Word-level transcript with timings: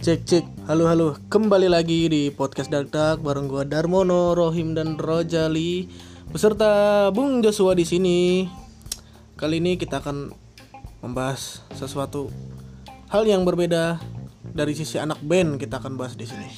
Cek 0.00 0.20
cek, 0.24 0.44
halo 0.64 0.88
halo, 0.88 1.20
kembali 1.28 1.68
lagi 1.68 2.08
di 2.08 2.32
podcast 2.32 2.72
Dak 2.72 3.20
bareng 3.20 3.44
gua 3.44 3.68
Darmono, 3.68 4.32
Rohim 4.32 4.72
dan 4.72 4.96
Rojali 4.96 5.84
beserta 6.32 7.12
Bung 7.12 7.44
Joshua 7.44 7.76
di 7.76 7.84
sini. 7.84 8.48
Kali 9.36 9.60
ini 9.60 9.76
kita 9.76 10.00
akan 10.00 10.32
membahas 11.04 11.60
sesuatu 11.76 12.32
hal 13.12 13.28
yang 13.28 13.44
berbeda 13.44 14.00
dari 14.56 14.72
sisi 14.72 14.96
anak 14.96 15.20
band 15.20 15.60
kita 15.60 15.84
akan 15.84 16.00
bahas 16.00 16.16
di 16.16 16.24
sini. 16.24 16.48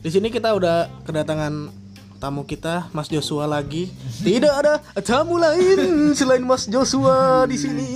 Di 0.00 0.08
sini 0.08 0.32
kita 0.32 0.56
udah 0.56 1.04
kedatangan 1.04 1.79
tamu 2.20 2.44
kita 2.44 2.92
Mas 2.92 3.08
Joshua 3.08 3.48
lagi. 3.48 3.88
Tidak 4.20 4.52
ada 4.52 4.78
tamu 5.00 5.40
lain 5.40 6.12
selain 6.12 6.44
Mas 6.44 6.68
Joshua 6.68 7.48
di 7.48 7.56
sini. 7.56 7.88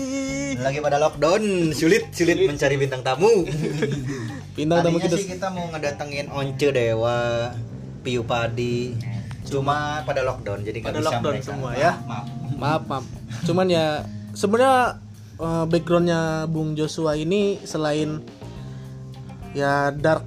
lagi 0.54 0.78
pada 0.78 0.96
lockdown 0.96 1.74
sulit 1.74 2.14
sulit 2.14 2.38
mencari 2.46 2.78
bintang 2.78 3.02
tamu 3.02 3.42
Bintang 4.54 4.86
tamu 4.86 5.02
kita 5.02 5.18
sih 5.18 5.26
kita 5.26 5.50
mau 5.50 5.66
ngedatengin 5.66 6.30
Once 6.30 6.70
Dewa 6.70 7.50
Piu 8.06 8.22
Padi 8.22 8.94
cuma 9.44 10.06
pada 10.06 10.22
lockdown 10.22 10.62
jadi 10.62 10.78
nggak 10.78 10.88
Pada 10.88 11.00
bisa 11.02 11.08
lockdown 11.10 11.34
mereka. 11.34 11.48
semua 11.50 11.70
ya. 11.74 11.92
maaf 12.06 12.26
maaf 12.54 12.82
maaf 12.86 13.04
cuman 13.44 13.66
ya 13.66 13.86
sebenarnya 14.30 14.76
eh, 15.36 15.64
backgroundnya 15.66 16.20
Bung 16.46 16.78
Joshua 16.78 17.18
ini 17.18 17.58
selain 17.66 18.22
ya 19.58 19.90
dark 19.90 20.22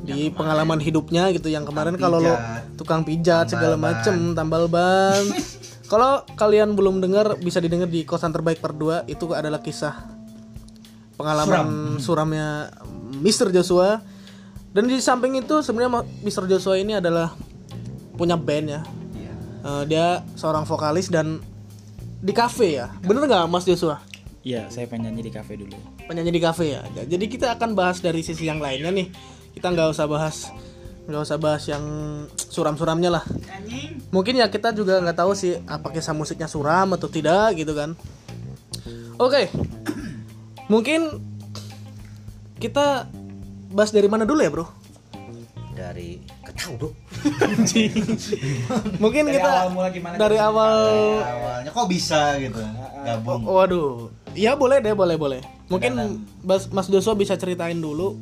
di 0.00 0.32
pengalaman 0.32 0.80
hidupnya 0.80 1.28
gitu 1.36 1.52
yang 1.52 1.68
kemarin 1.68 2.00
kalau 2.00 2.24
lo 2.24 2.34
tukang 2.78 3.02
pijat 3.02 3.50
segala 3.50 3.74
tambal 3.74 3.90
macem 3.90 4.16
tambal 4.32 4.64
ban 4.70 5.24
kalau 5.92 6.22
kalian 6.32 6.72
belum 6.72 7.02
dengar 7.02 7.34
bisa 7.36 7.58
didengar 7.58 7.90
di 7.90 8.06
kosan 8.06 8.30
terbaik 8.30 8.62
per 8.62 8.70
2 8.70 9.04
itu 9.04 9.34
adalah 9.34 9.58
kisah 9.58 9.98
pengalaman 11.14 11.66
suramnya 11.98 12.70
Mr. 13.18 13.50
Joshua 13.50 13.98
dan 14.70 14.86
di 14.86 15.00
samping 15.00 15.34
itu 15.34 15.58
sebenarnya 15.58 16.06
Mr. 16.22 16.46
Joshua 16.46 16.78
ini 16.78 16.94
adalah 16.94 17.34
punya 18.14 18.38
band 18.38 18.66
ya 18.68 18.82
Iya. 19.10 19.32
Eh, 19.64 19.82
dia 19.90 20.06
seorang 20.32 20.62
vokalis 20.62 21.10
dan 21.10 21.42
di 22.18 22.30
kafe 22.30 22.78
ya 22.78 22.94
bener 23.02 23.26
nggak 23.26 23.46
Mas 23.46 23.66
Joshua 23.66 23.98
Iya, 24.38 24.70
saya 24.70 24.88
pengen 24.88 25.12
nyanyi 25.12 25.28
di 25.28 25.32
kafe 25.34 25.58
dulu. 25.58 25.76
penyanyi 26.06 26.32
di 26.32 26.40
kafe 26.40 26.72
ya 26.72 26.80
jadi 27.04 27.24
kita 27.26 27.58
akan 27.58 27.74
bahas 27.74 27.98
dari 27.98 28.22
sisi 28.22 28.46
yang 28.46 28.62
lainnya 28.62 28.88
nih 28.88 29.12
kita 29.52 29.68
nggak 29.68 29.92
usah 29.92 30.06
bahas 30.08 30.48
nggak 31.08 31.24
usah 31.24 31.40
bahas 31.40 31.64
yang 31.64 31.80
suram-suramnya 32.36 33.08
lah. 33.08 33.24
Mungkin 34.12 34.36
ya 34.36 34.52
kita 34.52 34.76
juga 34.76 35.00
nggak 35.00 35.16
tahu 35.16 35.32
sih 35.32 35.56
apa 35.64 35.88
kisah 35.88 36.12
musiknya 36.12 36.44
suram 36.44 36.92
atau 36.92 37.08
tidak 37.08 37.56
gitu 37.56 37.72
kan. 37.72 37.96
Oke. 39.16 39.48
Mungkin 40.68 41.08
kita 42.60 43.08
bahas 43.72 43.88
dari 43.88 44.04
mana 44.04 44.28
dulu 44.28 44.44
ya 44.44 44.52
bro? 44.52 44.68
Dari 45.72 46.20
ketahu 46.44 46.72
bro. 46.76 46.90
Mungkin 49.00 49.24
Dari 49.32 49.36
kita 49.40 49.48
awal 49.48 49.68
mula 49.72 49.88
gimana 49.88 50.20
dari 50.20 50.36
awal 50.36 50.76
awalnya. 51.24 51.70
Kok 51.72 51.88
bisa 51.88 52.36
gitu? 52.36 52.60
Gabung. 53.08 53.48
Waduh, 53.48 54.12
iya 54.36 54.52
boleh 54.52 54.84
deh, 54.84 54.92
boleh 54.92 55.16
boleh. 55.16 55.40
Mungkin. 55.72 56.20
Mas, 56.44 56.68
Mas 56.68 56.92
Joshua 56.92 57.16
bisa 57.16 57.32
ceritain 57.40 57.80
dulu 57.80 58.20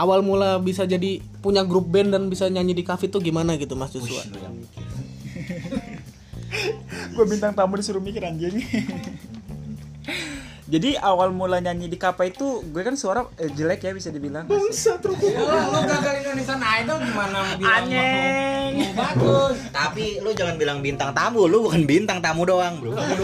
awal 0.00 0.24
mula 0.24 0.56
bisa 0.64 0.88
jadi 0.88 1.20
punya 1.44 1.60
grup 1.60 1.84
band 1.92 2.16
dan 2.16 2.32
bisa 2.32 2.48
nyanyi 2.48 2.72
di 2.72 2.84
kafe 2.88 3.12
tuh 3.12 3.20
gimana 3.20 3.60
gitu 3.60 3.76
Mas 3.76 3.92
Joshua? 3.92 4.24
Gue 7.14 7.24
bintang 7.28 7.52
tamu 7.52 7.76
disuruh 7.76 8.00
mikir 8.00 8.24
anjing. 8.24 8.58
Jadi 10.70 10.94
awal 11.02 11.34
mula 11.34 11.58
nyanyi 11.58 11.90
di 11.90 11.98
kafe 11.98 12.30
itu 12.30 12.62
gue 12.62 12.82
kan 12.86 12.94
suara 12.94 13.26
eh, 13.42 13.50
jelek 13.50 13.82
ya 13.82 13.90
bisa 13.90 14.14
dibilang. 14.14 14.46
Ruko. 14.46 15.26
Ya, 15.26 15.42
lo 15.66 15.82
gagal 15.82 16.22
Indonesian 16.22 16.62
Idol 16.62 16.98
gimana 17.10 17.58
bilang 17.58 17.90
Anjing. 17.90 18.70
mau 18.78 18.94
bagus 18.94 19.58
tapi 19.74 20.22
lu 20.22 20.30
jangan 20.30 20.54
bilang 20.54 20.78
bintang 20.78 21.10
tamu 21.10 21.50
lu 21.50 21.66
bukan 21.66 21.82
bintang 21.90 22.22
tamu 22.22 22.46
doang 22.46 22.78
bro 22.78 22.94
Anda 22.94 23.18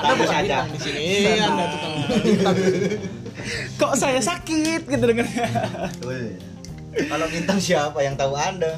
Lalu 0.00 0.14
bukan 0.24 0.24
saja 0.24 0.64
bintang 0.64 0.72
di 0.72 0.78
sini. 0.80 1.04
Anda 1.36 1.64
tukang 1.68 1.92
bintang. 2.24 2.56
Kok 3.78 3.92
saya 3.94 4.20
sakit 4.20 4.86
gitu 4.88 5.04
dengarnya. 5.04 5.46
Kalau 7.06 7.26
bintang 7.30 7.58
siapa 7.62 8.02
yang 8.02 8.18
tahu 8.18 8.34
anda? 8.34 8.74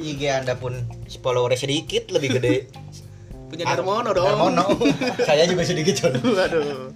IG 0.00 0.22
anda 0.30 0.56
pun 0.56 0.80
followernya 1.20 1.58
sedikit 1.60 2.08
lebih 2.08 2.40
gede. 2.40 2.56
Punya 3.50 3.66
Darmono 3.66 4.14
dong. 4.14 4.26
Darmono. 4.30 4.66
Saya 5.28 5.42
juga 5.50 5.66
sedikit 5.66 5.98
John. 5.98 6.14
Waduh. 6.22 6.94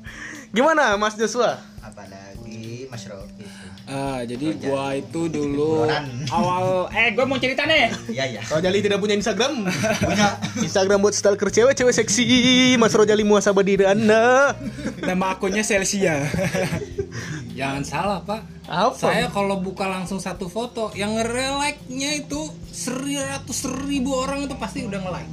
Gimana 0.55 0.95
Mas 0.95 1.19
Joshua? 1.19 1.59
Apalagi 1.83 2.87
Mas 2.87 3.03
Rofi. 3.11 3.43
Ah, 3.85 4.25
jadi 4.25 4.57
gua 4.65 4.97
itu 4.97 5.29
dulu 5.29 5.85
awal 6.33 6.89
eh 6.95 7.13
gua 7.13 7.29
mau 7.29 7.37
cerita 7.37 7.69
nih. 7.69 7.93
Iya 8.09 8.41
ya. 8.41 8.43
Rojali 8.49 8.81
tidak 8.81 9.03
punya 9.03 9.19
Instagram. 9.19 9.67
Punya. 10.01 10.41
Instagram 10.63 11.05
buat 11.05 11.13
stalker 11.13 11.51
cewek, 11.53 11.75
cewek 11.77 11.93
seksi. 11.93 12.25
Mas 12.81 12.95
Rojali 12.95 13.27
muasabah 13.27 13.67
diri 13.67 13.85
Anda. 13.85 14.57
Nama 15.03 15.37
akunnya 15.37 15.67
Celsia. 15.67 16.23
jangan 17.55 17.83
salah 17.83 18.19
pak 18.21 18.43
Apa? 18.65 18.93
saya 18.93 19.27
kalau 19.29 19.57
buka 19.57 19.87
langsung 19.87 20.19
satu 20.19 20.47
foto 20.47 20.91
yang 20.93 21.15
nge-like-nya 21.15 22.19
itu 22.19 22.41
seratus 22.69 23.59
ribu 23.81 24.13
orang 24.13 24.43
itu 24.43 24.55
pasti 24.55 24.83
udah 24.83 24.99
nge-like 25.01 25.31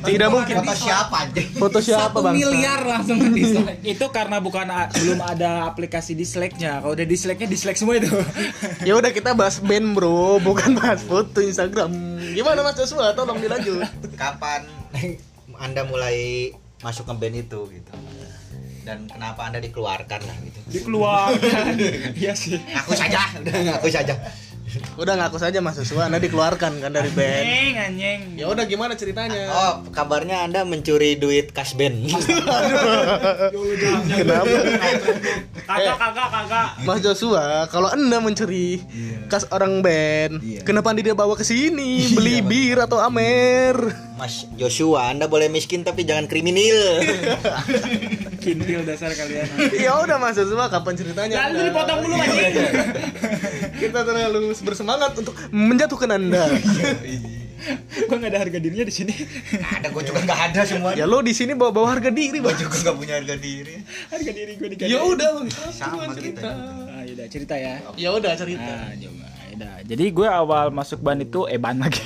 Tidak 0.00 0.28
mungkin. 0.28 0.54
Foto 0.56 0.72
siapa 0.74 1.16
aja? 1.20 1.42
Foto 1.54 1.78
siapa 1.78 2.08
satu 2.08 2.24
bang? 2.24 2.32
miliar 2.32 2.80
langsung 2.82 3.20
dislike 3.36 3.84
itu 3.84 4.06
karena 4.08 4.40
bukan 4.40 4.64
a- 4.66 4.88
belum 4.88 5.20
ada 5.20 5.68
aplikasi 5.68 6.16
dislike-nya. 6.16 6.80
Kalau 6.80 6.96
udah 6.96 7.04
dislike-nya 7.04 7.44
dislike 7.44 7.76
semua 7.76 8.00
itu. 8.00 8.08
Ya 8.88 8.96
udah 8.96 9.12
kita 9.12 9.36
bahas 9.36 9.60
band 9.60 9.92
bro, 9.92 10.40
bukan 10.40 10.72
bahas 10.72 11.04
foto 11.04 11.38
Instagram. 11.38 11.92
Gimana 12.32 12.64
Mas 12.64 12.80
Joshua? 12.80 13.12
Tolong 13.12 13.38
dilanjut. 13.38 13.84
Kapan 14.16 14.64
anda 15.54 15.84
mulai 15.84 16.48
masuk 16.80 17.04
ke 17.04 17.14
band 17.14 17.36
itu 17.38 17.60
gitu? 17.70 17.92
Dan 18.80 19.04
kenapa 19.06 19.40
anda 19.44 19.60
dikeluarkan 19.60 20.20
lah 20.24 20.36
gitu? 20.40 20.58
Dikeluarkan. 20.70 21.74
Iya 22.20 22.32
sih. 22.32 22.56
Aku 22.76 22.92
saja, 22.92 23.20
udah 23.36 23.52
ngaku 23.52 23.88
saja. 23.88 24.14
Udah 24.94 25.18
ngaku 25.18 25.34
saja 25.34 25.58
Mas 25.58 25.74
Joshua, 25.74 26.06
Anda 26.06 26.22
dikeluarkan 26.22 26.78
kan 26.78 26.94
dari 26.94 27.10
band. 27.10 27.42
Anjing, 27.42 27.74
anjing. 27.74 28.20
Ya 28.38 28.46
udah 28.46 28.62
gimana 28.64 28.94
ceritanya? 28.94 29.50
Oh, 29.50 29.74
kabarnya 29.90 30.46
anda 30.46 30.62
mencuri 30.62 31.18
duit 31.18 31.50
kas 31.50 31.74
band. 31.74 32.06
Kenapa? 34.10 34.46
Kagak, 35.66 35.96
kagak, 35.98 36.28
kagak. 36.30 36.68
Mas 36.86 37.02
Joshua, 37.02 37.66
kalau 37.66 37.90
Anda 37.90 38.22
mencuri 38.22 38.78
kas 39.26 39.42
orang 39.50 39.82
band, 39.82 40.38
Iya. 40.38 40.62
kenapa 40.62 40.94
Anda 40.94 41.14
bawa 41.14 41.34
ke 41.34 41.42
sini 41.42 42.14
beli 42.14 42.38
bir 42.38 42.78
atau 42.78 43.02
amer? 43.02 43.74
Mas 44.14 44.46
Joshua, 44.54 45.10
anda 45.10 45.26
boleh 45.26 45.50
miskin 45.50 45.82
tapi 45.82 46.06
jangan 46.06 46.30
kriminal. 46.30 47.02
Kintil 48.40 48.80
dasar 48.82 49.12
kalian. 49.12 49.44
ya 49.84 49.92
udah 50.00 50.16
Mas 50.16 50.34
Joshua, 50.34 50.66
kapan 50.66 50.94
ceritanya? 50.96 51.34
Lalu 51.38 51.52
Anda? 51.52 51.62
dipotong 51.68 51.98
dulu 52.00 52.14
anjing. 52.16 52.54
Kita 53.76 53.98
terlalu 54.02 54.40
bersemangat 54.64 55.12
untuk 55.14 55.36
menjatuhkan 55.50 56.10
Anda. 56.10 56.48
Gua 58.08 58.16
nggak 58.16 58.32
ada 58.32 58.40
harga 58.40 58.56
dirinya 58.56 58.88
di 58.88 58.94
sini. 58.94 59.12
ada, 59.60 59.92
gue 59.92 60.02
juga 60.02 60.24
nggak 60.24 60.40
ada 60.48 60.60
semua. 60.64 60.96
ya 60.96 61.04
lo 61.04 61.20
di 61.20 61.36
sini 61.36 61.52
bawa 61.52 61.68
bawa 61.68 61.92
harga 61.92 62.08
diri, 62.08 62.40
Gue 62.40 62.56
juga 62.56 62.72
nggak 62.80 62.96
punya 62.96 63.14
harga 63.20 63.36
diri. 63.36 63.76
harga 64.08 64.32
diri 64.32 64.52
gue 64.56 64.68
di 64.72 64.76
Ya 64.88 65.04
udah, 65.04 65.44
Sama 65.68 66.08
cerita. 66.16 66.48
kita. 66.48 66.50
Ah, 66.88 67.02
yaudah 67.04 67.26
cerita 67.28 67.54
ya. 67.60 67.74
Ya 68.00 68.08
udah 68.16 68.32
cerita. 68.32 68.64
Nah, 68.64 68.96
Yaudah. 69.60 69.84
Jadi 69.84 70.04
gue 70.10 70.24
awal 70.26 70.66
masuk 70.70 70.98
band 70.98 71.20
itu 71.20 71.44
eh 71.44 71.56
band 71.56 71.84
lagi. 71.84 72.00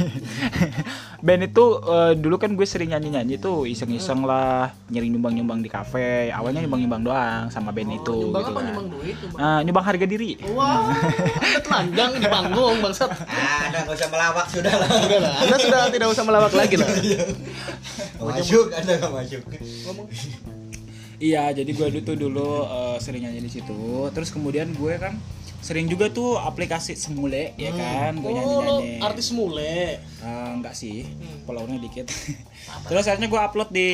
band 1.27 1.43
itu 1.45 1.65
eh, 1.81 2.13
dulu 2.15 2.37
kan 2.37 2.51
gue 2.51 2.67
sering 2.67 2.91
nyanyi-nyanyi 2.91 3.39
tuh 3.39 3.63
iseng-iseng 3.65 4.23
lah, 4.23 4.75
nyering 4.91 5.15
nyumbang-nyumbang 5.15 5.63
di 5.63 5.71
kafe. 5.71 6.29
Awalnya 6.29 6.67
nyumbang-nyumbang 6.67 7.03
doang 7.05 7.43
sama 7.49 7.71
band 7.71 7.95
itu 7.95 8.11
Nyumbang 8.27 8.43
gitu 8.43 8.51
apa 8.51 8.59
kan. 8.59 8.65
nyumbang 8.67 8.89
duit? 8.91 9.15
Nyumbang- 9.17 9.39
Ah, 9.41 9.59
nyumbang 9.63 9.85
harga 9.85 10.05
diri. 10.05 10.31
Wah, 10.51 10.91
Anda 11.39 11.61
telanjang 11.61 12.11
di 12.17 12.27
panggung, 12.27 12.77
bangsat. 12.81 13.11
Ah, 13.15 13.23
Anda 13.65 13.79
nggak 13.85 13.95
usah 13.95 14.09
melawak 14.11 14.47
sudah 14.51 14.75
lah. 14.75 14.89
Udah 14.91 15.19
lah, 15.21 15.35
Anda 15.41 15.57
sudah 15.57 15.81
tidak 15.89 16.09
usah 16.11 16.25
melawak 16.25 16.53
lagi 16.53 16.75
lah. 16.75 16.89
Masuk, 18.25 18.73
anda 18.73 18.97
nggak 18.97 19.13
masuk. 19.13 19.43
Iya, 21.15 21.53
jadi 21.53 21.71
gue 21.71 21.87
dulu 21.91 22.03
tuh 22.03 22.17
dulu 22.19 22.49
eh, 22.65 22.97
sering 22.99 23.23
nyanyi 23.23 23.41
di 23.43 23.53
situ. 23.53 23.79
Terus 24.11 24.29
kemudian 24.29 24.73
gue 24.73 24.95
kan 24.97 25.15
sering 25.65 25.89
juga 25.89 26.13
tuh 26.13 26.37
aplikasi 26.37 26.93
semule 26.93 27.57
ya 27.57 27.73
kan, 27.73 28.21
gue 28.21 28.29
Oh, 28.29 28.37
lo 28.37 28.37
nyanyi-nyanyi. 28.37 29.01
artis 29.01 29.33
mule. 29.33 29.97
Eh, 29.97 30.49
enggak 30.53 30.77
sih, 30.77 31.09
followernya 31.43 31.81
dikit. 31.81 32.13
Terus 32.85 33.09
akhirnya 33.09 33.27
gue 33.27 33.41
upload 33.41 33.71
di 33.73 33.89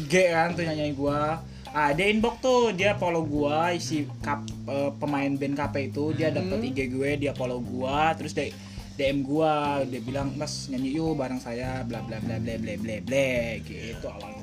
IG 0.00 0.32
kan 0.32 0.56
tuh 0.56 0.64
nyanyi 0.64 0.96
gue. 0.96 1.20
Ah, 1.68 1.92
dia 1.92 2.08
inbox 2.08 2.36
tuh, 2.40 2.68
dia 2.72 2.92
follow 2.96 3.24
gua 3.24 3.72
isi 3.72 4.04
kap, 4.20 4.44
eh, 4.44 4.90
pemain 4.96 5.32
band 5.32 5.56
KP 5.56 5.88
itu, 5.88 6.12
dia 6.12 6.28
dapet 6.28 6.68
IG 6.68 6.88
gue, 6.88 7.10
dia 7.16 7.32
follow 7.32 7.60
gua, 7.60 8.12
terus 8.12 8.32
dia 8.32 8.52
DM 8.92 9.24
gua, 9.24 9.80
dia 9.88 10.04
bilang, 10.04 10.36
"Mas, 10.36 10.68
nyanyi 10.68 11.00
yuk 11.00 11.16
bareng 11.16 11.40
saya, 11.40 11.80
bla 11.80 12.04
bla 12.04 12.20
bla 12.20 12.36
bla 12.36 12.56
bla 12.56 12.74
bla 12.76 12.96
bla." 13.00 13.30
Gitu 13.64 14.04
awal 14.04 14.20
mulanya 14.20 14.20
gue 14.20 14.36
nyanyi. 14.36 14.41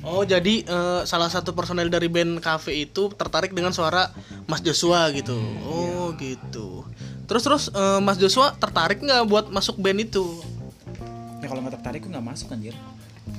Oh 0.00 0.24
jadi 0.24 0.64
eh, 0.64 1.02
salah 1.04 1.28
satu 1.28 1.52
personel 1.52 1.92
dari 1.92 2.08
band 2.08 2.40
Cafe 2.40 2.88
itu 2.88 3.12
tertarik 3.12 3.52
dengan 3.52 3.72
suara 3.74 4.08
Mas 4.48 4.64
Joshua 4.64 5.12
gitu. 5.12 5.36
Oh 5.64 6.16
gitu. 6.16 6.88
Terus 7.28 7.42
terus 7.44 7.64
eh, 7.68 8.00
Mas 8.00 8.16
Joshua 8.16 8.56
tertarik 8.56 9.04
nggak 9.04 9.28
buat 9.28 9.46
masuk 9.52 9.76
band 9.76 10.00
itu? 10.00 10.40
Ya 11.40 11.46
kalau 11.48 11.60
nggak 11.64 11.80
tertarik 11.80 12.00
gue 12.04 12.12
nggak 12.12 12.26
masuk 12.26 12.52
anjir. 12.52 12.76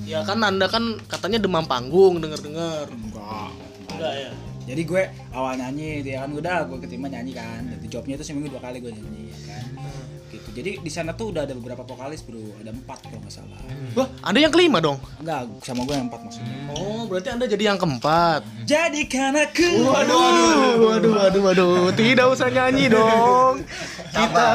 Ya 0.05 0.21
kan 0.25 0.41
anda 0.41 0.69
kan 0.69 1.01
katanya 1.09 1.41
demam 1.41 1.65
panggung 1.65 2.21
denger 2.21 2.39
dengar. 2.41 2.85
Enggak. 2.89 3.49
Enggak 3.91 4.13
ya. 4.17 4.31
Jadi 4.61 4.81
gue 4.85 5.03
awal 5.33 5.57
nyanyi, 5.57 6.05
dia 6.05 6.21
kan 6.21 6.31
udah 6.37 6.69
gue 6.69 6.77
keterima 6.85 7.09
nyanyi 7.09 7.33
kan. 7.33 7.65
Jadi 7.65 7.85
jobnya 7.89 8.15
itu 8.21 8.25
seminggu 8.25 8.53
dua 8.53 8.61
kali 8.61 8.77
gue 8.77 8.93
nyanyi 8.93 9.33
ya 9.33 9.39
kan. 9.49 9.65
Gitu. 10.51 10.59
Jadi 10.59 10.71
di 10.83 10.91
sana 10.91 11.15
tuh 11.15 11.31
udah 11.31 11.47
ada 11.47 11.55
beberapa 11.55 11.87
vokalis 11.87 12.27
bro, 12.27 12.43
ada 12.59 12.75
empat 12.75 13.07
kalau 13.07 13.23
nggak 13.23 13.31
salah. 13.31 13.59
Wah 13.95 14.07
anda 14.19 14.39
yang 14.43 14.51
kelima 14.51 14.83
dong. 14.83 14.99
Enggak, 15.23 15.47
sama 15.63 15.87
gue 15.87 15.95
yang 15.95 16.11
empat 16.11 16.21
maksudnya. 16.27 16.55
Oh 16.75 17.07
berarti 17.07 17.29
anda 17.31 17.45
jadi 17.47 17.63
yang 17.71 17.79
keempat. 17.79 18.43
Jadikan 18.67 19.31
aku. 19.31 19.69
Waduh, 19.87 20.75
waduh, 20.91 21.11
waduh, 21.15 21.41
waduh. 21.47 21.75
Tidak 21.95 22.25
usah 22.27 22.51
nyanyi 22.51 22.91
dong. 22.91 23.63
Kita 24.11 24.47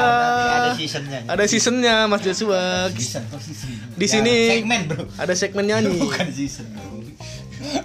ada 0.53 0.71
seasonnya. 0.77 1.21
ada 1.25 1.45
seasonnya 1.49 1.95
Mas 2.05 2.21
Joshua. 2.21 2.93
season 2.93 3.25
season. 3.41 3.73
Di 3.97 4.05
sini 4.05 4.35
segmen 4.61 4.85
bro. 4.85 5.09
ada 5.17 5.33
segmen 5.33 5.65
nyanyi. 5.65 5.97
Bukan 5.97 6.29
season 6.29 6.69
bro. 6.77 6.96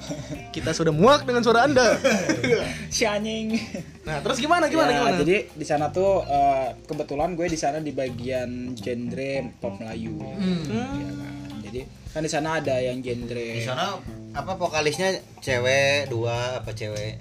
Kita 0.55 0.71
sudah 0.71 0.91
muak 0.91 1.23
dengan 1.23 1.41
suara 1.41 1.65
anda. 1.65 1.95
Si 2.95 3.07
anjing. 3.07 3.55
Nah 4.03 4.19
terus 4.19 4.37
gimana 4.37 4.67
gimana 4.67 4.91
Ya, 4.91 4.97
gimana? 4.99 5.17
Jadi 5.23 5.37
di 5.55 5.65
sana 5.65 5.87
tuh 5.89 6.21
eh, 6.23 6.75
kebetulan 6.85 7.33
gue 7.39 7.47
di 7.47 7.55
sana 7.55 7.79
di 7.79 7.95
bagian 7.95 8.75
genre 8.75 9.31
pop 9.57 9.79
Melayu. 9.79 10.19
Ya 10.19 11.11
kan. 11.15 11.49
Jadi 11.63 11.81
kan 12.11 12.21
di 12.21 12.31
sana 12.31 12.59
ada 12.59 12.75
yang 12.83 12.99
genre 12.99 13.47
Di 13.55 13.63
sana 13.63 13.95
apa 14.31 14.51
vokalisnya 14.55 15.15
cewek 15.39 16.11
dua 16.11 16.59
apa 16.59 16.71
cewek 16.71 17.19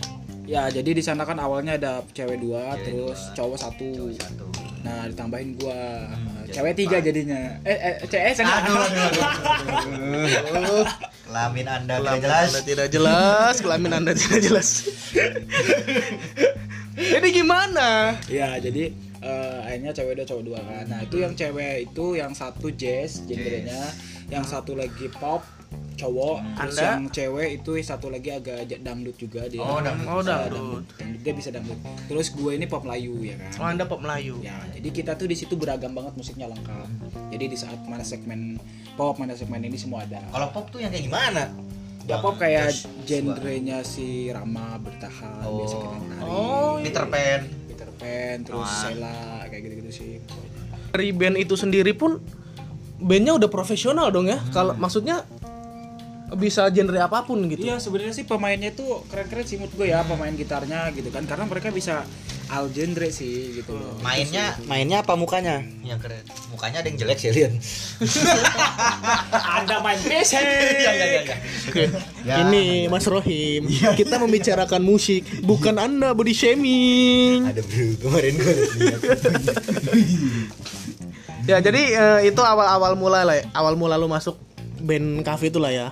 Ya, 0.50 0.66
jadi 0.66 0.98
di 0.98 1.02
sana 1.04 1.22
kan 1.22 1.38
awalnya 1.38 1.78
ada 1.78 2.02
cewek 2.10 2.42
dua, 2.42 2.74
Cewek 2.74 2.82
terus 2.82 3.20
dua. 3.30 3.34
cowok 3.38 3.58
satu. 3.62 3.90
satu. 4.18 4.46
Nah, 4.80 5.04
ditambahin 5.06 5.60
gua. 5.60 6.08
jadi 6.48 6.52
cewek 6.56 6.74
tiga 6.74 6.96
jadinya. 6.98 7.42
Eh, 7.62 7.78
eh 7.78 7.94
cewek 8.04 8.32
saya 8.32 8.44
nggak- 8.48 8.60
Aduh, 8.64 8.80
aduh, 8.80 8.96
aduh, 8.96 10.56
aduh. 10.56 10.84
Kelamin 11.30 11.66
anda 11.68 11.94
tidak 11.94 12.02
Kelamin 12.02 12.22
jelas. 12.24 12.48
Anda 12.48 12.62
tidak 12.64 12.88
jelas, 12.90 13.54
kelamin 13.60 13.92
Anda 13.92 14.12
tidak 14.16 14.40
jelas. 14.42 14.68
Jadi 17.00 17.28
gimana? 17.32 18.18
Ya, 18.26 18.60
jadi 18.60 18.92
eh, 19.22 19.58
akhirnya 19.64 19.92
cewek 19.94 20.20
dua 20.20 20.26
cowok 20.26 20.42
dua 20.44 20.60
kan. 20.60 20.84
Nah, 20.90 21.00
itu 21.00 21.16
yang 21.16 21.32
cewek 21.32 21.88
itu 21.88 22.06
yang 22.18 22.32
satu 22.34 22.68
jazz 22.74 23.24
genrenya, 23.24 23.88
yang 24.28 24.44
satu 24.44 24.76
lagi 24.76 25.08
pop 25.16 25.40
cowok, 26.00 26.36
terus 26.56 26.74
Anda? 26.74 26.84
yang 26.88 27.02
cewek 27.08 27.48
itu 27.60 27.70
satu 27.80 28.08
lagi 28.08 28.32
agak 28.32 28.64
dangdut 28.80 29.16
juga 29.16 29.44
dia. 29.46 29.60
Oh, 29.60 29.78
dangdut. 29.78 30.08
Oh, 30.08 30.18
Bisa 30.18 30.32
dangdut. 30.40 30.82
Dangdut, 30.96 31.20
Dia 31.20 31.32
bisa 31.36 31.48
dangdut. 31.52 31.78
Terus 32.08 32.26
gue 32.30 32.52
ini 32.56 32.64
pop 32.64 32.82
Melayu 32.82 33.14
ya 33.20 33.36
kan. 33.36 33.50
Oh 33.60 33.66
Anda 33.68 33.84
pop 33.84 34.00
Melayu. 34.00 34.40
Ya, 34.40 34.56
jadi 34.72 34.88
kita 34.88 35.12
tuh 35.14 35.28
di 35.28 35.36
situ 35.36 35.54
beragam 35.54 35.92
banget 35.92 36.16
musiknya 36.16 36.48
lengkap. 36.48 36.88
Jadi 37.28 37.44
di 37.46 37.56
saat 37.56 37.78
mana 37.84 38.00
segmen 38.00 38.56
pop, 38.96 39.20
mana 39.20 39.36
segmen 39.36 39.60
ini 39.60 39.76
semua 39.76 40.02
ada. 40.02 40.24
Kalau 40.26 40.48
pop 40.50 40.66
tuh 40.68 40.80
yang 40.80 40.88
kayak 40.88 41.04
gimana? 41.04 41.52
Ya 42.08 42.16
pop 42.18 42.34
kayak 42.34 42.74
genrenya 43.04 43.84
si 43.84 44.32
Rama 44.32 44.80
bertahan, 44.80 45.44
Oh. 45.44 45.62
biasa 45.62 45.74
kita 45.76 45.96
nari. 46.00 46.22
Oh, 46.24 46.74
Peter 46.80 47.04
Pan. 47.06 47.40
Peter 47.68 47.88
Pan, 47.94 48.36
terus. 48.42 48.66
Sheila, 48.66 49.14
kayak 49.46 49.62
gitu-gitu 49.62 49.90
sih. 49.92 50.10
Dari 50.90 51.14
band 51.14 51.38
itu 51.38 51.54
sendiri 51.54 51.94
pun 51.94 52.18
bandnya 52.98 53.38
udah 53.38 53.46
profesional 53.46 54.10
dong 54.10 54.26
ya. 54.26 54.42
Kalau 54.50 54.74
maksudnya 54.74 55.22
bisa 56.38 56.68
genre 56.70 56.98
apa 57.00 57.26
pun 57.26 57.42
gitu. 57.50 57.62
Iya 57.62 57.82
sebenarnya 57.82 58.14
sih 58.14 58.26
pemainnya 58.26 58.70
itu 58.70 58.86
keren-keren 59.10 59.46
sih 59.46 59.56
menurut 59.58 59.74
gue 59.74 59.86
ya 59.90 60.06
pemain 60.06 60.30
gitarnya 60.30 60.90
gitu 60.94 61.10
kan 61.10 61.26
karena 61.26 61.44
mereka 61.48 61.74
bisa 61.74 62.06
all 62.50 62.66
genre 62.74 63.08
sih 63.10 63.62
gitu 63.62 63.78
loh. 63.78 63.94
Mainnya 64.02 64.58
mainnya 64.66 65.06
apa 65.06 65.14
mukanya? 65.14 65.62
Yang 65.86 66.06
keren. 66.06 66.24
Mukanya 66.50 66.82
ada 66.82 66.88
yang 66.90 66.98
jelek 66.98 67.18
sih 67.22 67.30
lihat. 67.30 67.52
Anda 69.62 69.76
main 69.80 70.00
PC. 70.02 70.32
Iya 70.80 70.92
iya 70.96 71.06
iya. 71.06 71.22
Oke. 71.68 71.84
Ya. 72.24 72.34
Ini 72.46 72.90
Mas 72.90 73.06
Rohim. 73.06 73.68
Kita 73.70 74.16
membicarakan 74.18 74.82
musik, 74.82 75.22
bukan 75.44 75.76
Anda 75.76 76.16
body 76.16 76.34
shaming. 76.34 77.46
Ada 77.46 77.62
bro, 77.62 77.86
kemarin 78.00 78.34
gue. 78.40 78.54
Ya, 81.48 81.56
jadi 81.58 81.82
eh, 81.82 82.20
itu 82.30 82.40
awal-awal 82.40 82.94
mula 82.94 83.26
lah, 83.26 83.36
ya. 83.40 83.44
awal 83.56 83.74
mula 83.74 83.96
lu 83.96 84.06
masuk 84.06 84.36
band 84.80 85.26
cafe 85.26 85.52
itu 85.52 85.58
lah 85.60 85.72
ya. 85.72 85.88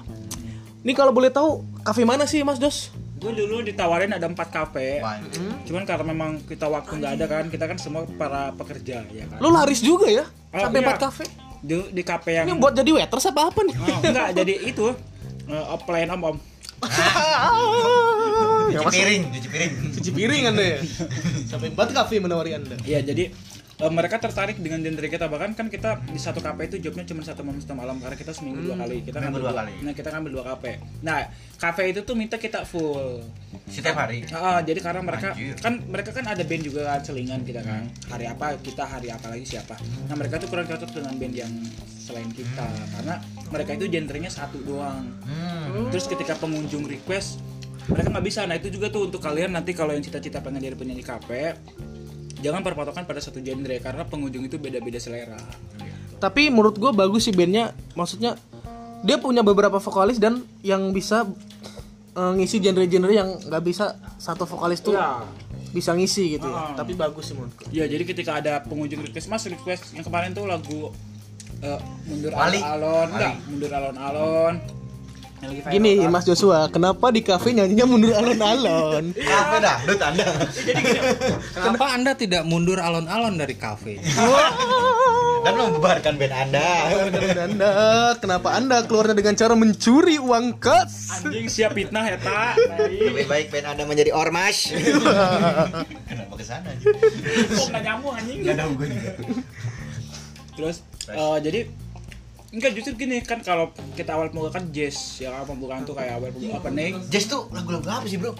Ini 0.86 0.92
kalau 0.94 1.10
boleh 1.10 1.30
tahu 1.30 1.66
cafe 1.82 2.06
mana 2.06 2.22
sih 2.28 2.42
Mas 2.46 2.62
Dos? 2.62 2.94
Gue 3.18 3.34
dulu 3.34 3.66
ditawarin 3.66 4.14
ada 4.14 4.30
empat 4.30 4.48
kafe. 4.54 5.02
Wah, 5.02 5.18
Cuman 5.66 5.82
karena 5.82 6.06
memang 6.06 6.38
kita 6.46 6.70
waktu 6.70 7.02
nggak 7.02 7.12
ada 7.18 7.26
kan, 7.26 7.44
kita 7.50 7.64
kan 7.66 7.78
semua 7.82 8.06
para 8.14 8.54
pekerja 8.54 9.02
ya 9.10 9.24
kan. 9.26 9.42
Lu 9.42 9.50
laris 9.50 9.82
juga 9.82 10.06
ya? 10.06 10.22
Oh, 10.54 10.62
Sampai 10.62 10.78
iya. 10.78 10.86
empat 10.86 10.98
cafe. 11.02 11.24
Di, 11.58 11.74
di 11.90 12.02
kafe 12.06 12.38
yang 12.38 12.46
Ini 12.46 12.54
buat 12.62 12.70
jadi 12.78 12.90
waiters 12.94 13.26
apa 13.34 13.50
apa 13.50 13.60
nih? 13.66 13.74
Oh, 13.74 13.98
enggak 14.06 14.28
jadi 14.38 14.54
itu 14.70 14.86
uh, 15.50 15.78
pelayan 15.82 16.14
om 16.14 16.22
om. 16.30 16.36
Ya, 18.70 18.78
cuci 18.86 19.02
piring, 19.02 19.22
cuci 19.34 19.48
piring. 19.50 19.72
cuci 19.98 20.10
piring 20.14 20.42
Anda 20.54 20.62
ya. 20.62 20.78
Sampai 21.50 21.74
empat 21.74 21.90
cafe 21.90 22.22
menawari 22.22 22.54
Anda. 22.54 22.78
Iya 22.86 23.02
jadi 23.02 23.34
eh, 23.78 23.92
mereka 23.92 24.18
tertarik 24.18 24.58
dengan 24.58 24.82
genre 24.82 25.08
kita. 25.08 25.26
Bahkan 25.30 25.50
kan 25.54 25.66
kita 25.70 26.02
di 26.10 26.20
satu 26.20 26.42
kafe 26.42 26.68
itu 26.68 26.76
jobnya 26.82 27.06
cuma 27.06 27.22
satu 27.22 27.46
malam 27.46 27.62
satu 27.62 27.74
malam. 27.78 27.96
Karena 28.02 28.16
kita 28.18 28.32
seminggu 28.34 28.66
dua 28.66 28.76
kali. 28.78 29.06
Kita 29.06 29.18
ngambil 29.22 29.40
dua 29.46 29.54
kali. 29.54 29.72
nah 29.86 29.92
kita 29.94 30.08
ngambil 30.12 30.30
dua 30.34 30.44
kafe. 30.54 30.72
Nah 31.02 31.18
kafe 31.56 31.82
itu 31.94 32.00
tuh 32.02 32.14
minta 32.18 32.36
kita 32.36 32.66
full. 32.66 33.22
Setiap 33.70 33.96
hari. 33.96 34.26
Ah, 34.34 34.60
jadi 34.60 34.80
karena 34.82 35.00
mereka 35.00 35.32
Anjir. 35.32 35.56
kan 35.58 35.74
mereka 35.86 36.10
kan 36.12 36.24
ada 36.26 36.42
band 36.42 36.62
juga 36.66 36.80
kan 36.86 37.00
selingan 37.02 37.40
kita 37.46 37.60
kan. 37.62 37.86
Hari 38.10 38.24
apa 38.26 38.46
kita 38.60 38.84
hari 38.84 39.08
apa 39.08 39.26
lagi 39.30 39.46
siapa. 39.46 39.78
Nah 40.10 40.14
mereka 40.18 40.42
tuh 40.42 40.50
kurang 40.50 40.66
cocok 40.66 40.90
dengan 40.92 41.14
band 41.16 41.34
yang 41.34 41.52
selain 42.02 42.30
kita. 42.34 42.66
Karena 42.98 43.14
mereka 43.48 43.70
itu 43.78 43.86
genrenya 43.88 44.30
satu 44.32 44.58
doang. 44.64 45.06
Hmm. 45.68 45.92
terus 45.92 46.08
ketika 46.10 46.34
pengunjung 46.40 46.88
request 46.88 47.38
mereka 47.88 48.12
nggak 48.12 48.26
bisa. 48.28 48.44
Nah 48.44 48.56
itu 48.60 48.68
juga 48.68 48.92
tuh 48.92 49.08
untuk 49.08 49.20
kalian 49.24 49.56
nanti 49.56 49.72
kalau 49.72 49.96
yang 49.96 50.04
cita-cita 50.04 50.44
pengen 50.44 50.60
jadi 50.60 50.76
penyanyi 50.76 51.04
kafe 51.04 51.56
jangan 52.38 52.60
berpatokan 52.60 53.02
pada 53.02 53.18
satu 53.18 53.38
genre 53.38 53.76
karena 53.78 54.02
pengunjung 54.02 54.42
itu 54.42 54.56
beda-beda 54.56 54.96
selera 54.96 55.38
Tapi 56.18 56.50
menurut 56.50 56.74
gue 56.74 56.90
bagus 56.90 57.24
sih 57.24 57.32
bandnya. 57.32 57.70
Maksudnya 57.92 58.34
dia 59.00 59.16
punya 59.16 59.40
beberapa 59.40 59.78
vokalis 59.78 60.18
dan 60.18 60.42
yang 60.60 60.90
bisa 60.90 61.22
eh, 62.12 62.32
ngisi 62.34 62.58
genre-genre 62.58 63.10
yang 63.10 63.38
nggak 63.38 63.62
bisa 63.62 63.94
satu 64.16 64.42
vokalis 64.44 64.80
tuh 64.80 64.94
Iya. 64.94 65.22
bisa 65.70 65.90
ngisi 65.92 66.34
gitu 66.34 66.42
ya. 66.44 66.58
Ah. 66.58 66.74
Tapi 66.74 66.94
bagus 66.94 67.30
sih 67.30 67.34
menurut 67.34 67.54
gue. 67.54 67.70
ya 67.70 67.84
jadi 67.84 68.02
ketika 68.02 68.34
ada 68.36 68.58
pengunjung 68.60 68.98
request 69.00 69.28
mas 69.28 69.46
request 69.46 69.94
yang 69.94 70.02
kemarin 70.02 70.34
tuh 70.34 70.50
lagu 70.50 70.90
eh, 71.60 71.78
mundur 72.04 72.34
alon-alon 72.34 73.08
enggak 73.12 73.34
mundur 73.46 73.70
alon-alon 73.70 74.54
Gini 75.38 76.02
kan. 76.02 76.10
Mas 76.10 76.26
Joshua, 76.26 76.66
kenapa 76.66 77.14
di 77.14 77.22
kafe 77.22 77.54
nyanyinya 77.54 77.86
mundur 77.86 78.10
alon-alon? 78.10 79.14
Kafe 79.30 79.56
dangdut 79.62 80.00
Anda. 80.02 80.26
Kenapa 81.54 81.84
Anda 81.94 82.12
tidak 82.18 82.42
mundur 82.42 82.82
alon-alon 82.82 83.38
dari 83.38 83.54
kafe? 83.54 84.02
Dan 85.46 85.54
membubarkan 85.54 86.18
band 86.18 86.34
Anda. 86.34 86.68
Anda, 87.38 87.70
kenapa 88.18 88.58
anda 88.58 88.82
keluarnya 88.82 89.14
dengan 89.14 89.38
cara 89.38 89.54
mencuri 89.54 90.18
uang 90.18 90.58
kas? 90.58 91.22
anjing 91.22 91.46
siap 91.46 91.78
fitnah 91.78 92.02
ya 92.02 92.18
tak 92.18 92.58
Lebih 92.90 93.30
baik 93.30 93.46
band 93.54 93.66
Anda 93.70 93.86
menjadi 93.86 94.10
ormas. 94.10 94.74
Kenapa 94.74 96.34
ke 96.34 96.44
sana? 96.44 96.74
kok 96.74 97.66
nggak 97.70 97.82
nyambung 97.86 98.14
anjing 98.18 98.38
Enggak 98.42 98.56
tahu 98.58 98.70
gue 98.74 98.88
juga. 98.90 99.12
terus 100.58 100.76
eh, 101.06 101.38
jadi 101.38 101.60
enggak 102.48 102.70
justru 102.80 102.96
gini 102.96 103.20
kan 103.20 103.44
kalau 103.44 103.70
kita 103.92 104.16
awal 104.16 104.32
pembuka 104.32 104.56
kan 104.56 104.64
jazz 104.72 105.20
ya 105.20 105.28
kan 105.32 105.44
pembukaan 105.44 105.84
tuh 105.84 105.92
kayak 105.92 106.16
awal 106.16 106.32
pembuka 106.32 106.64
opening 106.64 106.96
Jazz 107.12 107.28
tuh 107.28 107.44
lagu-lagu 107.52 107.84
apa 107.88 108.08
sih, 108.08 108.16
Bro? 108.16 108.32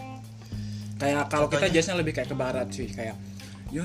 kayak 0.98 1.30
kalau 1.30 1.46
kita 1.46 1.70
jazznya 1.70 1.94
lebih 2.00 2.10
kayak 2.16 2.28
ke 2.32 2.36
barat 2.36 2.66
sih 2.74 2.90
kayak 2.90 3.14
You. 3.68 3.84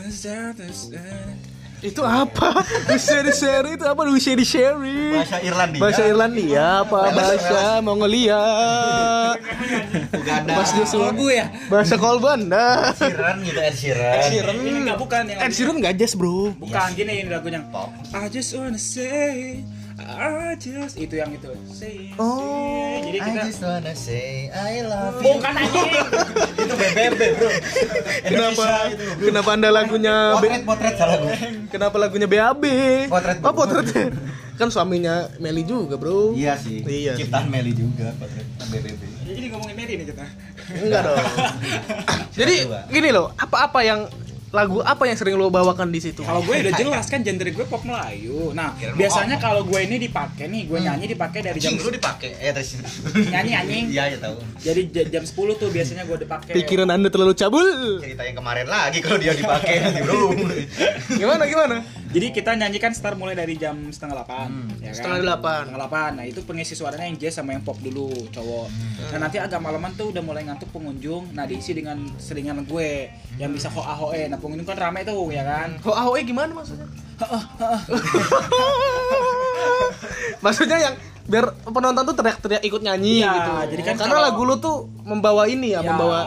Itu 1.84 2.00
apa? 2.08 2.64
Seri 2.96 3.36
seri 3.36 3.76
itu 3.76 3.84
apa? 3.84 4.08
Seri 4.16 4.48
seri. 4.48 5.12
Bahasa 5.12 5.44
Irlandia. 5.44 5.82
Bahasa 5.84 6.02
Irlandia 6.08 6.66
apa? 6.88 7.00
Bahasa 7.12 7.60
Mongolia. 7.84 8.40
Uganda. 10.16 10.64
Mas 10.64 10.72
Joshua. 10.72 11.12
Ya? 11.28 11.52
Bahasa 11.68 12.00
kolban 12.00 12.48
dah. 12.48 12.96
Sheeran 12.96 13.44
gitu 13.44 13.60
Ed 13.60 13.76
Sheeran. 13.76 14.56
ini 14.64 14.88
enggak 14.88 14.96
bukan 15.04 15.28
yang 15.28 15.44
Ed 15.44 15.52
Sheeran 15.52 15.76
nggak 15.84 16.00
jazz 16.00 16.16
bro. 16.16 16.56
bukan 16.56 16.96
gini 16.96 17.28
ini 17.28 17.28
lagunya 17.28 17.60
Pop. 17.68 17.92
I 18.16 18.32
just 18.32 18.56
wanna 18.56 18.80
say 18.80 19.60
I 20.06 20.28
just 20.56 20.96
itu 20.96 21.16
yang 21.16 21.32
itu 21.32 21.48
say, 21.68 22.12
Oh, 22.16 22.38
say. 22.38 23.08
jadi 23.08 23.18
kita 23.20 23.32
I 23.34 23.46
just 23.46 23.60
wanna 23.60 23.94
say 23.94 24.28
I 24.48 24.82
love 24.82 25.16
you. 25.16 25.24
bukan 25.30 25.54
anjing 25.56 25.90
itu 26.62 26.74
BBB, 26.76 27.20
Bro. 27.34 27.50
Kenapa? 28.24 28.66
Itu. 28.88 29.04
Kenapa 29.24 29.50
anda 29.52 29.70
lagunya? 29.70 30.16
B- 30.34 30.44
Potret 30.44 30.64
potret 30.64 30.94
salah 30.96 31.18
gue. 31.18 31.36
kenapa 31.68 31.96
lagunya 31.98 32.26
BAB? 32.26 32.64
Potret, 33.08 33.38
Oh 33.42 33.52
potret. 33.52 34.12
kan 34.54 34.70
suaminya 34.70 35.34
Meli 35.38 35.64
juga 35.64 35.96
bro 35.96 36.32
Iya 36.32 36.54
sih. 36.56 36.84
Iya. 36.84 37.16
Ciptaan 37.16 37.48
Meli 37.48 37.72
juga 37.72 38.14
potret 38.16 38.46
BBB. 38.66 39.02
Ya, 39.24 39.34
jadi 39.34 39.48
ngomongin 39.50 39.76
Mary 39.76 39.94
nih 39.96 40.06
kita. 40.06 40.26
enggak 40.76 41.02
dong 41.02 41.16
jadi 42.38 42.56
gini 42.88 43.10
loh 43.10 43.32
apa-apa 43.34 43.80
yang 43.82 44.00
lagu 44.54 44.86
apa 44.86 45.10
yang 45.10 45.18
sering 45.18 45.34
lo 45.34 45.50
bawakan 45.50 45.90
di 45.90 45.98
situ 45.98 46.22
Kalau 46.22 46.46
gue 46.46 46.54
udah 46.62 46.74
jelas 46.78 47.10
kan 47.10 47.26
genre 47.26 47.50
gue 47.50 47.66
pop 47.66 47.82
Melayu. 47.82 48.54
Nah, 48.54 48.78
Kirain 48.78 48.94
mau 48.94 49.02
biasanya 49.02 49.42
kalau 49.42 49.66
gue 49.66 49.80
ini 49.82 49.98
dipakai 49.98 50.46
nih, 50.46 50.70
gue 50.70 50.78
nyanyi 50.78 51.06
dipakai 51.10 51.40
dari 51.42 51.58
jam 51.58 51.74
dulu 51.74 51.90
dipakai. 51.90 52.38
Eh 52.38 52.54
terus. 52.54 52.78
Nyanyi, 53.34 53.52
anjing. 53.58 53.86
Iya 53.94 54.04
ya 54.14 54.18
tahu. 54.22 54.38
jadi 54.62 54.82
jam 55.10 55.24
10 55.26 55.34
tuh 55.58 55.70
biasanya 55.74 56.06
gue 56.06 56.18
dipakai. 56.22 56.54
pikiran 56.54 56.90
anda 56.94 57.10
terlalu 57.10 57.34
cabul 57.34 57.66
Cerita 58.02 58.24
yang 58.26 58.38
kemarin 58.38 58.66
lagi 58.70 59.02
kalau 59.02 59.18
dia 59.18 59.34
dipakai 59.34 59.74
nanti 59.82 60.02
bro. 60.06 60.30
gimana 61.20 61.44
gimana 61.50 61.76
Jadi 62.14 62.30
kita 62.30 62.54
nyanyikan 62.54 62.92
start 62.92 63.18
mulai 63.18 63.34
dari 63.34 63.56
jam 63.56 63.90
setengah 63.90 64.14
delapan, 64.16 64.48
Hmm. 64.48 64.70
ya 64.78 64.88
kan? 64.88 64.96
Setengah 64.96 65.18
delapan. 65.20 65.62
Setengah 65.64 65.80
delapan. 65.82 66.10
Nah 66.14 66.26
itu 66.26 66.40
pengisi 66.42 66.74
suaranya 66.74 67.06
yang 67.06 67.18
jazz 67.18 67.34
sama 67.34 67.52
yang 67.52 67.62
pop 67.62 67.76
dulu, 67.78 68.06
cowok. 68.30 68.68
Hmm. 68.70 69.10
Nah 69.10 69.20
nanti 69.20 69.38
agak 69.38 69.58
malaman 69.58 69.92
tuh 69.94 70.14
udah 70.14 70.22
mulai 70.22 70.44
ngantuk 70.44 70.70
pengunjung. 70.70 71.34
Nah 71.34 71.44
diisi 71.44 71.74
dengan 71.74 71.98
selingan 72.16 72.62
gue 72.64 73.10
yang 73.36 73.50
bisa 73.50 73.66
hoa 73.68 73.94
hoe. 73.96 74.22
Nah 74.24 74.38
pengunjung 74.38 74.64
kan 74.64 74.78
rame 74.80 75.02
tuh, 75.02 75.26
ya 75.28 75.42
kan? 75.42 75.74
Oh, 75.82 75.92
AOE 75.92 76.22
gimana 76.24 76.54
maksudnya? 76.54 76.86
maksudnya 80.40 80.78
yang 80.82 80.96
biar 81.24 81.46
penonton 81.64 82.04
tuh 82.04 82.16
teriak-teriak 82.16 82.62
ikut 82.62 82.82
nyanyi 82.84 83.24
Iya, 83.24 83.32
gitu. 83.32 83.52
jadi 83.72 83.82
kan 83.84 83.96
karena 83.98 84.12
kalau- 84.14 84.28
lagu 84.28 84.42
lu 84.44 84.56
tuh 84.60 84.76
membawa 85.02 85.48
ini 85.48 85.72
ya, 85.72 85.80
Ya. 85.80 85.88
membawa 85.88 86.20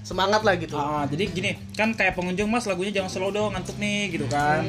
semangat 0.00 0.40
lah 0.40 0.54
gitu. 0.56 0.72
Ah, 0.72 1.04
jadi 1.04 1.28
gini, 1.28 1.50
kan 1.74 1.92
kayak 1.92 2.14
pengunjung 2.14 2.46
mas 2.46 2.64
lagunya 2.64 2.94
jangan 2.94 3.10
slow 3.10 3.28
dong, 3.28 3.52
ngantuk 3.52 3.76
nih 3.76 4.08
gitu 4.10 4.24
kan. 4.26 4.64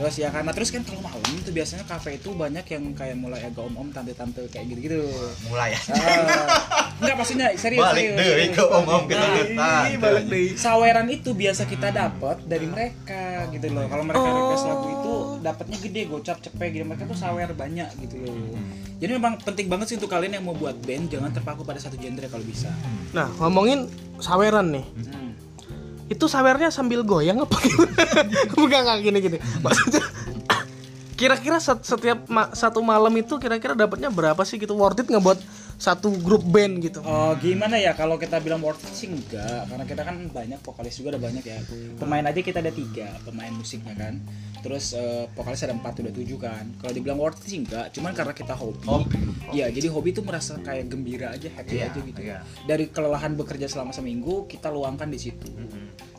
Terus 0.00 0.16
ya 0.16 0.32
karena 0.32 0.48
terus 0.56 0.72
kan 0.72 0.80
kalau 0.80 1.04
malam 1.04 1.20
itu 1.28 1.52
biasanya 1.52 1.84
kafe 1.84 2.16
itu 2.16 2.32
banyak 2.32 2.64
yang 2.64 2.84
kayak 2.96 3.20
mulai 3.20 3.44
agak 3.44 3.60
om-om 3.60 3.92
tante-tante 3.92 4.48
kayak 4.48 4.64
gitu-gitu. 4.66 5.04
Mulai 5.44 5.76
ya. 5.76 5.80
Ah, 5.92 6.88
enggak 6.96 7.16
maksudnya 7.20 7.52
serius 7.60 7.84
Balik 7.84 8.16
serius. 8.16 8.16
deh 8.16 8.48
ke 8.56 8.64
om-om 8.64 9.04
kita 9.04 9.26
Nah. 9.52 9.84
Ih, 9.84 10.00
balik 10.00 10.24
deh. 10.26 10.56
saweran 10.56 11.04
itu 11.06 11.36
biasa 11.36 11.68
kita 11.68 11.92
dapat 11.92 12.40
dari 12.48 12.64
mereka 12.64 13.44
gitu 13.52 13.68
loh. 13.68 13.84
Kalau 13.84 14.00
mereka 14.02 14.24
request 14.26 14.64
lagu 14.64 14.88
itu 14.88 15.14
dapatnya 15.40 15.76
gede, 15.84 16.02
gocap, 16.08 16.36
cepet 16.40 16.68
gitu. 16.72 16.84
Mereka 16.88 17.04
tuh 17.04 17.18
sawer 17.20 17.52
banyak 17.52 17.88
gitu 18.00 18.16
loh. 18.24 18.56
Jadi 18.96 19.10
memang 19.12 19.36
penting 19.36 19.68
banget 19.68 19.92
sih 19.92 19.96
untuk 19.96 20.08
kalian 20.08 20.36
yang 20.36 20.44
mau 20.44 20.52
buat 20.52 20.76
band 20.80 21.08
jangan 21.08 21.28
terpaku 21.28 21.60
pada 21.60 21.76
satu 21.76 21.96
genre 21.96 22.24
kalau 22.24 22.44
bisa. 22.44 22.72
Nah, 23.12 23.28
ngomongin 23.36 23.84
saweran 24.16 24.72
nih. 24.72 24.84
Hmm. 24.96 25.19
Itu 26.10 26.26
sawernya 26.26 26.74
sambil 26.74 27.06
goyang 27.06 27.38
apa? 27.46 27.54
Bukan 28.58 28.80
nggak 28.84 28.98
gini-gini. 29.06 29.38
Maksudnya 29.62 30.02
kira-kira 31.20 31.62
set- 31.62 31.86
setiap 31.86 32.26
satu 32.52 32.82
malam 32.82 33.14
itu 33.14 33.38
kira-kira 33.38 33.78
dapatnya 33.78 34.10
berapa 34.10 34.42
sih 34.42 34.58
gitu 34.58 34.74
worth 34.74 34.98
it 34.98 35.06
nggak 35.06 35.22
buat 35.22 35.38
satu 35.80 36.12
grup 36.14 36.44
band 36.44 36.78
gitu. 36.78 37.00
Oh, 37.00 37.32
gimana 37.34 37.74
ya? 37.74 37.96
Kalau 37.96 38.14
kita 38.14 38.36
bilang 38.36 38.60
worth 38.60 38.84
it 38.84 38.92
sih 38.92 39.08
enggak 39.08 39.64
karena 39.64 39.84
kita 39.84 40.02
kan 40.04 40.16
banyak 40.28 40.60
vokalis 40.60 40.92
juga 40.94 41.16
ada 41.16 41.20
banyak 41.22 41.40
ya. 41.40 41.56
Pemain 41.96 42.20
aja 42.22 42.36
kita 42.36 42.60
ada 42.60 42.68
tiga 42.68 43.08
pemain 43.24 43.48
musiknya 43.50 43.96
kan. 43.96 44.20
Terus 44.60 44.92
eh, 44.92 45.24
vokalis 45.32 45.64
ada 45.64 45.72
empat 45.72 45.98
udah 45.98 46.12
tujuh 46.12 46.36
kan. 46.36 46.68
Kalau 46.76 46.92
dibilang 46.92 47.16
worth 47.16 47.40
it 47.40 47.48
sih 47.48 47.58
enggak 47.58 47.90
cuman 47.90 48.12
karena 48.12 48.36
kita 48.36 48.52
hobi. 48.52 49.08
Iya 49.50 49.72
jadi 49.72 49.88
hobi 49.88 50.12
itu 50.12 50.20
merasa 50.20 50.60
kayak 50.60 50.86
gembira 50.86 51.32
aja 51.32 51.48
happy 51.48 51.74
Iya, 51.74 51.88
aja 51.88 51.98
gitu. 51.98 52.20
iya. 52.20 52.38
dari 52.62 52.86
kelelahan 52.86 53.32
bekerja 53.34 53.64
selama 53.64 53.90
seminggu 53.90 54.44
kita 54.46 54.68
luangkan 54.68 55.08
di 55.08 55.18
situ 55.18 55.48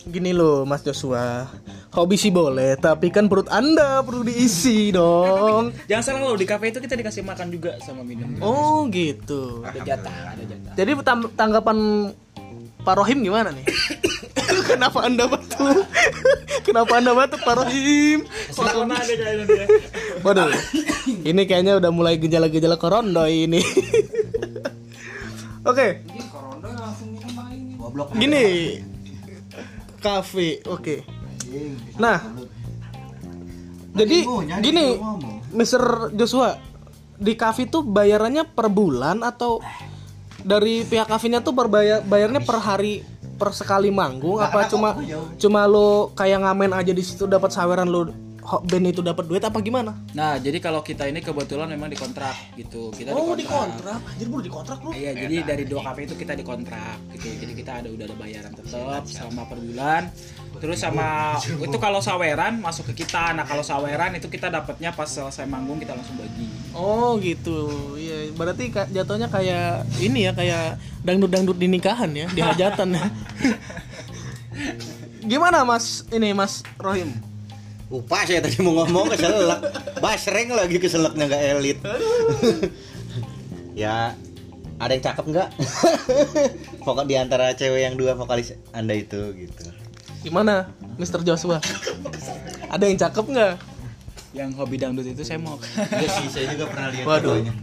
gini 0.08 0.34
loh 0.34 0.66
Mas 0.66 0.82
Joshua. 0.82 1.46
Hobi 1.92 2.16
sih 2.16 2.32
boleh 2.32 2.80
tapi 2.80 3.12
kan 3.12 3.28
perut 3.28 3.52
anda 3.52 4.00
perlu 4.02 4.24
diisi 4.24 4.90
dong. 4.96 5.76
Jangan 5.92 6.04
salah 6.04 6.20
loh 6.24 6.40
di 6.40 6.48
kafe 6.48 6.72
itu 6.72 6.80
kita 6.80 6.96
dikasih 6.96 7.22
makan 7.22 7.52
juga 7.52 7.76
sama 7.84 8.02
minum 8.02 8.32
oh 8.40 8.88
gitu. 8.90 9.62
Ada 9.68 9.80
jatah 9.84 10.18
ada 10.34 10.44
jatah. 10.48 10.74
Jadi 10.80 10.92
tanggapan 11.36 11.78
Pak 12.82 12.96
Rohim 12.98 13.22
gimana 13.22 13.54
nih? 13.54 13.66
Kenapa 14.72 15.06
anda 15.06 15.28
batuk 15.28 15.86
kenapa 16.68 16.92
anda 17.00 17.12
batuk 17.14 17.40
Pak 17.44 17.56
Rohim? 17.62 18.26
Ada 18.52 19.14
kayaknya 19.16 19.46
dia. 19.48 19.66
Waduh, 20.26 20.52
ini 21.24 21.42
kayaknya 21.48 21.80
udah 21.80 21.92
mulai 21.92 22.20
gejala-gejala 22.20 22.76
korondo 22.76 23.24
ini. 23.26 23.64
Oke, 25.62 26.04
Ini 26.04 26.24
korondo 26.30 26.68
langsung 26.68 27.10
minum 27.16 27.48
ini. 27.54 27.74
Goblok. 27.80 28.08
gini. 28.18 28.46
Kafe, 30.02 30.66
oke. 30.66 31.06
Nah, 32.02 32.18
jadi 33.94 34.18
gini, 34.60 34.98
Mr. 35.54 36.10
Joshua, 36.18 36.58
di 37.22 37.38
kafe 37.38 37.70
tuh 37.70 37.86
bayarannya 37.86 38.50
per 38.50 38.66
bulan 38.74 39.22
atau 39.22 39.62
dari 40.42 40.82
pihak 40.82 41.06
kafenya 41.06 41.46
tuh 41.46 41.54
berbayar 41.54 42.02
bayarnya 42.02 42.42
per 42.42 42.58
hari 42.58 43.06
per 43.38 43.54
sekali 43.54 43.94
manggung 43.94 44.42
apa 44.42 44.66
cuma 44.66 44.98
cuma 45.38 45.70
lo 45.70 46.10
kayak 46.18 46.42
ngamen 46.42 46.74
aja 46.74 46.94
di 46.94 47.04
situ 47.06 47.30
dapat 47.30 47.54
saweran 47.54 47.90
lo 47.90 48.10
band 48.60 48.86
itu 48.92 49.00
dapat 49.00 49.24
duit 49.30 49.44
apa 49.44 49.58
gimana? 49.64 49.96
nah 50.12 50.36
jadi 50.36 50.60
kalau 50.60 50.84
kita 50.84 51.08
ini 51.08 51.24
kebetulan 51.24 51.72
memang 51.72 51.88
dikontrak 51.88 52.36
gitu 52.60 52.92
kita 52.92 53.16
Oh, 53.16 53.32
dikontrak 53.38 53.62
dikontrak. 53.62 54.00
Anjir, 54.16 54.28
baru 54.32 54.44
dikontrak 54.44 54.78
lu. 54.84 54.90
Iya, 54.96 55.12
jadi 55.16 55.36
dari 55.44 55.64
dua 55.68 55.82
kafe 55.86 56.08
itu 56.08 56.16
kita 56.18 56.34
dikontrak 56.34 56.98
gitu. 57.18 57.28
Jadi 57.46 57.54
kita 57.54 57.72
ada 57.84 57.90
udah 57.92 58.06
ada 58.08 58.16
bayaran 58.18 58.52
tetap 58.56 59.04
selama 59.06 59.42
per 59.48 59.60
bulan. 59.60 60.04
Terus 60.62 60.78
sama 60.84 61.40
itu 61.42 61.78
kalau 61.80 62.00
saweran 62.04 62.60
masuk 62.60 62.92
ke 62.94 63.04
kita. 63.06 63.34
Nah, 63.34 63.46
kalau 63.48 63.64
saweran 63.64 64.16
itu 64.16 64.28
kita 64.28 64.52
dapatnya 64.52 64.92
pas 64.92 65.08
selesai 65.08 65.48
manggung 65.48 65.80
kita 65.80 65.96
langsung 65.96 66.16
bagi. 66.20 66.48
Oh 66.76 67.16
gitu, 67.20 67.96
iya. 67.98 68.32
Berarti 68.36 68.72
jatuhnya 68.72 69.28
kayak 69.32 69.88
ini 70.00 70.28
ya, 70.28 70.32
kayak 70.36 70.80
dangdut-dangdut 71.04 71.58
di 71.58 71.68
nikahan 71.72 72.12
ya, 72.12 72.28
di 72.32 72.42
hajatan 72.44 72.96
ya. 72.96 73.06
Gimana 75.32 75.64
Mas 75.64 76.04
ini 76.12 76.34
Mas 76.34 76.66
Rohim? 76.82 77.31
Lupa 77.92 78.24
saya 78.24 78.40
tadi 78.40 78.56
mau 78.64 78.72
ngomong 78.72 79.12
keselak. 79.12 79.60
Basreng 80.00 80.56
lagi 80.56 80.80
keselaknya 80.80 81.28
nggak 81.28 81.44
elit. 81.60 81.78
ya 83.76 84.16
ada 84.80 84.92
yang 84.96 85.04
cakep 85.04 85.26
nggak? 85.28 85.50
Pokok 86.88 87.06
di 87.06 87.20
antara 87.20 87.52
cewek 87.52 87.84
yang 87.84 88.00
dua 88.00 88.16
vokalis 88.16 88.56
anda 88.72 88.96
itu 88.96 89.36
gitu. 89.36 89.68
Gimana, 90.24 90.72
Mr. 90.96 91.20
Joshua? 91.28 91.60
Ada 92.72 92.88
yang 92.88 92.96
cakep 92.96 93.26
nggak? 93.28 93.54
Yang 94.32 94.50
hobi 94.56 94.76
dangdut 94.80 95.06
itu 95.12 95.28
saya 95.28 95.44
mau. 95.44 95.60
Iya 95.76 96.08
sih, 96.08 96.28
saya 96.32 96.56
juga 96.56 96.72
pernah 96.72 96.88
lihat 96.96 97.04
Waduh. 97.04 97.36
fotonya. 97.44 97.54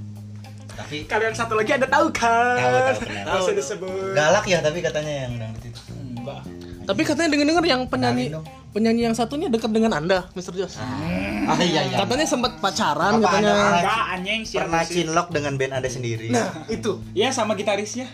Tapi 0.79 0.97
Kalian 1.09 1.35
satu 1.35 1.57
lagi 1.57 1.73
ada 1.75 1.89
tahu 1.89 2.07
kan? 2.13 2.55
tahu 2.55 2.77
tahu. 2.85 2.99
Tahu 3.25 3.45
disebut. 3.57 4.13
Galak 4.13 4.45
ya 4.45 4.61
tapi 4.61 4.79
katanya 4.85 5.13
yang 5.25 5.33
dangdut 5.41 5.65
itu. 5.73 5.81
Enggak. 5.97 6.43
Tapi 6.85 7.01
katanya 7.01 7.29
dengar-dengar 7.33 7.65
yang 7.65 7.83
penyanyi 7.89 8.25
Kenalin 8.29 8.37
dong. 8.37 8.47
Penyanyi 8.69 9.09
yang 9.09 9.17
satunya 9.17 9.49
dekat 9.49 9.73
dengan 9.73 9.97
Anda, 9.97 10.29
Mr. 10.37 10.53
Jos. 10.55 10.77
Ah 10.77 11.57
iya 11.65 11.89
iya. 11.89 11.97
Katanya 11.97 12.27
sempat 12.29 12.61
pacaran 12.61 13.17
Apa 13.17 13.25
katanya. 13.25 13.55
Enggak 13.81 14.03
anjing 14.13 14.41
siapa 14.45 14.61
Pernah 14.69 14.83
sih? 14.85 14.95
cinlok 15.01 15.29
dengan 15.33 15.53
band 15.57 15.73
anda 15.81 15.89
sendiri. 15.89 16.29
Nah, 16.29 16.49
itu. 16.69 17.01
Iya 17.17 17.33
sama 17.33 17.57
gitarisnya. 17.57 18.07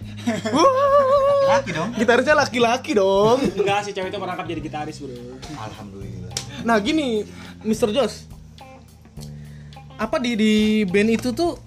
Laki 1.51 1.71
dong. 1.75 1.91
Gitarisnya 1.99 2.35
laki-laki 2.39 2.93
dong. 2.95 3.39
Enggak 3.59 3.83
si 3.83 3.91
cewek 3.91 4.15
itu 4.15 4.19
merangkap 4.23 4.47
jadi 4.47 4.61
gitaris, 4.63 4.97
Bro. 5.03 5.15
Alhamdulillah. 5.59 6.33
Nah 6.63 6.77
gini, 6.79 7.27
Mr. 7.67 7.91
Jos, 7.91 8.31
apa 9.99 10.17
di 10.23 10.39
di 10.39 10.55
band 10.87 11.11
itu 11.13 11.35
tuh 11.35 11.59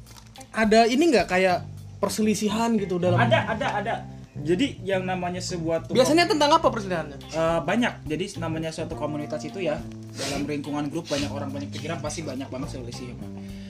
ada 0.56 0.88
ini 0.88 1.12
nggak 1.12 1.28
kayak 1.28 1.68
perselisihan 2.00 2.74
gitu 2.80 2.98
dalam? 2.98 3.20
Ada, 3.20 3.52
ada, 3.52 3.68
ada. 3.84 3.94
Jadi 4.46 4.82
yang 4.86 5.04
namanya 5.04 5.42
sebuah 5.42 5.90
tuh 5.90 5.94
Biasanya 5.98 6.30
tentang 6.30 6.54
apa 6.54 6.68
perselisihannya? 6.70 7.18
Eh, 7.32 7.60
banyak 7.66 8.06
jadi 8.06 8.26
namanya 8.38 8.70
suatu 8.70 8.94
komunitas 8.94 9.42
itu 9.44 9.64
ya 9.64 9.82
dalam 10.18 10.50
lingkungan 10.50 10.90
grup 10.90 11.06
banyak 11.10 11.30
orang 11.30 11.54
banyak 11.54 11.70
pikiran 11.70 12.02
pasti 12.02 12.26
banyak 12.26 12.50
banget 12.50 12.78
selisih 12.78 13.14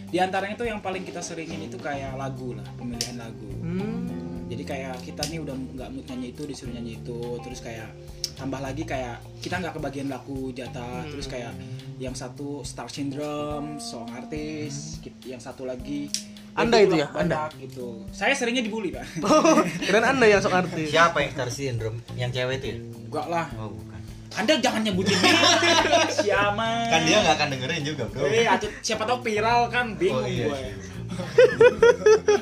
di 0.08 0.18
antaranya 0.24 0.56
itu 0.56 0.64
yang 0.64 0.80
paling 0.80 1.04
kita 1.04 1.20
seringin 1.20 1.68
itu 1.68 1.76
kayak 1.76 2.16
lagu 2.16 2.56
lah 2.56 2.64
pemilihan 2.80 3.20
lagu 3.20 3.50
Hmm. 3.60 4.08
jadi 4.48 4.64
kayak 4.64 4.96
kita 5.04 5.28
nih 5.28 5.44
udah 5.44 5.52
nggak 5.76 5.90
mood 5.92 6.06
nyanyi 6.08 6.32
itu 6.32 6.48
disuruh 6.48 6.72
nyanyi 6.72 7.04
itu 7.04 7.20
terus 7.44 7.60
kayak 7.60 7.92
tambah 8.40 8.64
lagi 8.64 8.88
kayak 8.88 9.20
kita 9.44 9.60
nggak 9.60 9.76
kebagian 9.76 10.08
lagu 10.08 10.56
jatah 10.56 11.04
terus 11.12 11.28
kayak 11.28 11.52
yang 12.00 12.16
satu 12.16 12.64
star 12.64 12.88
syndrome 12.88 13.76
song 13.84 14.08
artis 14.16 15.04
yang 15.28 15.44
satu 15.44 15.68
lagi 15.68 16.08
Anda 16.58 16.78
itu 16.80 16.96
ya? 16.96 17.08
banyak 17.08 17.50
gitu 17.62 18.02
saya 18.10 18.34
seringnya 18.34 18.62
dibully 18.62 18.90
pak 18.90 19.06
Keren 19.88 20.04
anda 20.04 20.26
yang 20.26 20.42
sok 20.42 20.54
artis. 20.56 20.90
Siapa 20.90 21.18
yang 21.20 21.32
star 21.32 21.50
syndrome? 21.50 22.02
Yang 22.14 22.32
cewek 22.36 22.56
itu 22.58 22.68
ya? 22.68 22.78
enggak 23.04 23.26
lah 23.28 23.46
Oh 23.56 23.70
bukan. 23.70 24.00
anda 24.36 24.54
jangan 24.58 24.82
nyebutin 24.82 25.18
siapa 26.20 26.68
Kan 26.88 27.02
dia 27.04 27.18
nggak 27.20 27.36
akan 27.36 27.48
dengerin 27.52 27.82
juga 27.84 28.04
bro. 28.06 28.26
Eh, 28.26 28.44
atuh, 28.44 28.70
siapa 28.80 29.04
tahu 29.04 29.22
viral 29.22 29.70
kan 29.70 29.94
bingung 29.94 30.20
Oh, 30.20 30.28
iya 30.28 30.46
gue. 30.46 30.58
sih. 30.58 30.74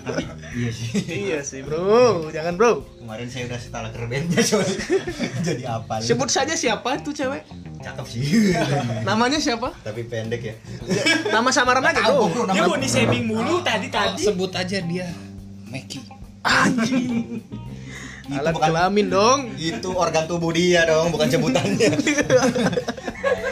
Tapi 0.01 0.24
iya 0.53 0.69
sih. 0.69 0.89
iya 1.05 1.39
sih 1.39 1.60
bro, 1.62 2.27
jangan 2.29 2.55
bro. 2.55 2.81
Kemarin 2.98 3.27
saya 3.27 3.43
udah 3.45 3.60
setelah 3.60 3.89
kerbendnya 3.89 4.41
coy. 4.41 4.65
Jadi 5.48 5.63
apa? 5.63 5.93
Sebut 6.00 6.27
saja 6.27 6.53
siapa 6.53 6.98
tuh 7.00 7.12
cewek? 7.12 7.45
Cakep 7.85 8.05
sih. 8.09 8.23
Namanya 9.07 9.37
siapa? 9.37 9.69
Tapi 9.85 10.09
pendek 10.09 10.41
ya. 10.41 10.55
Nama 11.29 11.49
samaran 11.53 11.85
aja 11.85 12.01
bro, 12.09 12.49
Dia 12.49 12.65
mau 12.65 12.81
di 12.81 12.89
shaming 12.89 13.29
mulu 13.29 13.61
tadi 13.61 13.93
Kalau 13.93 14.17
tadi. 14.17 14.25
sebut 14.25 14.51
aja 14.51 14.81
dia 14.81 15.05
Meki. 15.69 16.01
Itu 18.25 18.41
Alat 18.41 18.57
bukan 18.57 18.69
kelamin 18.73 19.05
dong. 19.13 19.39
itu 19.53 19.89
organ 19.93 20.25
tubuh 20.25 20.49
dia 20.49 20.81
dong, 20.89 21.13
bukan 21.13 21.29
sebutannya. 21.29 21.93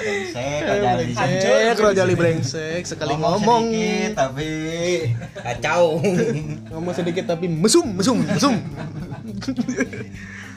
Brengsek, 0.04 1.78
Rojali 1.78 2.18
brengsek 2.18 2.84
sekali 2.84 3.14
ngomong. 3.14 3.70
sedikit 3.70 4.12
tapi 4.18 4.50
kacau. 5.38 6.02
Ngomong 6.74 6.94
sedikit 6.94 7.26
tapi 7.30 7.46
mesum, 7.46 7.86
mesum, 7.94 8.18
mesum. 8.26 8.58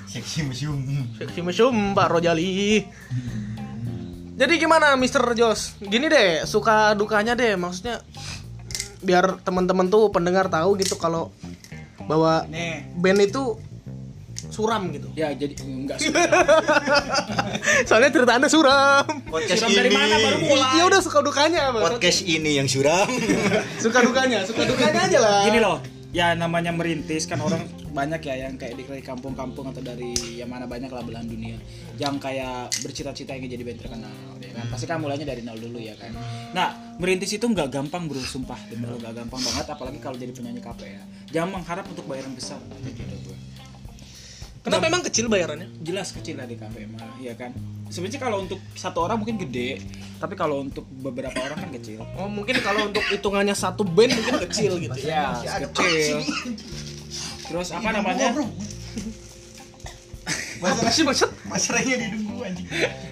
Seksi 0.08 0.48
museum. 0.48 0.80
Seksi 1.20 1.40
mesum 1.44 1.92
Pak 1.92 2.08
Rojali. 2.08 2.88
Jadi 4.36 4.60
gimana 4.60 4.92
Mr. 4.94 5.32
Jos? 5.32 5.80
Gini 5.80 6.12
deh, 6.12 6.44
suka 6.44 6.92
dukanya 6.92 7.32
deh, 7.32 7.56
maksudnya 7.56 8.04
biar 9.00 9.40
teman-teman 9.40 9.88
tuh 9.88 10.12
pendengar 10.12 10.52
tahu 10.52 10.76
gitu 10.76 11.00
kalau 11.00 11.32
bahwa 12.04 12.44
Nih. 12.46 12.84
band 13.00 13.20
itu 13.24 13.56
suram 14.52 14.92
gitu. 14.92 15.08
Ya 15.16 15.32
jadi 15.32 15.56
enggak 15.64 15.96
sih. 16.00 16.12
Soalnya 17.88 18.12
cerita 18.12 18.36
Anda 18.36 18.48
suram. 18.52 19.04
Podcast 19.24 19.64
Suram 19.64 19.72
dari 19.72 19.88
ini. 19.88 19.96
mana 19.96 20.16
baru 20.20 20.38
mulai? 20.44 20.72
Ya 20.76 20.84
udah 20.84 21.00
suka 21.00 21.18
dukanya 21.24 21.60
apa? 21.72 21.78
Podcast 21.82 22.20
ini 22.22 22.60
yang 22.60 22.68
suram. 22.68 23.08
Suka 23.84 24.04
dukanya, 24.04 24.44
suka 24.44 24.68
dukanya 24.68 25.00
aja 25.08 25.18
lah. 25.18 25.40
Gini 25.48 25.58
loh, 25.60 25.80
ya 26.16 26.32
namanya 26.32 26.72
merintis 26.72 27.28
kan 27.28 27.36
orang 27.44 27.68
banyak 27.92 28.24
ya 28.24 28.48
yang 28.48 28.56
kayak 28.56 28.80
dari 28.80 29.04
kampung-kampung 29.04 29.68
atau 29.68 29.84
dari 29.84 30.40
yang 30.40 30.48
mana 30.48 30.64
banyak 30.64 30.88
lah 30.88 31.04
belahan 31.04 31.28
dunia. 31.28 31.60
Yang 32.00 32.24
kayak 32.24 32.72
bercita-cita 32.80 33.36
ingin 33.36 33.52
jadi 33.52 33.64
band 33.68 33.80
terkenal 33.84 34.16
ya 34.40 34.52
kan? 34.56 34.64
Pasti 34.72 34.88
kan 34.88 34.96
mulainya 34.96 35.28
dari 35.28 35.44
nol 35.44 35.60
dulu 35.60 35.76
ya 35.76 35.92
kan? 36.00 36.16
Nah 36.56 36.96
merintis 36.96 37.36
itu 37.36 37.44
nggak 37.44 37.68
gampang 37.68 38.08
bro 38.08 38.24
sumpah. 38.24 38.56
Demi 38.72 38.88
lo 38.88 38.96
nggak 38.96 39.12
gampang 39.12 39.44
banget 39.44 39.66
apalagi 39.68 39.98
kalau 40.00 40.16
jadi 40.16 40.32
penyanyi 40.32 40.64
KP 40.64 40.80
ya. 40.88 41.02
Jangan 41.36 41.60
mengharap 41.60 41.84
untuk 41.84 42.08
bayaran 42.08 42.32
besar. 42.32 42.60
gitu 42.80 43.15
Kenapa 44.66 44.84
emang 44.90 45.02
kecil 45.06 45.30
bayarannya? 45.30 45.70
jelas 45.86 46.10
kecil 46.10 46.42
lah 46.42 46.46
di 46.50 46.58
kafe 46.58 46.90
mah 46.90 47.06
ya 47.22 47.38
kan 47.38 47.54
sebenarnya 47.86 48.18
kalau 48.18 48.42
untuk 48.42 48.58
satu 48.74 49.06
orang 49.06 49.22
mungkin 49.22 49.38
gede 49.38 49.78
tapi 50.18 50.34
kalau 50.34 50.66
untuk 50.66 50.82
beberapa 50.90 51.38
orang 51.38 51.54
kan 51.62 51.70
kecil 51.70 52.02
Oh 52.18 52.26
mungkin 52.26 52.58
kalau 52.58 52.90
untuk 52.90 53.06
hitungannya 53.06 53.54
satu 53.54 53.86
band 53.86 54.10
mungkin 54.18 54.42
kecil 54.50 54.82
gitu 54.82 54.98
ya. 55.06 55.38
ya 55.46 55.62
kecil 55.70 56.18
terus 57.46 57.70
apa 57.70 57.94
namanya 57.94 58.34
Apa 60.56 60.88
sih 60.88 61.04
maksud? 61.04 61.30
Mas 61.46 61.68
Rengnya 61.68 62.00
didunggu 62.00 62.40
anjing. 62.40 62.64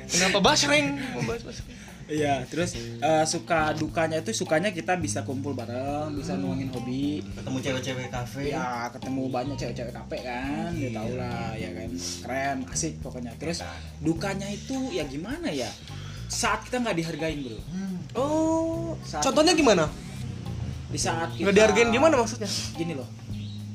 Kenapa 0.08 0.40
basreng? 0.40 0.96
Membahas 0.96 1.44
basreng. 1.44 1.83
Iya, 2.04 2.44
terus 2.44 2.76
eh, 2.76 3.24
suka 3.24 3.72
dukanya 3.72 4.20
itu 4.20 4.30
sukanya 4.30 4.68
kita 4.68 4.96
bisa 4.96 5.24
kumpul 5.24 5.52
bareng, 5.52 6.12
bisa 6.12 6.36
nuangin 6.36 6.68
hobi. 6.68 7.24
Ketemu 7.34 7.58
cewek-cewek 7.60 8.08
kafe. 8.08 8.52
Ya, 8.52 8.92
ketemu 8.92 9.22
banyak 9.28 9.56
cewek-cewek 9.56 9.94
kafe 9.94 10.18
kan, 10.20 10.70
ya 10.74 10.88
tau 10.92 11.10
lah, 11.14 11.56
ya 11.56 11.70
kan, 11.72 11.90
keren, 12.20 12.56
asik 12.68 13.00
pokoknya. 13.00 13.32
Terus 13.34 13.64
dukanya 13.98 14.44
itu 14.46 14.76
ya 14.90 15.04
gimana 15.04 15.48
ya? 15.48 15.68
Saat 16.26 16.66
kita 16.66 16.80
nggak 16.80 16.96
dihargain 16.98 17.40
bro, 17.40 17.58
Oh, 18.14 18.94
Saat- 19.02 19.24
contohnya 19.24 19.52
gimana? 19.52 19.88
di 20.86 20.96
saat 20.96 21.34
kita 21.34 21.42
Nggak 21.42 21.56
dihargain 21.56 21.90
gimana 21.90 22.14
maksudnya? 22.14 22.46
Gini 22.72 22.94
loh, 22.94 23.08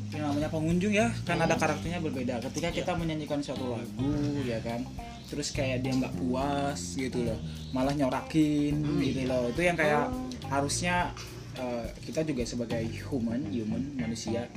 yang 0.09 0.23
namanya 0.23 0.47
pengunjung 0.47 0.93
ya, 0.93 1.11
kan 1.23 1.35
ada 1.35 1.53
karakternya 1.53 1.99
berbeda. 1.99 2.39
Ketika 2.45 2.71
kita 2.71 2.91
menyanyikan 2.95 3.41
suatu 3.41 3.75
lagu, 3.75 4.07
ya 4.41 4.55
kan, 4.61 4.87
terus 5.29 5.53
kayak 5.53 5.85
dia 5.85 5.93
nggak 5.93 6.13
puas 6.17 6.97
gitu 6.97 7.21
loh, 7.23 7.39
malah 7.71 7.93
nyorakin 7.93 8.73
gitu 8.99 9.21
loh. 9.25 9.49
Itu 9.49 9.61
yang 9.61 9.77
kayak 9.77 10.09
harusnya 10.49 11.13
eh, 11.55 11.85
kita 12.03 12.25
juga 12.25 12.41
sebagai 12.43 12.81
human, 13.05 13.45
human 13.47 13.93
manusia, 13.95 14.49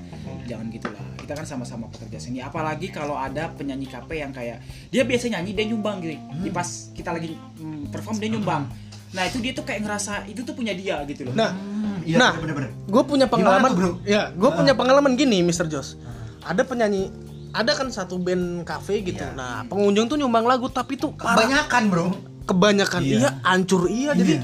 jangan 0.49 0.73
gitulah. 0.73 1.05
Kita 1.21 1.33
kan 1.37 1.45
sama-sama 1.45 1.87
pekerja 1.93 2.19
seni. 2.19 2.41
Apalagi 2.41 2.89
kalau 2.89 3.15
ada 3.15 3.53
penyanyi 3.53 3.87
KP 3.87 4.11
yang 4.17 4.33
kayak 4.33 4.65
dia 4.89 5.05
biasa 5.05 5.29
nyanyi 5.29 5.53
dia 5.53 5.65
nyumbang 5.69 6.01
gitu. 6.01 6.17
Di 6.41 6.49
pas 6.49 6.69
kita 6.93 7.13
lagi 7.13 7.37
mm, 7.37 7.93
perform 7.93 8.17
dia 8.17 8.31
nyumbang. 8.33 8.65
Nah 9.13 9.29
itu 9.29 9.45
dia 9.45 9.53
tuh 9.53 9.69
kayak 9.69 9.85
ngerasa 9.85 10.25
itu 10.25 10.41
tuh 10.41 10.57
punya 10.57 10.73
dia 10.73 11.05
gitu 11.05 11.29
loh. 11.29 11.37
Nah, 11.37 11.53
Iya, 12.03 12.19
nah, 12.19 12.33
bener-bener. 12.35 12.75
gue 12.75 13.03
punya 13.07 13.31
pengalaman, 13.31 13.71
tuh, 13.71 13.79
bro? 13.79 13.91
ya, 14.03 14.35
gue 14.35 14.51
punya 14.51 14.75
pengalaman 14.75 15.15
gini, 15.15 15.39
Mr. 15.47 15.71
Jos. 15.71 15.95
Ada 16.43 16.67
penyanyi, 16.67 17.15
ada 17.53 17.73
kan 17.73 17.87
satu 17.87 18.17
band 18.17 18.65
cafe 18.65 19.01
gitu. 19.03 19.21
Iya. 19.21 19.33
Nah, 19.33 19.63
pengunjung 19.65 20.07
tuh 20.07 20.17
nyumbang 20.17 20.43
lagu, 20.43 20.67
tapi 20.67 20.97
tuh. 20.97 21.13
Kebanyakan, 21.13 21.83
Bro. 21.87 22.07
kebanyakan 22.43 23.01
Iya. 23.01 23.15
iya, 23.15 23.31
hancur 23.41 23.87
iya. 23.87 24.11
Jadi, 24.13 24.43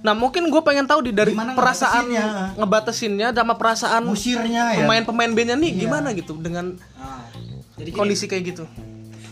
nah 0.00 0.12
mungkin 0.12 0.46
gue 0.46 0.60
pengen 0.60 0.84
tahu 0.84 1.02
di 1.02 1.10
dari 1.10 1.32
Gimana 1.32 1.50
perasaan 1.52 2.06
ngebatasinnya? 2.06 2.54
ngebatasinnya 2.54 3.28
sama 3.32 3.54
perasaan 3.54 4.02
Musirnya 4.04 4.64
ya. 4.70 4.78
pemain-pemain 4.78 5.32
bandnya 5.32 5.56
nih 5.56 5.72
Iya. 5.72 5.80
gimana 5.82 6.08
gitu 6.12 6.36
dengan 6.36 6.76
Nah, 6.94 7.26
jadi 7.74 7.90
gini, 7.90 7.96
kondisi 7.96 8.24
kayak 8.24 8.44
gitu. 8.46 8.64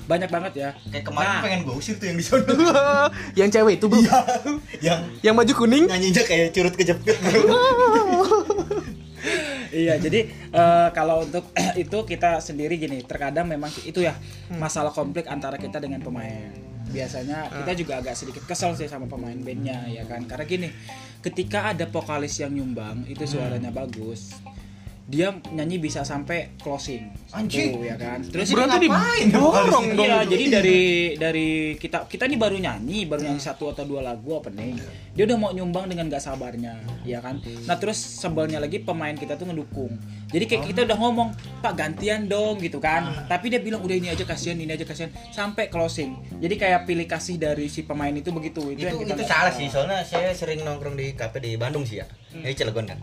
banyak 0.02 0.26
banget 0.28 0.52
ya. 0.56 0.70
Kayak 0.88 1.04
kemarin 1.06 1.30
Nah. 1.30 1.40
pengen 1.40 1.60
gue 1.62 1.74
usir 1.74 1.94
tuh 1.94 2.06
yang 2.06 2.16
di 2.16 2.24
sana. 2.24 2.42
yang 3.38 3.48
cewek 3.48 3.78
itu, 3.78 3.86
Bro. 3.86 4.00
yang 4.82 5.00
Yang 5.22 5.34
baju 5.36 5.52
kuning. 5.54 5.84
nyanyinya 5.86 6.22
kayak 6.24 6.50
curut 6.50 6.74
kejepit. 6.74 7.16
Iya, 9.72 9.96
jadi 9.96 10.28
eh, 10.52 10.88
kalau 10.92 11.24
untuk 11.24 11.48
itu 11.82 11.98
kita 12.04 12.44
sendiri 12.44 12.76
gini, 12.76 13.00
terkadang 13.02 13.48
memang 13.48 13.72
itu 13.88 14.04
ya 14.04 14.12
masalah 14.52 14.92
konflik 14.92 15.24
antara 15.26 15.56
kita 15.56 15.80
dengan 15.80 16.04
pemain. 16.04 16.52
Biasanya 16.92 17.48
kita 17.48 17.72
juga 17.72 18.04
agak 18.04 18.12
sedikit 18.12 18.44
kesel 18.44 18.76
sih 18.76 18.84
sama 18.84 19.08
pemain 19.08 19.32
bandnya 19.32 19.88
ya 19.88 20.04
kan, 20.04 20.28
karena 20.28 20.44
gini, 20.44 20.68
ketika 21.24 21.72
ada 21.72 21.88
vokalis 21.88 22.36
yang 22.36 22.52
nyumbang 22.52 23.08
itu 23.08 23.24
suaranya 23.24 23.72
bagus, 23.72 24.36
dia 25.12 25.28
nyanyi 25.52 25.76
bisa 25.76 26.00
sampai 26.08 26.56
closing, 26.56 27.12
Anjing. 27.36 27.84
Ya 27.84 28.00
kan. 28.00 28.24
Terus 28.24 28.48
Berarti 28.56 28.88
ngapain 28.88 29.28
didorong 29.28 29.86
dong. 29.92 30.08
Iya, 30.08 30.24
jadi 30.24 30.44
dari 30.48 30.80
dari 31.20 31.48
kita 31.76 32.08
kita 32.08 32.24
nih 32.24 32.40
baru 32.40 32.56
nyanyi, 32.56 33.04
baru 33.04 33.28
nyanyi 33.28 33.44
satu 33.44 33.68
atau 33.68 33.84
dua 33.84 34.00
lagu 34.00 34.32
opening. 34.32 34.80
Dia 35.12 35.28
udah 35.28 35.36
mau 35.36 35.52
nyumbang 35.52 35.92
dengan 35.92 36.08
gak 36.08 36.24
sabarnya, 36.24 36.80
ya 37.04 37.20
kan? 37.20 37.44
Nah, 37.68 37.76
terus 37.76 38.00
sebelnya 38.00 38.56
lagi 38.56 38.80
pemain 38.80 39.12
kita 39.12 39.36
tuh 39.36 39.52
ngedukung. 39.52 39.92
Jadi 40.32 40.48
kayak 40.48 40.64
kita 40.72 40.80
udah 40.88 40.96
ngomong, 40.96 41.28
"Pak, 41.60 41.76
gantian 41.76 42.24
dong." 42.24 42.56
gitu 42.64 42.80
kan. 42.80 43.28
Tapi 43.28 43.52
dia 43.52 43.60
bilang, 43.60 43.84
"Udah 43.84 43.92
ini 43.92 44.08
aja 44.08 44.24
kasihan, 44.24 44.56
ini 44.56 44.72
aja 44.72 44.88
kasihan." 44.88 45.12
Sampai 45.28 45.68
closing. 45.68 46.16
Jadi 46.40 46.56
kayak 46.56 46.88
pilih 46.88 47.04
kasih 47.04 47.36
dari 47.36 47.68
si 47.68 47.84
pemain 47.84 48.16
itu 48.16 48.32
begitu. 48.32 48.72
Itu, 48.72 48.80
yang 48.80 48.96
itu 48.96 49.12
kita 49.12 49.20
itu 49.20 49.28
salah 49.28 49.52
sih 49.52 49.66
soalnya 49.68 50.00
saya 50.02 50.32
sering 50.32 50.64
nongkrong 50.64 50.96
di 50.96 51.12
kafe 51.12 51.38
di 51.44 51.52
Bandung 51.60 51.84
sih 51.84 52.00
ya 52.00 52.06
di 52.32 52.52
Cilegon 52.56 52.88
kan 52.88 52.98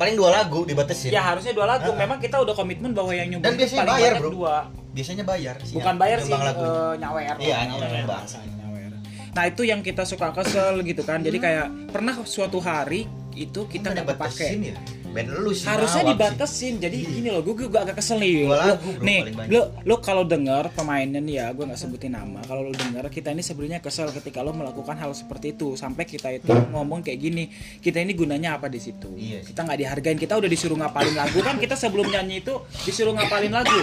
paling 0.00 0.16
dua 0.16 0.30
lagu 0.32 0.64
dibatasin 0.64 1.12
Ya 1.12 1.20
harusnya 1.20 1.52
dua 1.52 1.68
lagu. 1.68 1.92
Memang 1.92 2.16
kita 2.16 2.40
udah 2.40 2.56
komitmen 2.56 2.96
bahwa 2.96 3.12
yang 3.12 3.28
nyumbang 3.36 3.52
Dan 3.52 3.60
biasanya 3.60 3.80
paling 3.84 3.94
bayar, 4.00 4.12
bro. 4.16 4.30
dua. 4.32 4.56
biasanya 4.90 5.22
bayar 5.22 5.54
sih 5.62 5.74
bukan 5.78 5.94
ya, 5.94 6.00
bayar 6.02 6.18
sih 6.18 6.32
eh, 6.34 6.92
nyawer. 6.98 7.36
Iya, 7.38 7.56
nyawer, 7.70 7.88
nyawer, 8.10 8.90
nah 9.30 9.44
itu 9.46 9.62
yang 9.62 9.86
kita 9.86 10.02
suka 10.02 10.34
kesel 10.34 10.82
gitu 10.82 11.06
kan. 11.06 11.22
Jadi 11.22 11.38
kayak 11.38 11.94
pernah 11.94 12.18
suatu 12.26 12.58
hari 12.58 13.06
itu 13.38 13.70
kita 13.70 13.94
Nggak 13.94 14.18
pakai 14.18 14.74
ya 14.74 14.74
band 15.10 15.28
lu 15.36 15.50
sih 15.50 15.66
harusnya 15.66 16.02
ngawak 16.02 16.14
sih. 16.14 16.16
dibatasin 16.16 16.74
jadi 16.78 16.96
gini 16.96 17.28
loh 17.28 17.42
gue 17.42 17.54
gue 17.60 17.74
agak 17.74 17.98
kesel 17.98 18.16
nih 18.16 18.46
Lo- 18.46 18.54
lagu, 18.54 18.88
bro, 18.94 19.04
nih 19.04 19.18
lo 19.50 19.60
lo 19.82 19.94
kalau 19.98 20.22
dengar 20.22 20.70
pemainnya 20.70 21.18
nih 21.18 21.34
ya 21.36 21.46
gue 21.50 21.64
nggak 21.64 21.76
sebutin 21.76 22.12
nama. 22.12 22.40
Kalau 22.42 22.62
lo 22.62 22.72
dengar 22.72 23.06
kita 23.06 23.30
ini 23.30 23.42
sebenarnya 23.42 23.78
kesel 23.78 24.08
ketika 24.10 24.40
lo 24.40 24.50
melakukan 24.50 24.94
hal 24.94 25.10
seperti 25.10 25.52
itu. 25.52 25.74
Sampai 25.74 26.04
kita 26.04 26.30
itu 26.30 26.48
ngomong 26.70 27.02
kayak 27.02 27.18
gini 27.18 27.50
kita 27.78 27.98
ini 27.98 28.14
gunanya 28.14 28.56
apa 28.56 28.66
di 28.66 28.78
situ? 28.78 29.10
Iya 29.14 29.42
kita 29.42 29.60
nggak 29.60 29.78
dihargain 29.78 30.16
kita 30.16 30.38
udah 30.38 30.46
disuruh 30.46 30.76
ngapalin 30.76 31.14
lagu. 31.14 31.38
Kan 31.40 31.58
kita 31.58 31.74
sebelum 31.74 32.06
nyanyi 32.06 32.40
itu 32.40 32.54
disuruh 32.82 33.12
ngapalin 33.12 33.50
lagu. 33.50 33.74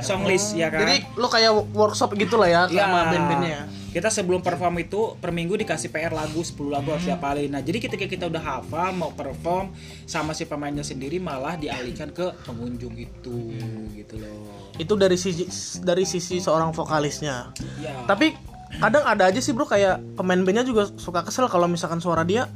Song 0.00 0.24
list 0.24 0.54
ya 0.54 0.68
kan? 0.68 0.82
Jadi 0.82 0.96
lo 1.14 1.28
kayak 1.28 1.52
workshop 1.70 2.16
gitu 2.16 2.36
lah 2.36 2.48
ya. 2.48 2.62
Iya. 2.66 2.82
sama 2.82 3.00
band-bandnya. 3.08 3.60
Kita 3.90 4.06
sebelum 4.06 4.38
perform 4.38 4.78
itu 4.78 5.18
per 5.18 5.34
minggu 5.34 5.58
dikasih 5.58 5.90
PR 5.90 6.14
lagu 6.14 6.38
10 6.38 6.54
lagu 6.70 6.94
harus 6.94 7.02
diapalin. 7.02 7.50
Nah, 7.50 7.58
jadi 7.58 7.82
ketika 7.82 8.06
kita 8.06 8.30
udah 8.30 8.38
hafal 8.38 8.94
mau 8.94 9.10
perform 9.10 9.74
sama 10.06 10.30
si 10.30 10.46
pemainnya 10.70 10.86
sendiri 10.86 11.18
malah 11.18 11.58
dialihkan 11.58 12.14
ke 12.14 12.30
pengunjung 12.46 12.94
itu 12.94 13.50
gitu 13.90 14.14
loh. 14.22 14.70
Itu 14.78 14.94
dari 14.94 15.18
sisi 15.18 15.42
dari 15.82 16.06
sisi 16.06 16.38
seorang 16.38 16.70
vokalisnya. 16.70 17.50
Ya. 17.82 18.06
Tapi 18.06 18.38
kadang 18.78 19.02
ada 19.02 19.26
aja 19.26 19.42
sih 19.42 19.50
bro 19.50 19.66
kayak 19.66 20.14
pemain 20.14 20.38
bandnya 20.38 20.62
juga 20.62 20.86
suka 20.94 21.26
kesel 21.26 21.50
kalau 21.50 21.66
misalkan 21.66 21.98
suara 21.98 22.22
dia 22.22 22.46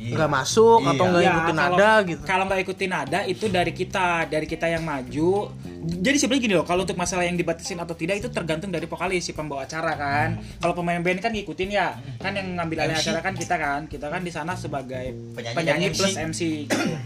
Iya. 0.00 0.16
nggak 0.16 0.32
masuk 0.32 0.80
Iya. 0.80 0.90
atau 0.96 1.04
nggak 1.04 1.20
Ya, 1.20 1.28
ikutin 1.28 1.52
kalau- 1.52 1.76
nada 1.76 1.90
gitu. 2.08 2.22
Kalau 2.24 2.44
nggak 2.48 2.60
ikutin 2.64 2.88
nada 2.88 3.18
itu 3.28 3.44
dari 3.46 3.72
kita, 3.76 4.06
dari 4.24 4.46
kita 4.48 4.66
yang 4.66 4.80
maju. 4.80 5.52
Jadi 5.80 6.16
sebenarnya 6.16 6.40
gini 6.40 6.54
loh, 6.56 6.64
kalau 6.64 6.88
untuk 6.88 6.96
masalah 6.96 7.28
yang 7.28 7.36
dibatasin 7.36 7.76
atau 7.76 7.92
tidak 7.92 8.16
itu 8.16 8.32
tergantung 8.32 8.72
dari 8.72 8.88
vokalis 8.88 9.28
si 9.28 9.36
pembawa 9.36 9.68
acara 9.68 9.92
kan. 9.92 10.40
Kalau 10.56 10.72
pemain 10.72 10.96
band 10.96 11.20
kan 11.20 11.28
ngikutin 11.28 11.68
ya, 11.68 12.00
kan 12.16 12.32
yang 12.32 12.48
ngambil 12.56 12.88
alih 12.88 12.96
acara 12.96 13.20
kan 13.20 13.36
kita 13.36 13.60
kan, 13.60 13.80
kita 13.88 14.08
kan 14.08 14.24
di 14.24 14.32
sana 14.32 14.56
sebagai 14.56 15.12
Penyanyi 15.36 15.52
penyanyi, 15.52 15.86
plus 15.92 16.16
MC. 16.16 16.24
MC 16.24 16.40
gitu. 16.64 16.96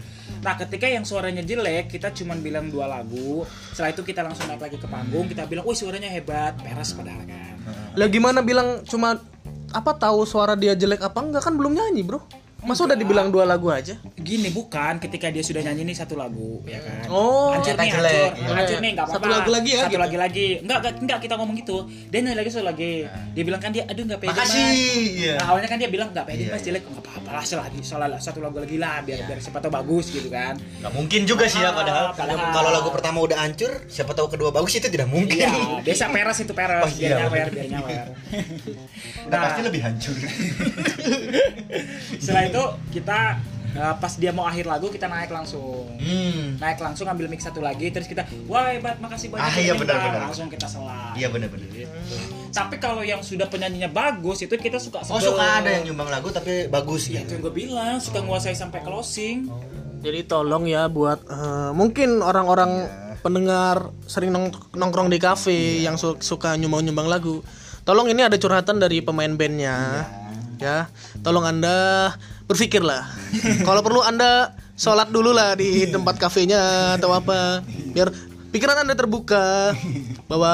Nah, 0.41 0.53
ketika 0.57 0.85
yang 0.85 1.05
suaranya 1.05 1.41
jelek, 1.41 1.89
kita 1.89 2.13
cuman 2.13 2.41
bilang 2.41 2.69
dua 2.69 2.85
lagu. 2.85 3.45
Setelah 3.73 3.91
itu 3.93 4.01
kita 4.05 4.21
langsung 4.21 4.45
naik 4.45 4.61
lagi 4.61 4.77
ke 4.77 4.87
panggung, 4.89 5.25
kita 5.25 5.49
bilang, 5.49 5.65
"Wih, 5.65 5.77
suaranya 5.77 6.09
hebat." 6.09 6.57
Peres 6.61 6.93
padahal 6.93 7.25
kan. 7.25 7.55
Lah 7.97 8.07
gimana 8.09 8.45
bilang 8.45 8.85
cuma 8.85 9.17
apa 9.73 9.91
tahu 9.97 10.23
suara 10.23 10.53
dia 10.53 10.77
jelek 10.77 11.01
apa 11.01 11.19
enggak 11.19 11.43
kan 11.43 11.53
belum 11.57 11.73
nyanyi, 11.73 12.05
Bro. 12.05 12.44
Masa 12.65 12.81
udah 12.83 12.97
dibilang 12.97 13.29
dua 13.29 13.45
lagu 13.45 13.69
aja? 13.69 13.93
Gini 14.15 14.49
bukan 14.49 14.97
ketika 14.97 15.29
dia 15.29 15.39
sudah 15.39 15.61
nyanyi 15.61 15.85
nih 15.85 15.95
satu 15.95 16.17
lagu 16.17 16.65
ya 16.65 16.81
kan. 16.81 17.05
Oh, 17.07 17.53
hancur 17.53 17.71
nih, 17.71 17.93
ternyata 17.93 18.01
jelek. 18.01 18.31
hancur, 18.33 18.55
hancur 18.57 18.77
nih, 18.77 18.91
nggak 18.91 19.05
apa-apa. 19.05 19.21
Satu 19.21 19.27
lagu 19.29 19.49
lagi 19.49 19.69
ya, 19.69 19.79
Satu 19.79 19.91
gitu. 19.91 20.01
lagi 20.01 20.17
lagi. 20.17 20.47
Enggak, 20.59 20.77
enggak, 20.81 20.93
enggak 20.97 21.19
kita 21.21 21.33
ngomong 21.37 21.55
gitu. 21.55 21.77
Dia 22.09 22.19
nyanyi 22.19 22.35
lagi 22.35 22.49
satu 22.49 22.65
lagi. 22.65 22.93
Dia 23.05 23.43
bilang 23.45 23.61
kan 23.61 23.69
dia, 23.69 23.83
aduh 23.85 24.03
nggak 24.03 24.17
pede 24.17 24.31
Makasih, 24.33 24.65
mas. 24.65 24.75
iya. 25.13 25.33
Nah, 25.37 25.45
awalnya 25.47 25.69
kan 25.69 25.77
dia 25.77 25.89
bilang 25.89 26.09
nggak 26.09 26.25
pede 26.25 26.41
Iya, 26.41 26.49
mas 26.49 26.57
iya. 26.57 26.65
jelek. 26.67 26.83
Nggak 26.85 27.03
apa-apa 27.05 27.29
lah, 27.31 27.43
salah 27.45 27.63
lagi, 27.69 27.79
salah 27.85 28.07
lah. 28.09 28.19
Satu 28.19 28.39
lagu 28.41 28.57
lagi 28.57 28.77
lah, 28.77 28.95
biar 28.99 29.19
biar 29.23 29.37
siapa 29.37 29.57
tahu 29.59 29.71
bagus 29.71 30.05
gitu 30.09 30.27
kan. 30.27 30.53
Nggak 30.57 30.93
mungkin 30.97 31.21
juga 31.23 31.45
sih 31.45 31.61
ya 31.61 31.69
padahal. 31.69 32.17
Padahal. 32.17 32.49
Kalau 32.49 32.69
lagu 32.73 32.89
pertama 32.89 33.21
udah 33.21 33.37
hancur, 33.39 33.85
siapa 33.85 34.11
tahu 34.11 34.27
kedua 34.27 34.49
bagus 34.49 34.73
itu 34.73 34.89
tidak 34.89 35.05
mungkin. 35.05 35.37
Iya, 35.37 35.85
biasa 35.85 36.09
peres 36.09 36.37
itu 36.41 36.53
peres, 36.57 36.81
Oh, 36.81 36.89
biar 36.89 37.09
iya. 37.13 37.17
nyawer, 37.21 37.47
biar 37.53 37.67
nyawer. 37.69 38.05
Udah 39.29 39.37
pasti 39.39 39.61
lebih 39.61 39.81
hancur. 39.85 40.17
setelah 42.17 42.43
itu 42.55 42.63
kita 42.93 43.19
uh, 43.73 43.95
pas 43.95 44.13
dia 44.13 44.31
mau 44.31 44.43
akhir 44.43 44.63
lagu 44.65 44.87
kita 44.87 45.05
naik 45.05 45.27
langsung. 45.29 45.91
Hmm. 45.97 46.55
naik 46.55 46.79
langsung 46.79 47.03
ambil 47.05 47.27
mic 47.27 47.39
satu 47.39 47.59
lagi 47.59 47.89
terus 47.89 48.05
kita 48.05 48.23
wah 48.45 48.65
hebat 48.65 48.95
makasih 48.97 49.27
banyak 49.27 49.43
Ah, 49.43 49.49
udah 49.49 49.59
iya, 49.59 49.73
minta." 49.73 49.83
benar-benar. 49.85 50.21
langsung 50.23 50.47
kita 50.47 50.65
selah 50.65 51.11
Iya 51.13 51.27
benar-benar. 51.27 51.67
tapi 52.49 52.75
kalau 52.77 53.03
yang 53.03 53.19
sudah 53.19 53.45
penyanyinya 53.45 53.87
bagus 53.87 54.39
itu 54.39 54.55
kita 54.55 54.79
suka 54.79 55.03
Oh 55.03 55.19
sebel. 55.19 55.35
suka 55.35 55.43
ada 55.59 55.69
yang 55.69 55.83
nyumbang 55.85 56.07
lagu 56.09 56.31
tapi 56.31 56.65
bagus 56.67 57.07
ya 57.07 57.19
itu 57.19 57.27
gitu. 57.27 57.31
yang 57.33 57.41
gue 57.41 57.53
bilang 57.53 57.95
suka 57.97 58.19
nguasai 58.21 58.53
sampai 58.53 58.79
closing 58.81 59.51
Jadi 59.97 60.21
tolong 60.23 60.63
ya 60.63 60.85
buat 60.85 61.17
eh, 61.25 61.71
mungkin 61.71 62.21
orang-orang 62.21 62.85
pendengar 63.19 63.89
sering 64.03 64.29
nong- 64.29 64.53
nongkrong 64.71 65.09
di 65.09 65.17
kafe 65.17 65.81
yang 65.81 65.97
su- 65.97 66.21
suka 66.21 66.53
nyumbang-nyumbang 66.53 67.09
lagu. 67.09 67.41
Tolong 67.81 68.05
ini 68.07 68.21
ada 68.21 68.37
curhatan 68.37 68.77
dari 68.77 69.01
pemain 69.01 69.33
bandnya. 69.33 70.05
Ya, 70.55 70.87
tolong 71.19 71.41
anda 71.43 72.13
berpikirlah. 72.45 73.03
Kalau 73.67 73.81
perlu 73.81 74.01
anda 74.05 74.53
sholat 74.75 75.09
dulu 75.09 75.33
lah 75.33 75.57
di 75.57 75.87
tempat 75.89 76.19
kafenya 76.19 76.95
atau 76.99 77.11
apa, 77.15 77.63
biar 77.93 78.11
pikiran 78.53 78.85
anda 78.85 78.93
terbuka 78.95 79.73
bahwa 80.29 80.53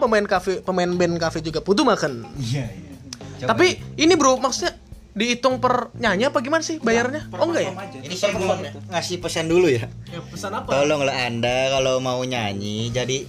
pemain 0.00 0.26
kafe, 0.26 0.64
pemain 0.64 0.88
band 0.88 1.20
kafe 1.20 1.44
juga 1.44 1.60
butuh 1.60 1.84
makan. 1.84 2.24
Iya 2.40 2.66
iya. 2.66 3.46
Tapi 3.46 3.76
ini 4.00 4.16
bro, 4.16 4.40
maksudnya 4.40 4.74
dihitung 5.16 5.60
per 5.60 5.92
nyanyi 5.96 6.28
apa 6.28 6.44
gimana 6.44 6.60
sih 6.60 6.76
bayarnya? 6.80 7.24
Oh 7.32 7.48
enggak 7.48 7.62
ya? 7.64 7.72
Aja. 7.72 7.98
ini 8.04 8.14
saya 8.16 8.36
mau 8.36 8.52
ngasih 8.92 9.16
pesan 9.20 9.48
dulu 9.48 9.68
ya. 9.72 9.88
Ya 10.12 10.20
pesan 10.20 10.52
apa? 10.52 10.68
Tolonglah 10.72 11.16
anda 11.16 11.72
kalau 11.72 12.00
mau 12.04 12.20
nyanyi 12.20 12.92
jadi 12.92 13.24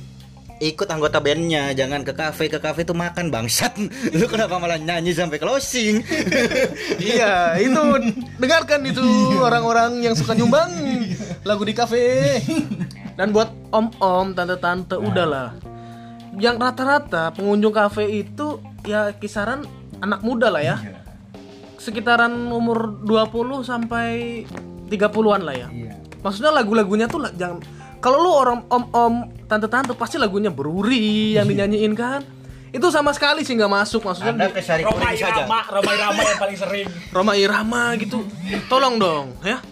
ikut 0.58 0.88
anggota 0.90 1.22
bandnya 1.22 1.74
jangan 1.78 2.02
ke 2.02 2.18
kafe 2.18 2.50
ke 2.50 2.58
kafe 2.58 2.82
tuh 2.82 2.98
makan 2.98 3.30
bangsat 3.30 3.78
lu 4.18 4.26
kenapa 4.26 4.58
malah 4.58 4.82
nyanyi 4.82 5.14
sampai 5.14 5.38
closing 5.38 6.02
iya, 7.02 7.58
itu 7.62 7.82
dengarkan 8.42 8.82
itu 8.86 9.06
orang-orang 9.48 10.02
yang 10.02 10.16
suka 10.18 10.34
nyumbang 10.34 10.72
lagu 11.48 11.64
di 11.64 11.74
kafe. 11.74 12.40
Dan 13.18 13.34
buat 13.34 13.50
om-om, 13.74 14.36
tante-tante 14.38 15.00
udahlah. 15.00 15.58
Yang 16.38 16.56
rata-rata 16.62 17.34
pengunjung 17.34 17.74
kafe 17.74 18.06
itu 18.22 18.62
ya 18.86 19.10
kisaran 19.18 19.66
anak 20.04 20.22
muda 20.22 20.54
lah 20.54 20.62
ya. 20.62 20.78
Sekitaran 21.82 22.34
umur 22.54 23.02
20 23.02 23.66
sampai 23.66 24.44
30-an 24.92 25.42
lah 25.42 25.56
ya. 25.56 25.68
Maksudnya 26.22 26.54
lagu-lagunya 26.54 27.10
tuh 27.10 27.26
lah, 27.26 27.32
jangan 27.34 27.64
kalau 27.98 28.18
lu 28.22 28.30
orang 28.30 28.60
om-om, 28.68 29.14
tante-tante 29.46 29.94
pasti 29.94 30.16
lagunya 30.16 30.50
beruri 30.50 31.36
yang 31.36 31.46
dinyanyiin 31.46 31.94
kan. 31.94 32.22
Itu 32.68 32.92
sama 32.92 33.16
sekali 33.16 33.42
sih 33.42 33.56
nggak 33.56 33.72
masuk 33.72 34.04
maksudnya 34.04 34.36
anda 34.36 34.48
di- 34.52 34.60
Roma 34.60 34.92
Kuning 34.92 35.18
saja 35.18 35.40
Irama 35.40 35.60
Roma 35.72 35.92
Irama 35.96 36.22
yang 36.22 36.40
paling 36.40 36.58
sering 36.60 36.88
Roma 37.10 37.34
Irama 37.34 37.84
gitu. 37.96 38.28
Tolong 38.68 39.00
dong, 39.00 39.26
ya. 39.42 39.64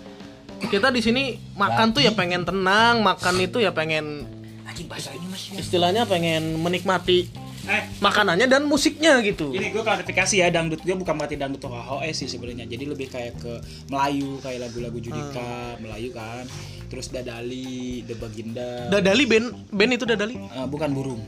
Kita 0.65 0.89
di 0.89 1.03
sini 1.03 1.35
makan 1.53 1.91
tuh 1.91 2.01
ya 2.01 2.15
pengen 2.15 2.47
tenang, 2.47 3.03
makan 3.03 3.35
itu 3.43 3.59
ya 3.59 3.75
pengen 3.75 4.25
anjing 4.65 4.87
bahasa 4.89 5.13
ini 5.13 5.27
masih 5.29 5.59
istilahnya 5.59 6.07
pengen 6.07 6.57
menikmati 6.57 7.29
eh 7.65 7.83
makanannya 7.97 8.45
dan 8.45 8.63
musiknya 8.69 9.17
gitu. 9.25 9.49
ini 9.51 9.73
gue 9.73 9.81
klarifikasi 9.81 10.35
ya 10.37 10.47
dangdut 10.53 10.85
gue 10.85 10.93
bukan 10.93 11.13
berarti 11.17 11.35
dangdut 11.35 11.65
HOE 11.65 12.09
sih 12.13 12.29
sebenarnya 12.29 12.69
jadi 12.69 12.85
lebih 12.85 13.09
kayak 13.09 13.33
ke 13.41 13.53
Melayu 13.89 14.37
kayak 14.39 14.69
lagu-lagu 14.69 14.97
Judika 15.01 15.77
Melayu 15.81 16.13
kan 16.13 16.45
terus 16.85 17.09
Dadali 17.09 18.05
The 18.05 18.15
Baginda 18.21 18.87
Dadali 18.93 19.25
band 19.25 19.47
band 19.73 19.91
itu 19.97 20.05
Dadali. 20.05 20.37
Eh, 20.37 20.67
bukan 20.69 20.89
burung 20.93 21.21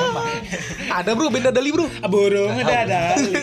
Ada 0.98 1.12
bro 1.12 1.28
band 1.28 1.52
Dadali 1.52 1.70
bro. 1.70 1.86
Ah, 2.00 2.08
burung 2.08 2.56
Dadali 2.56 3.36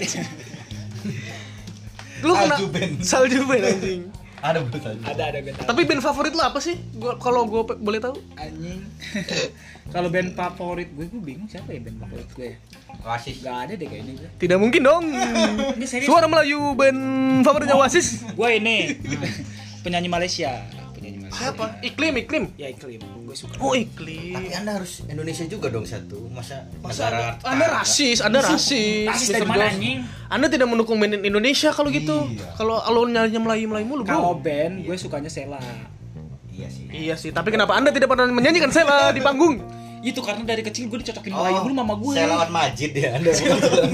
Lu 2.26 2.34
kena 2.34 2.58
Salju 2.58 2.68
band. 2.74 2.94
salju 3.06 3.40
band 3.46 3.64
anjing. 3.64 4.02
Ada 4.38 4.62
betul 4.62 4.94
ada 5.02 5.24
ada 5.34 5.40
band 5.42 5.58
Tapi 5.66 5.82
band 5.84 6.02
favorit 6.02 6.34
lu 6.34 6.44
apa 6.46 6.62
sih? 6.62 6.78
Gua 6.94 7.18
kalau 7.18 7.50
gue 7.50 7.62
boleh 7.82 7.98
tahu. 7.98 8.16
anjing. 8.38 8.86
Kalau 9.88 10.12
band 10.12 10.36
favorit 10.36 10.92
gue 10.92 11.08
gue 11.08 11.22
bingung 11.24 11.48
siapa 11.48 11.72
ya 11.72 11.80
band 11.80 11.98
favorit 12.04 12.28
gue 12.36 12.48
ya. 12.52 12.56
Oasis 13.08 13.40
Gak 13.40 13.58
ada 13.66 13.74
deh 13.80 13.88
kayaknya 13.88 14.14
gue 14.20 14.30
Tidak 14.36 14.60
mungkin 14.60 14.82
dong. 14.84 15.06
Ini 15.80 15.86
serius. 15.88 16.12
Suara 16.12 16.28
Melayu 16.28 16.76
band 16.76 17.00
favoritnya 17.42 17.80
Oasis. 17.80 18.20
gue 18.28 18.50
ini. 18.52 19.00
Penyanyi 19.82 20.12
Malaysia 20.12 20.60
Siapa? 21.30 21.66
Iklim, 21.80 22.14
iklim. 22.18 22.44
ya 22.56 22.68
iklim 22.68 23.00
gue 23.24 23.36
suka 23.36 23.56
Oh, 23.58 23.72
iklim. 23.72 24.34
tapi 24.34 24.50
anda 24.52 24.80
harus 24.80 25.04
Indonesia 25.04 25.44
juga 25.46 25.68
dong 25.68 25.84
satu 25.84 26.28
masa, 26.30 26.64
Masa 26.80 27.08
negara 27.08 27.36
Anda, 27.40 27.48
anda 27.48 27.66
rasis, 27.74 28.18
Anda 28.20 28.40
rasis. 28.40 29.08
Rasis 29.08 29.28
dari 29.30 29.44
mana, 29.44 29.68
anjing? 29.68 30.00
Anda 30.28 30.48
tidak 30.48 30.68
mendukung 30.68 30.96
band 30.98 31.20
Indonesia 31.20 31.70
kalau 31.72 31.88
gitu. 31.90 32.28
Iya. 32.28 32.56
Kalau 32.56 32.80
lo 32.80 33.04
nyarinya 33.04 33.40
Melayu 33.40 33.66
Melayu 33.68 33.86
mulu, 33.86 34.02
kalau 34.04 34.36
Bro. 34.36 34.44
band 34.44 34.84
gue 34.84 34.96
sukanya 34.96 35.28
Sela 35.28 35.60
iya 36.50 36.68
sih 36.68 36.84
Iya 36.90 37.14
sih, 37.14 37.30
tapi 37.30 37.54
kenapa 37.54 37.78
Anda 37.78 37.94
tidak 37.94 38.10
pernah 38.10 38.26
menyanyikan 38.28 38.74
Sela 38.74 39.14
di 39.14 39.22
panggung? 39.22 39.62
itu 40.08 40.20
karena 40.20 40.44
dari 40.44 40.62
kecil 40.62 40.88
gue 40.88 41.00
dicocokin 41.00 41.32
Melayu 41.32 41.58
dulu 41.62 41.74
mama 41.76 41.94
gue 41.96 42.14
saya 42.14 42.28
lawan 42.28 42.50
Majid 42.50 42.92
ya 42.92 43.10
anda 43.18 43.32
saya 43.32 43.54
lawan 43.54 43.92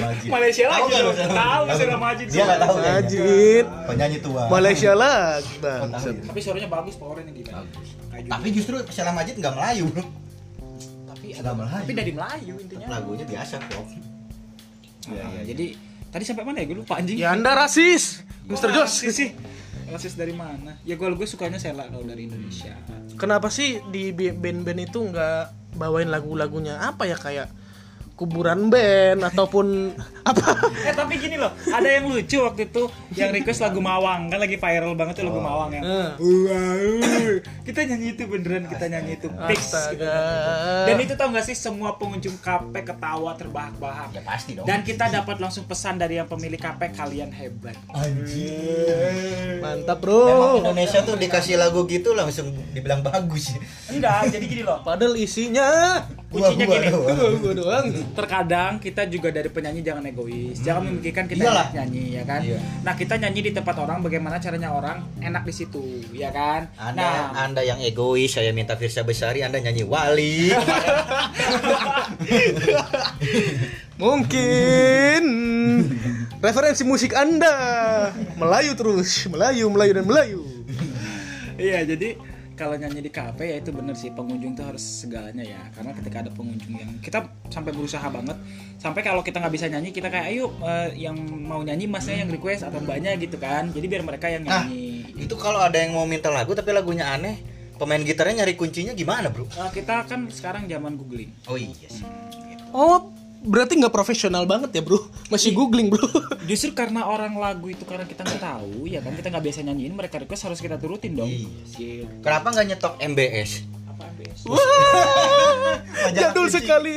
Majid 0.00 0.28
Malaysia 0.28 0.64
Tahu 0.64 0.84
lagi. 0.84 0.94
Sheila? 0.94 1.34
Tahu 1.34 1.62
Sheila 1.72 1.96
Majid. 1.96 2.26
dia 2.28 2.42
nggak 2.44 2.60
tahu. 2.60 2.76
Majid. 2.78 3.64
penyanyi 3.84 4.18
tua 4.18 4.42
Malaysia 4.48 4.92
lagi, 4.92 5.54
Bang. 5.58 5.80
Oh, 5.80 5.88
tahu 5.90 6.06
ya? 6.08 6.22
tapi 6.24 6.38
suaranya 6.40 6.68
bagus 6.68 6.94
powernya 6.94 7.32
Bagus. 7.32 7.88
Kayak 8.08 8.24
tapi 8.28 8.46
gitu. 8.48 8.56
justru 8.60 8.74
Sheila 8.88 9.12
Majid 9.12 9.34
nggak 9.36 9.54
Melayu 9.54 9.86
tapi 11.06 11.26
Nggak 11.34 11.54
Melayu. 11.54 11.78
tapi 11.78 11.92
dari 11.92 12.12
Melayu 12.12 12.54
intinya 12.58 12.86
lagunya 12.90 13.24
biasa 13.24 13.54
kok 13.62 13.84
Iya, 15.08 15.24
iya. 15.24 15.42
jadi 15.46 15.66
tadi 16.08 16.24
sampai 16.24 16.44
mana 16.44 16.60
ya 16.60 16.66
gue 16.68 16.76
lupa 16.76 17.00
anjing 17.00 17.16
Ya 17.16 17.32
Anda 17.32 17.56
rasis, 17.56 18.20
Josh. 18.44 18.60
rasis 18.68 19.14
sih 19.14 19.30
rasis 19.88 20.14
dari 20.14 20.36
mana? 20.36 20.76
Ya 20.84 20.94
gue 20.94 21.08
gue 21.12 21.28
sukanya 21.28 21.56
Sela 21.56 21.88
kalau 21.88 22.04
dari 22.04 22.28
Indonesia. 22.28 22.76
Kenapa 23.16 23.48
sih 23.48 23.80
di 23.88 24.12
band-band 24.12 24.80
itu 24.84 24.98
nggak 25.00 25.74
bawain 25.80 26.08
lagu-lagunya? 26.12 26.80
Apa 26.80 27.08
ya 27.08 27.16
kayak 27.16 27.48
kuburan 28.18 28.66
band 28.66 29.22
ataupun 29.22 29.94
apa? 30.26 30.58
eh 30.82 30.90
tapi 30.90 31.16
gini 31.16 31.38
loh 31.38 31.54
ada 31.70 31.86
yang 31.86 32.10
lucu 32.10 32.42
waktu 32.42 32.66
itu 32.66 32.90
yang 33.14 33.30
request 33.30 33.62
lagu 33.62 33.78
Mawang. 33.78 34.26
Kan 34.26 34.42
lagi 34.42 34.58
viral 34.58 34.92
banget 34.92 35.22
tuh 35.22 35.30
lagu 35.30 35.38
Mawang 35.38 35.70
yang 35.70 35.84
Eh. 35.86 36.08
wow 36.18 37.30
kita 37.62 37.86
nyanyi 37.86 38.12
itu 38.12 38.26
beneran 38.26 38.66
kita 38.66 38.90
nyanyi 38.90 39.16
itu 39.16 39.30
fix 39.46 39.70
gitu. 39.94 40.02
Astaga. 40.02 40.18
dan 40.84 40.96
itu 40.98 41.14
tau 41.14 41.28
gak 41.30 41.46
sih 41.46 41.54
semua 41.54 41.94
pengunjung 41.94 42.34
KP 42.38 42.74
ketawa 42.82 43.38
terbahak-bahak. 43.38 44.10
Ya 44.10 44.22
pasti 44.26 44.58
dong. 44.58 44.66
Dan 44.66 44.82
kita 44.82 45.06
dapat 45.06 45.38
langsung 45.38 45.64
pesan 45.64 45.96
dari 45.96 46.18
yang 46.18 46.26
pemilik 46.26 46.58
KP 46.58 46.90
kalian 46.92 47.30
hebat. 47.30 47.78
Anjir 47.92 49.62
Mantap, 49.62 50.02
Emang 50.02 50.58
Bro. 50.58 50.58
Indonesia 50.60 51.00
tuh 51.02 51.14
dikasih 51.14 51.54
lagu 51.54 51.86
gitu 51.86 52.12
langsung 52.12 52.50
dibilang 52.72 53.00
bagus. 53.00 53.54
Enggak 53.86 54.32
jadi 54.32 54.44
gini 54.44 54.62
loh. 54.66 54.82
Padahal 54.82 55.14
isinya 55.14 56.02
kuncinya 56.28 56.64
Gua- 56.64 56.76
gini. 56.76 56.88
gua 57.42 57.52
doang. 57.54 57.86
terkadang 58.12 58.76
kita 58.76 59.04
juga 59.04 59.28
dari 59.28 59.48
penyanyi 59.48 59.80
jangan 59.80 60.04
egois. 60.04 60.60
Jangan 60.60 60.82
memikirkan 60.86 61.24
kita 61.24 61.42
Iyalah. 61.42 61.66
nyanyi 61.72 62.04
ya 62.14 62.22
kan? 62.22 62.40
Iya. 62.44 62.58
nah 62.82 62.92
kita 62.92 63.16
nyanyi 63.16 63.40
di 63.48 63.52
tempat 63.52 63.76
orang 63.76 63.98
bagaimana 63.98 64.36
caranya 64.36 64.70
orang 64.70 65.00
enak 65.18 65.42
di 65.42 65.54
situ 65.54 65.80
ya 66.12 66.28
kan? 66.28 66.68
Anda 66.76 67.32
nah. 67.32 67.44
Anda 67.44 67.62
yang 67.62 67.80
egois 67.80 68.28
saya 68.30 68.52
minta 68.52 68.76
Firsa 68.76 69.02
Besari 69.02 69.40
anda 69.40 69.56
nyanyi 69.56 69.82
Wali. 69.82 70.52
Mungkin 73.98 75.22
referensi 76.38 76.84
musik 76.84 77.12
Anda. 77.12 77.56
Melayu 78.36 78.72
terus, 78.72 79.26
Melayu, 79.26 79.66
Melayu 79.68 79.92
dan 79.94 80.06
Melayu. 80.06 80.40
Iya, 81.58 81.82
jadi 81.82 82.14
kalau 82.58 82.74
nyanyi 82.74 83.00
di 83.00 83.12
kafe 83.14 83.54
ya 83.54 83.56
itu 83.62 83.70
bener 83.70 83.94
sih 83.94 84.10
pengunjung 84.10 84.58
tuh 84.58 84.66
harus 84.66 84.82
segalanya 84.82 85.46
ya. 85.46 85.62
Karena 85.70 85.94
ketika 85.94 86.26
ada 86.26 86.30
pengunjung 86.34 86.74
yang 86.74 86.90
kita 86.98 87.22
sampai 87.46 87.70
berusaha 87.70 88.02
banget 88.10 88.34
sampai 88.76 89.06
kalau 89.06 89.22
kita 89.22 89.38
nggak 89.38 89.54
bisa 89.54 89.66
nyanyi 89.70 89.94
kita 89.94 90.10
kayak 90.10 90.26
ayo 90.34 90.50
eh, 90.66 90.98
yang 90.98 91.14
mau 91.22 91.62
nyanyi 91.62 91.86
masnya 91.86 92.26
yang 92.26 92.30
request 92.34 92.66
atau 92.66 92.82
mbaknya 92.82 93.14
gitu 93.14 93.38
kan. 93.38 93.70
Jadi 93.70 93.86
biar 93.86 94.02
mereka 94.02 94.26
yang 94.26 94.42
Nah, 94.42 94.66
nyanyi. 94.66 95.14
Itu 95.14 95.38
kalau 95.38 95.62
ada 95.62 95.78
yang 95.78 95.94
mau 95.94 96.04
minta 96.04 96.28
lagu 96.28 96.50
tapi 96.52 96.74
lagunya 96.74 97.14
aneh, 97.14 97.38
pemain 97.78 98.02
gitarnya 98.02 98.42
nyari 98.42 98.58
kuncinya 98.58 98.90
gimana, 98.92 99.30
Bro? 99.30 99.46
Eh, 99.46 99.70
kita 99.72 100.02
kan 100.10 100.26
sekarang 100.26 100.66
zaman 100.66 100.98
googling. 100.98 101.30
Oh 101.46 101.54
iya 101.54 101.86
sih. 101.86 102.02
Oh, 102.74 103.14
berarti 103.40 103.74
nggak 103.74 103.90
profesional 103.90 104.44
banget 104.44 104.70
ya, 104.72 104.82
Bro? 104.82 104.98
Masih 105.28 105.50
googling, 105.50 105.88
Bro. 105.88 106.04
justru 106.50 106.72
karena 106.72 107.04
orang 107.04 107.34
lagu 107.34 107.66
itu 107.66 107.82
karena 107.82 108.02
kita 108.02 108.22
nggak 108.22 108.40
tahu 108.40 108.84
ya 108.84 108.98
kan 108.98 109.12
kita 109.12 109.28
nggak 109.28 109.44
biasa 109.44 109.58
nyanyiin 109.62 109.92
mereka 109.92 110.16
request 110.16 110.42
harus 110.44 110.58
kita 110.58 110.74
turutin 110.74 111.12
dong 111.12 111.28
Iya. 111.74 112.08
Kenapa 112.18 112.50
nggak 112.50 112.66
nyetok 112.68 112.94
MBS? 112.98 113.50
apa 113.88 114.02
MBS 114.10 114.40
Wah, 114.44 114.62
jadul 116.16 116.46
kunci. 116.46 116.54
sekali 116.56 116.94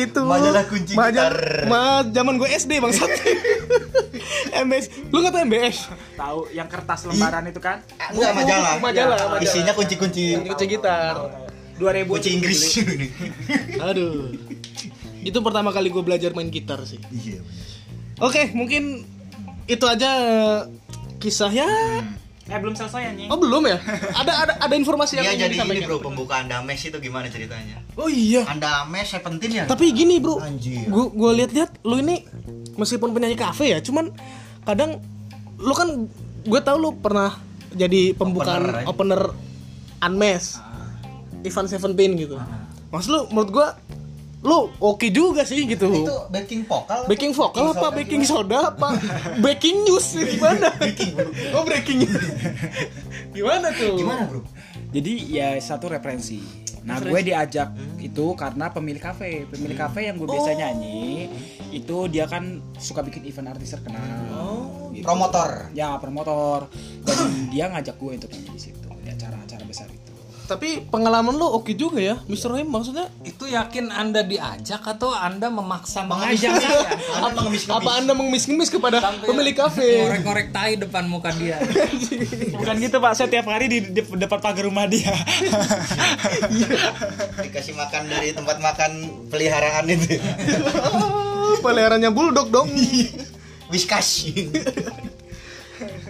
itu. 0.00 0.20
Majalah 0.20 0.64
kunci 0.66 0.92
Majalah- 0.92 1.30
gitar. 1.30 1.66
Ma, 1.66 1.82
zaman 2.04 2.34
gue 2.36 2.48
SD 2.50 2.72
bangsat. 2.78 3.10
MBS. 4.64 4.86
Lu 5.08 5.18
nggak 5.18 5.32
tahu 5.32 5.42
MBS? 5.44 5.76
tahu 6.14 6.38
yang 6.50 6.66
kertas 6.66 7.00
lembaran 7.04 7.42
itu 7.44 7.58
kan 7.58 7.78
Ah, 7.94 8.10
Enggak 8.10 8.32
majalah. 8.34 8.74
Majalah, 8.76 9.18
majalah. 9.30 9.40
Isinya 9.40 9.72
kunci-kunci 9.72 10.36
Kunci 10.38 10.64
gitar. 10.66 11.16
2000 11.74 12.06
kunci 12.06 12.28
Inggris. 12.32 12.60
Aduh. 13.80 14.34
Itu 15.22 15.38
pertama 15.40 15.70
kali 15.70 15.88
gue 15.88 16.02
belajar 16.02 16.34
main 16.34 16.50
gitar 16.50 16.82
sih. 16.82 16.98
Iya. 17.14 17.40
Oke, 18.18 18.50
mungkin 18.54 19.06
itu 19.70 19.84
aja 19.86 20.10
kisahnya. 21.22 21.66
eh 22.42 22.58
belum 22.58 22.74
selesai 22.74 23.14
anjing 23.14 23.30
Oh 23.30 23.38
belum 23.38 23.70
ya? 23.70 23.78
Ada 24.18 24.32
ada 24.34 24.52
ada 24.58 24.74
informasi 24.74 25.14
yang 25.14 25.30
Iya 25.30 25.46
ingin 25.46 25.62
jadi 25.62 25.78
ini 25.78 25.86
bro 25.86 26.02
pembukaan 26.02 26.50
Dames 26.50 26.82
itu 26.82 26.98
gimana 26.98 27.30
ceritanya? 27.30 27.78
Oh 27.94 28.10
iya. 28.10 28.42
Andames 28.50 29.06
Seventeen 29.08 29.62
ya? 29.62 29.64
Tapi 29.70 29.94
gini 29.94 30.18
bro, 30.18 30.42
Anjir. 30.42 30.90
gue 30.90 31.04
gue 31.14 31.30
lihat-lihat 31.38 31.86
lu 31.86 32.02
ini 32.02 32.26
meskipun 32.74 33.14
penyanyi 33.14 33.38
kafe 33.38 33.70
ya, 33.70 33.78
cuman 33.78 34.10
kadang 34.66 34.98
lu 35.62 35.70
kan 35.70 36.10
gue 36.42 36.60
tahu 36.66 36.76
lu 36.82 36.90
pernah 36.98 37.38
jadi 37.72 38.12
pembukaan 38.18 38.84
Opener, 38.84 38.90
opener, 38.90 39.22
ya? 39.30 40.06
Unmesh, 40.10 40.58
Ivan 41.46 41.66
Seventeen 41.70 42.18
gitu. 42.18 42.36
Maksud 42.90 43.08
lu 43.08 43.20
menurut 43.30 43.50
gue 43.54 43.66
lu 44.42 44.74
oke 44.82 45.06
juga 45.14 45.46
sih 45.46 45.62
gitu. 45.70 45.86
Itu 45.86 46.16
backing 46.28 46.66
vokal. 46.66 47.06
Baking 47.06 47.32
vokal 47.32 47.70
apa 47.70 47.88
baking 47.94 48.22
soda 48.26 48.74
apa 48.74 48.98
baking 49.38 49.86
news 49.86 50.18
gimana? 50.18 50.74
oh 51.54 51.62
breaking 51.62 52.02
news. 52.02 52.18
gimana 53.38 53.70
tuh? 53.70 53.94
Gimana 54.02 54.26
bro? 54.26 54.42
jadi 54.92 55.12
ya 55.24 55.48
satu 55.58 55.88
referensi 55.88 56.38
nah 56.82 56.98
gue 56.98 57.20
diajak 57.22 57.70
itu 58.02 58.34
karena 58.34 58.66
pemilik 58.74 58.98
kafe 58.98 59.46
pemilik 59.46 59.78
kafe 59.78 60.10
yang 60.10 60.18
gue 60.18 60.26
biasa 60.26 60.50
nyanyi 60.58 61.30
itu 61.70 62.10
dia 62.10 62.26
kan 62.26 62.58
suka 62.74 63.06
bikin 63.06 63.22
event 63.22 63.54
artis 63.54 63.70
terkenal 63.78 64.90
gitu. 64.90 65.06
Promotor. 65.06 65.70
ya 65.78 65.94
promotor 66.02 66.66
dan 67.06 67.18
dia 67.54 67.70
ngajak 67.70 67.94
gue 67.96 68.12
untuk 68.18 68.30
nyanyi 68.34 68.50
di 68.50 68.60
situ 68.60 68.81
Tapi 70.42 70.84
pengalaman 70.84 71.32
lu 71.32 71.46
oke 71.46 71.72
juga 71.72 71.96
ya, 71.96 72.16
Mr. 72.24 72.52
Rahim 72.52 72.68
maksudnya 72.68 73.08
Itu 73.22 73.44
yakin 73.44 73.88
Anda 73.88 74.20
diajak 74.20 74.82
atau 74.82 75.10
Anda 75.10 75.48
memaksa 75.48 76.02
Mengajak 76.02 76.52
saya? 76.54 76.92
Anda 77.16 77.30
mengemis-ngemis. 77.38 77.78
apa 77.78 77.90
anda 77.94 78.12
mengemis-ngemis 78.12 78.68
kepada 78.68 78.96
pemilik 79.22 79.54
kafe? 79.54 80.02
Ngorek-ngorek 80.02 80.48
tai 80.50 80.76
depan 80.76 81.06
muka 81.06 81.30
dia. 81.32 81.56
bukan 82.58 82.74
gitu 82.76 82.96
pak 82.98 83.12
saya 83.14 83.28
tiap 83.28 83.46
hari 83.46 83.66
di, 83.66 83.78
di 83.88 84.00
depan 84.02 84.38
pagar 84.38 84.62
rumah 84.62 84.84
dia 84.84 85.10
Dikasih 87.38 87.74
makan 87.74 88.02
dari 88.06 88.30
tempat 88.30 88.58
makan 88.58 88.90
peliharaan 89.28 89.86
itu. 89.88 90.18
Oh, 90.84 91.56
Peliharannya 91.60 92.10
bulldog 92.10 92.48
dong. 92.48 92.68
Whiskas. 93.68 94.28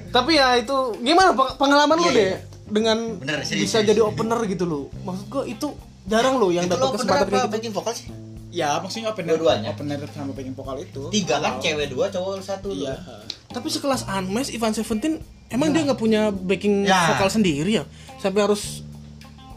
Tapi 0.09 0.33
ya 0.33 0.57
itu 0.57 0.77
gimana 0.99 1.33
peng- 1.33 1.57
pengalaman 1.57 1.97
lu 1.97 2.05
Iya, 2.07 2.13
deh 2.13 2.27
iya. 2.27 2.39
Dengan 2.73 2.99
Bener, 3.15 3.39
serius, 3.43 3.69
bisa 3.69 3.79
serius. 3.79 3.89
jadi 3.93 4.01
opener 4.03 4.41
gitu 4.47 4.65
loh. 4.65 4.85
Maksud 4.99 5.27
gua 5.29 5.45
itu 5.45 5.69
jarang 6.03 6.37
loh 6.37 6.49
yang 6.49 6.65
Itu 6.65 6.73
dapat 6.73 6.83
lo 6.83 6.91
kesempatan 6.95 7.21
apa 7.21 7.29
kayak 7.29 7.39
gitu. 7.39 7.53
backing 7.53 7.75
vokal 7.75 7.93
sih? 7.93 8.09
ya 8.51 8.77
maksudnya 8.77 9.09
opener 9.09 9.33
Dua-duanya? 9.35 9.69
opener 9.71 9.97
sama 10.09 10.29
backing 10.31 10.53
vokal 10.53 10.77
itu 10.77 11.09
Tiga 11.09 11.37
kan 11.39 11.57
cewek 11.57 11.89
dua 11.89 12.09
cowok 12.09 12.37
satu. 12.39 12.69
iya 12.71 13.01
Tapi 13.47 13.65
sekelas 13.67 14.05
Unmesh 14.07 14.51
Ivan 14.51 14.73
Seventeen 14.73 15.21
emang 15.49 15.71
dia 15.71 15.81
nggak 15.83 15.97
punya 15.97 16.29
backing 16.29 16.85
Ya. 16.85 17.13
vokal 17.13 17.29
sendiri 17.31 17.71
ya? 17.75 17.85
Sampai 18.19 18.43
harus 18.43 18.85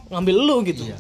ngambil 0.08 0.36
lu 0.38 0.56
gitu. 0.64 0.86
Iya. 0.86 0.96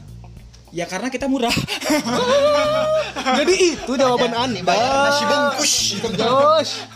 ya 0.74 0.86
karena 0.86 1.08
kita 1.08 1.24
murah 1.26 1.56
Jadi 3.38 3.54
itu 3.74 3.92
jawaban 3.92 4.34
Anda. 4.34 4.60
Nasi 4.62 5.24
bungkus. 5.26 5.74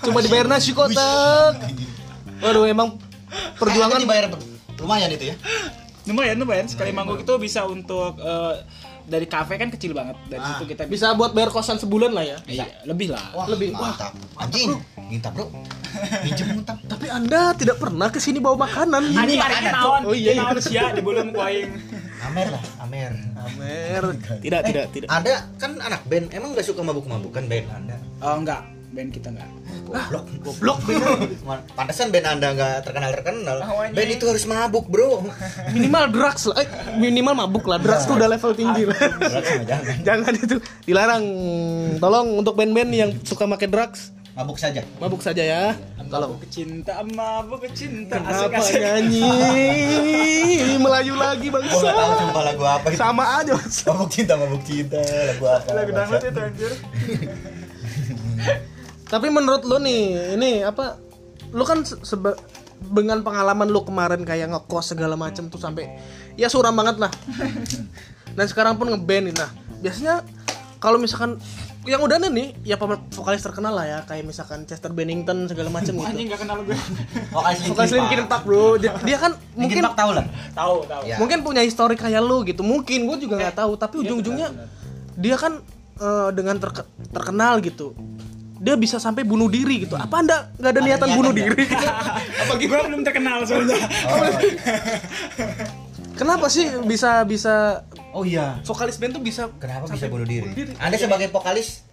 Cuma 0.01 0.19
dibayar 0.19 0.47
nasi 0.47 0.71
kotak. 0.71 1.63
Waduh 2.39 2.65
emang 2.65 2.99
perjuangan 3.55 3.95
Eh, 3.95 4.03
dibayar 4.03 4.25
lumayan 4.79 5.09
itu 5.11 5.25
ya. 5.29 5.35
lumayan 6.05 6.35
lumayan 6.35 6.65
sekali 6.65 6.89
manggung 6.89 7.19
itu 7.19 7.33
bisa 7.37 7.63
untuk 7.63 8.17
eh, 8.17 8.55
dari 9.05 9.25
kafe 9.25 9.57
kan 9.57 9.69
kecil 9.69 9.91
banget 9.91 10.15
dari 10.25 10.37
Ah. 10.37 10.53
situ 10.55 10.69
kita 10.69 10.85
bisa 10.85 11.13
buat 11.13 11.33
bayar 11.33 11.49
kosan 11.49 11.75
sebulan 11.75 12.09
lah 12.09 12.23
ya. 12.23 12.37
iya 12.45 12.65
lebih 12.83 13.09
lah 13.09 13.21
Wah, 13.31 13.45
Lebih. 13.45 13.73
mantap. 13.73 14.13
Anjing, 14.35 14.77
minta 15.05 15.29
bro. 15.29 15.49
Pinjem 16.23 16.47
utang. 16.61 16.77
Tapi 16.83 17.07
Anda 17.09 17.51
tidak 17.53 17.77
pernah 17.77 18.07
ke 18.07 18.17
sini 18.17 18.37
bawa 18.37 18.63
makanan. 18.63 19.01
Ani 19.11 19.35
makanan, 19.35 19.71
naon? 19.71 20.01
Oh, 20.03 20.13
iya, 20.13 20.37
naon 20.37 20.57
sia 20.59 20.93
di 20.93 21.01
belum 21.01 21.33
ku 21.33 21.41
aing. 21.41 21.69
Amer 22.21 22.47
lah, 22.49 22.63
Amer. 22.79 23.11
Amer. 23.35 24.03
Tidak, 24.37 24.61
tidak, 24.63 24.85
tidak. 24.93 25.07
Ada 25.09 25.49
kan 25.57 25.71
anak 25.79 26.05
band, 26.05 26.29
emang 26.29 26.53
gak 26.53 26.63
suka 26.63 26.79
mabuk-mabukan 26.79 27.43
band 27.43 27.65
Anda? 27.71 27.97
Oh 28.19 28.37
enggak, 28.37 28.61
band 28.99 29.09
kita 29.09 29.27
enggak. 29.31 29.49
Goblok, 29.87 30.25
goblok 30.43 30.79
band. 30.83 31.01
Pantesan 31.71 32.11
band 32.11 32.25
Anda 32.27 32.47
nggak 32.51 32.75
terkenal-terkenal. 32.83 33.57
Awalnya. 33.63 33.95
Band 33.95 34.09
itu 34.11 34.25
harus 34.27 34.43
mabuk, 34.43 34.85
Bro. 34.91 35.23
Minimal 35.71 36.11
drugs 36.11 36.43
lah. 36.45 36.55
Eh, 36.59 36.67
minimal 36.99 37.33
mabuk 37.33 37.63
lah. 37.63 37.79
Drugs 37.79 38.03
tuh 38.03 38.19
udah 38.19 38.27
level 38.27 38.51
tinggi 38.51 38.83
lah. 38.83 38.99
Jangan. 39.63 39.95
Jangan 40.03 40.31
itu 40.35 40.55
dilarang. 40.83 41.23
Tolong 41.97 42.27
untuk 42.35 42.53
band-band 42.53 42.91
yang 42.91 43.09
suka 43.23 43.47
pakai 43.47 43.71
drugs, 43.71 44.11
Mabuk 44.35 44.55
saja. 44.55 44.83
mabuk 44.99 45.19
saja 45.19 45.43
ya. 45.43 45.63
Mabuk 45.99 46.41
kecinta, 46.43 46.99
mabuk 47.05 47.59
kecinta. 47.61 48.17
Kenapa 48.19 48.55
Asik-asik. 48.55 48.81
nyanyi 48.81 49.29
Melayu 50.79 51.13
lagi 51.13 51.47
Gua 51.47 51.59
nggak 51.59 51.75
tahu 51.75 51.83
bangsa? 51.83 52.17
sumpah 52.17 52.43
lagu 52.47 52.63
apa 52.63 52.87
itu. 52.87 52.97
Sama 52.97 53.23
aja 53.37 53.51
bangsa. 53.51 53.83
Mabuk 53.91 54.09
cinta, 54.09 54.33
mabuk 54.35 54.63
cinta, 54.63 54.99
lagu 54.99 55.43
apa? 55.43 55.69
Lagu 55.71 55.91
dangdut 55.91 56.23
itu 56.23 56.39
anjir. 56.39 56.71
Tapi 59.09 59.27
menurut 59.27 59.61
lu 59.63 59.77
nih, 59.77 60.01
ini 60.35 60.61
apa? 60.61 60.95
Lu 61.49 61.65
kan 61.65 61.81
se- 61.81 61.97
seba- 62.03 62.37
dengan 62.79 63.19
pengalaman 63.19 63.67
lu 63.67 63.81
kemarin 63.81 64.21
kayak 64.21 64.47
ngekos 64.49 64.93
segala 64.93 65.13
macem 65.13 65.49
tuh 65.49 65.57
sampai 65.57 65.89
ya 66.35 66.47
suram 66.47 66.71
banget 66.71 66.95
lah. 66.97 67.11
Dan 68.37 68.45
sekarang 68.45 68.77
pun 68.77 68.87
ngeband 68.87 69.27
nih. 69.27 69.35
Nah, 69.35 69.49
biasanya 69.79 70.21
kalau 70.77 70.95
misalkan 70.95 71.41
yang 71.83 71.99
udah 71.99 72.21
nih 72.21 72.53
ya 72.61 72.75
vokalis 72.77 73.41
terkenal 73.41 73.71
lah 73.71 73.83
ya 73.83 73.99
kayak 74.03 74.21
misalkan 74.21 74.61
Chester 74.63 74.91
Bennington 74.91 75.47
segala 75.47 75.73
macem 75.73 75.95
gitu. 75.95 76.05
Anjing 76.05 76.27
enggak 76.27 76.43
kenal 76.43 76.61
gue. 76.61 76.75
Vokalis 77.31 77.59
Vokalis 77.65 77.91
Linkin 77.95 78.27
Park 78.27 78.43
bro, 78.45 78.77
dia 78.77 78.93
kan 79.17 79.33
Mungkin 79.55 79.57
mungkin 79.57 79.83
Park 79.83 79.97
tahu 79.97 80.11
lah. 80.13 80.25
Tahu, 80.53 80.75
tahu. 80.85 81.01
Ya. 81.03 81.15
mungkin 81.17 81.39
punya 81.41 81.61
histori 81.63 81.95
kayak 81.95 82.21
lu 82.21 82.43
gitu 82.43 82.61
mungkin 82.61 83.09
gue 83.09 83.17
juga 83.17 83.41
nggak 83.41 83.55
tahu 83.57 83.71
tapi 83.73 84.05
ujung-ujungnya 84.05 84.53
dia 85.15 85.35
kan 85.35 85.63
eh, 85.97 86.29
dengan 86.31 86.55
terke- 86.59 86.87
terkenal 87.09 87.57
gitu 87.59 87.95
dia 88.59 88.75
bisa 88.75 88.99
sampai 88.99 89.23
bunuh 89.23 89.47
diri 89.47 89.87
gitu 89.87 89.95
apa 89.95 90.15
anda 90.19 90.51
nggak 90.55 90.71
ada 90.71 90.81
niatan 90.83 91.09
bunuh 91.15 91.31
nggak? 91.31 91.47
diri 91.47 91.63
Apa 92.43 92.53
gue 92.55 92.67
belum 92.67 93.01
terkenal 93.03 93.43
soalnya. 93.43 93.75
kenapa 96.13 96.51
sih 96.51 96.67
bisa 96.83 97.23
bisa 97.23 97.83
Oh 98.11 98.25
iya. 98.25 98.57
vokalis 98.65 98.97
band 98.97 99.15
tuh 99.15 99.23
bisa 99.23 99.47
Kenapa 99.57 99.85
sampai 99.85 99.95
bisa 99.95 100.07
bunuh 100.09 100.25
diri? 100.25 100.49
Anda 100.75 100.97
sebagai 100.97 101.29
vokalis 101.29 101.85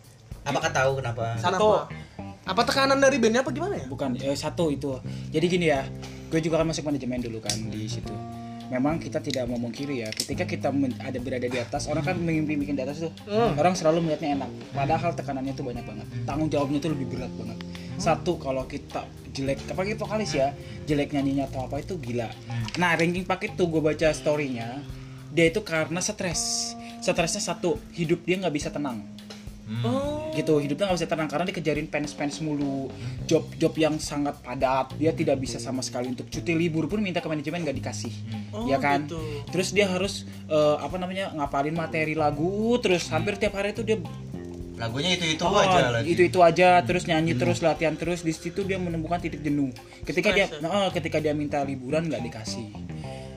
apakah 0.43 0.71
tahu 0.73 0.99
kenapa? 0.99 1.37
Kenapa? 1.39 1.87
apa 2.47 2.63
tekanan 2.63 3.03
dari 3.03 3.19
bandnya 3.19 3.43
apa 3.43 3.51
gimana 3.51 3.75
ya 3.75 3.87
Bukan, 3.91 4.15
eh, 4.17 4.39
satu 4.39 4.71
itu. 4.71 4.95
Jadi 5.35 5.47
gini 5.51 5.67
ya, 5.67 5.83
gue 6.31 6.39
juga 6.39 6.63
kan 6.63 6.67
masuk 6.71 6.87
manajemen 6.87 7.19
dulu 7.19 7.43
kan 7.43 7.51
di 7.67 7.91
situ. 7.91 8.15
Memang 8.67 8.99
kita 8.99 9.23
tidak 9.23 9.47
mau 9.47 9.59
mengkiri 9.63 10.03
ya, 10.03 10.11
ketika 10.11 10.43
kita 10.43 10.75
ada 10.99 11.19
berada 11.23 11.47
di 11.47 11.59
atas, 11.59 11.87
orang 11.87 12.03
kan 12.03 12.17
mimpi 12.19 12.59
bikin 12.59 12.75
di 12.75 12.83
atas 12.83 12.99
tuh, 13.07 13.13
orang 13.31 13.79
selalu 13.79 14.03
melihatnya 14.07 14.43
enak. 14.43 14.51
Padahal 14.75 15.15
tekanannya 15.15 15.55
tuh 15.55 15.65
banyak 15.71 15.85
banget, 15.87 16.07
tanggung 16.27 16.51
jawabnya 16.51 16.79
tuh 16.83 16.91
lebih 16.95 17.07
berat 17.15 17.31
banget. 17.39 17.59
Satu 17.97 18.37
kalau 18.43 18.67
kita 18.67 19.07
jelek, 19.31 19.63
apalagi 19.71 19.95
vokalis 19.95 20.35
ya, 20.35 20.51
jelek 20.85 21.15
nyanyinya 21.15 21.47
atau 21.47 21.71
apa 21.71 21.79
itu 21.79 21.95
gila. 21.97 22.27
Nah 22.77 22.99
ranking 22.99 23.23
paket 23.23 23.55
tuh 23.55 23.71
gue 23.71 23.79
baca 23.79 24.11
storynya, 24.11 24.83
dia 25.31 25.47
itu 25.47 25.63
karena 25.63 26.03
stres. 26.03 26.75
Stresnya 26.99 27.39
satu, 27.39 27.79
hidup 27.95 28.27
dia 28.27 28.35
nggak 28.43 28.55
bisa 28.57 28.69
tenang 28.75 28.99
oh 29.83 30.17
gitu 30.37 30.61
hidupnya 30.61 30.93
nggak 30.93 30.99
bisa 31.01 31.09
tenang 31.09 31.29
karena 31.33 31.45
dikejarin 31.49 31.89
pens-pens 31.89 32.45
mulu. 32.45 32.93
Job-job 33.25 33.73
yang 33.81 33.97
sangat 33.97 34.39
padat 34.45 34.95
dia 35.01 35.11
tidak 35.17 35.41
bisa 35.41 35.57
sama 35.57 35.81
sekali 35.81 36.13
untuk 36.13 36.29
cuti 36.29 36.53
libur 36.53 36.87
pun 36.87 37.01
minta 37.01 37.25
ke 37.25 37.27
manajemen 37.27 37.65
nggak 37.65 37.77
dikasih. 37.81 38.13
Oh, 38.53 38.69
ya 38.69 38.79
kan? 38.79 39.09
gitu. 39.09 39.21
terus 39.53 39.73
dia 39.73 39.89
harus 39.89 40.29
eh, 40.49 40.77
apa 40.79 40.97
namanya 41.01 41.33
ngapalin 41.35 41.77
materi 41.77 42.15
lagu 42.17 42.77
terus 42.81 43.09
hampir 43.13 43.37
tiap 43.41 43.57
hari 43.57 43.73
itu 43.73 43.83
dia 43.83 43.99
lagunya 44.77 45.17
itu 45.17 45.41
itu 45.41 45.43
Oh, 45.45 45.57
aja 45.57 45.89
lagi 45.89 46.07
itu 46.13 46.23
itu 46.29 46.39
aja 46.45 46.85
terus 46.85 47.09
nyanyi 47.09 47.33
terus 47.33 47.65
latihan 47.65 47.97
terus 47.97 48.21
di 48.21 48.37
situ 48.37 48.61
dia 48.61 48.77
menemukan 48.77 49.19
titik 49.19 49.41
jenuh. 49.41 49.73
Ketika 50.05 50.37
dia 50.37 50.47
nah, 50.61 50.93
ketika 50.93 51.17
dia 51.17 51.33
minta 51.33 51.65
liburan 51.65 52.07
nggak 52.13 52.23
dikasih 52.29 52.86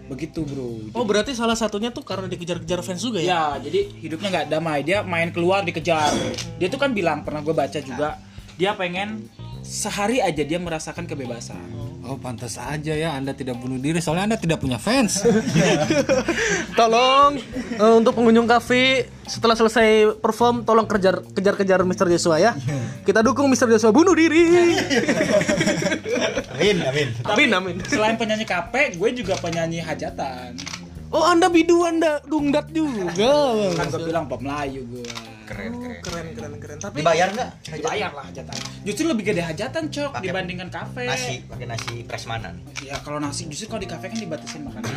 begitu 0.09 0.41
bro. 0.41 0.89
Oh 0.97 1.05
berarti 1.05 1.37
salah 1.37 1.55
satunya 1.55 1.93
tuh 1.93 2.01
karena 2.01 2.25
dikejar-kejar 2.25 2.81
fans 2.81 3.05
juga 3.05 3.21
ya? 3.21 3.29
ya 3.29 3.43
jadi 3.61 3.79
hidupnya 4.01 4.27
nggak 4.33 4.47
damai. 4.49 4.81
Dia 4.81 5.05
main 5.05 5.29
keluar 5.29 5.61
dikejar. 5.61 6.11
Dia 6.57 6.67
tuh 6.67 6.81
kan 6.81 6.91
bilang 6.91 7.21
pernah 7.21 7.45
gue 7.45 7.53
baca 7.53 7.79
juga 7.79 8.17
dia 8.59 8.75
pengen 8.75 9.31
sehari 9.63 10.19
aja 10.19 10.43
dia 10.43 10.59
merasakan 10.59 11.07
kebebasan 11.07 11.88
Oh 12.09 12.17
pantas 12.17 12.57
aja 12.57 12.97
ya 12.97 13.13
Anda 13.13 13.37
tidak 13.37 13.61
bunuh 13.61 13.77
diri 13.77 14.01
soalnya 14.01 14.33
Anda 14.33 14.37
tidak 14.41 14.57
punya 14.65 14.81
fans. 14.81 15.21
Tolong 16.79 17.37
eh, 17.77 17.93
untuk 17.93 18.17
pengunjung 18.17 18.49
kafe 18.49 19.05
setelah 19.29 19.53
selesai 19.53 20.17
perform 20.17 20.65
tolong 20.65 20.89
kejar 20.89 21.21
kejar-kejar 21.21 21.85
Mr. 21.85 22.09
Joshua 22.09 22.41
ya. 22.41 22.57
Kita 23.07 23.21
dukung 23.21 23.45
Mr. 23.53 23.69
Joshua 23.69 23.93
bunuh 23.93 24.17
diri. 24.17 24.41
amin 26.59 26.81
amin 26.83 27.07
amin 27.23 27.49
amin. 27.55 27.75
selain 27.87 28.19
penyanyi 28.19 28.43
kape 28.43 28.97
gue 28.99 29.09
juga 29.15 29.39
penyanyi 29.39 29.79
hajatan 29.79 30.59
Oh 31.09 31.23
Anda 31.25 31.47
bidu 31.49 31.87
Anda 31.87 32.19
dungdat 32.27 32.69
juga. 32.69 33.55
kan 33.79 33.87
gue 33.89 34.01
bilang 34.05 34.27
pop 34.27 34.43
Melayu 34.43 34.83
gue 34.91 35.07
keren 35.49 35.71
keren 35.73 35.97
Keren 35.99 36.27
keren. 36.31 36.53
keren. 36.57 36.77
Tapi 36.77 37.01
dibayar 37.01 37.27
nggak? 37.27 37.51
dibayar 37.73 38.11
lah 38.11 38.23
hajatan 38.23 38.55
justru 38.81 39.03
lebih 39.05 39.23
gede 39.25 39.41
hajatan 39.41 39.83
cok 39.89 40.11
Pakai 40.13 40.23
dibandingkan 40.23 40.69
kafe. 40.69 41.03
nasi 41.05 41.35
pakai 41.43 41.65
nasi 41.65 41.93
prasmanan. 42.05 42.53
Ya 42.79 43.01
kalau 43.01 43.17
nasi 43.17 43.49
justru 43.49 43.65
kalau 43.67 43.81
di 43.81 43.89
kafe 43.89 44.05
kan 44.07 44.19
dibatasin 44.19 44.61
makanan 44.61 44.93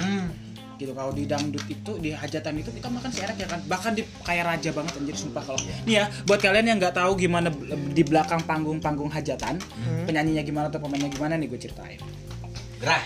gitu 0.74 0.92
kalau 0.92 1.14
di 1.14 1.24
dangdut 1.24 1.62
itu 1.64 1.92
di 1.96 2.10
hajatan 2.10 2.58
itu 2.58 2.68
kita 2.68 2.90
makan 2.90 3.06
seenak 3.08 3.36
ya 3.36 3.46
kan. 3.46 3.60
Bahkan 3.62 3.92
di 3.94 4.02
kayak 4.20 4.44
raja 4.46 4.70
banget 4.70 4.92
anjir 4.98 5.16
sumpah 5.16 5.40
kalau. 5.40 5.60
Nih 5.86 5.94
ya 5.94 6.04
buat 6.22 6.38
kalian 6.38 6.66
yang 6.66 6.78
nggak 6.78 6.92
tahu 6.92 7.16
gimana 7.16 7.48
di 7.88 8.02
belakang 8.02 8.42
panggung-panggung 8.42 9.08
hajatan 9.08 9.56
penyanyinya 10.04 10.42
gimana 10.42 10.66
atau 10.68 10.78
pemainnya 10.78 11.08
gimana 11.08 11.34
nih 11.34 11.46
gue 11.46 11.60
ceritain. 11.60 12.02
Gerah 12.76 13.02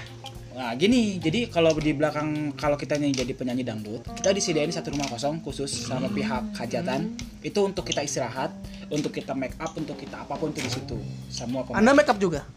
Nah 0.57 0.73
gini, 0.73 1.21
jadi 1.21 1.53
kalau 1.53 1.77
di 1.77 1.93
belakang 1.93 2.57
kalau 2.57 2.81
kita 2.81 2.97
nih 2.97 3.13
jadi 3.13 3.37
penyanyi 3.37 3.61
dangdut, 3.61 4.01
kita 4.17 4.33
disediain 4.33 4.73
satu 4.73 4.89
rumah 4.89 5.05
kosong 5.05 5.45
khusus 5.45 5.69
sama 5.69 6.09
pihak 6.09 6.57
hajatan. 6.57 7.13
Itu 7.45 7.69
untuk 7.69 7.85
kita 7.85 8.01
istirahat, 8.01 8.57
untuk 8.89 9.13
kita 9.13 9.37
make 9.37 9.53
up, 9.61 9.77
untuk 9.77 10.01
kita 10.01 10.25
apa 10.25 10.33
pun 10.41 10.57
tuh 10.57 10.65
di 10.65 10.73
situ. 10.73 10.97
Semua 11.29 11.61
pemain 11.61 11.85
Anda 11.85 11.93
make 11.93 12.09
up 12.09 12.17
juga. 12.17 12.49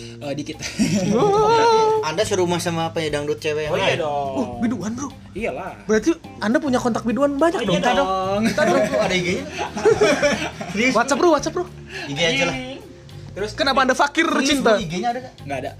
Eh, 0.00 0.34
dikit. 0.34 0.58
anda 2.10 2.26
serumah 2.26 2.58
sama 2.58 2.90
penyanyi 2.90 3.14
dangdut 3.14 3.38
cewek 3.38 3.70
yang 3.70 3.72
oh 3.74 3.78
iya 3.78 3.94
lain 3.94 4.02
dong. 4.02 4.34
Oh 4.34 4.46
biduan 4.58 4.90
bro. 4.98 5.08
Iyalah. 5.30 5.86
Berarti 5.86 6.10
Anda 6.42 6.58
punya 6.58 6.82
kontak 6.82 7.06
biduan 7.06 7.38
banyak 7.38 7.62
dong. 7.62 7.78
Iya 7.78 7.94
dong. 7.94 8.42
kita 8.42 8.62
dong 8.66 8.82
tuh 8.90 8.98
ada 8.98 9.14
IG-nya 9.14 9.44
WhatsApp 10.98 11.18
bro, 11.22 11.30
WhatsApp 11.30 11.54
bro. 11.54 11.64
IG 12.10 12.18
aja 12.18 12.44
lah 12.50 12.69
Terus 13.30 13.54
Kenapa 13.54 13.86
Anda 13.86 13.94
fakir 13.94 14.26
Serius, 14.26 14.48
cinta? 14.50 14.74
IG-nya 14.74 15.14
ada 15.14 15.20
nggak? 15.22 15.34
Nggak 15.46 15.58
ada. 15.62 15.72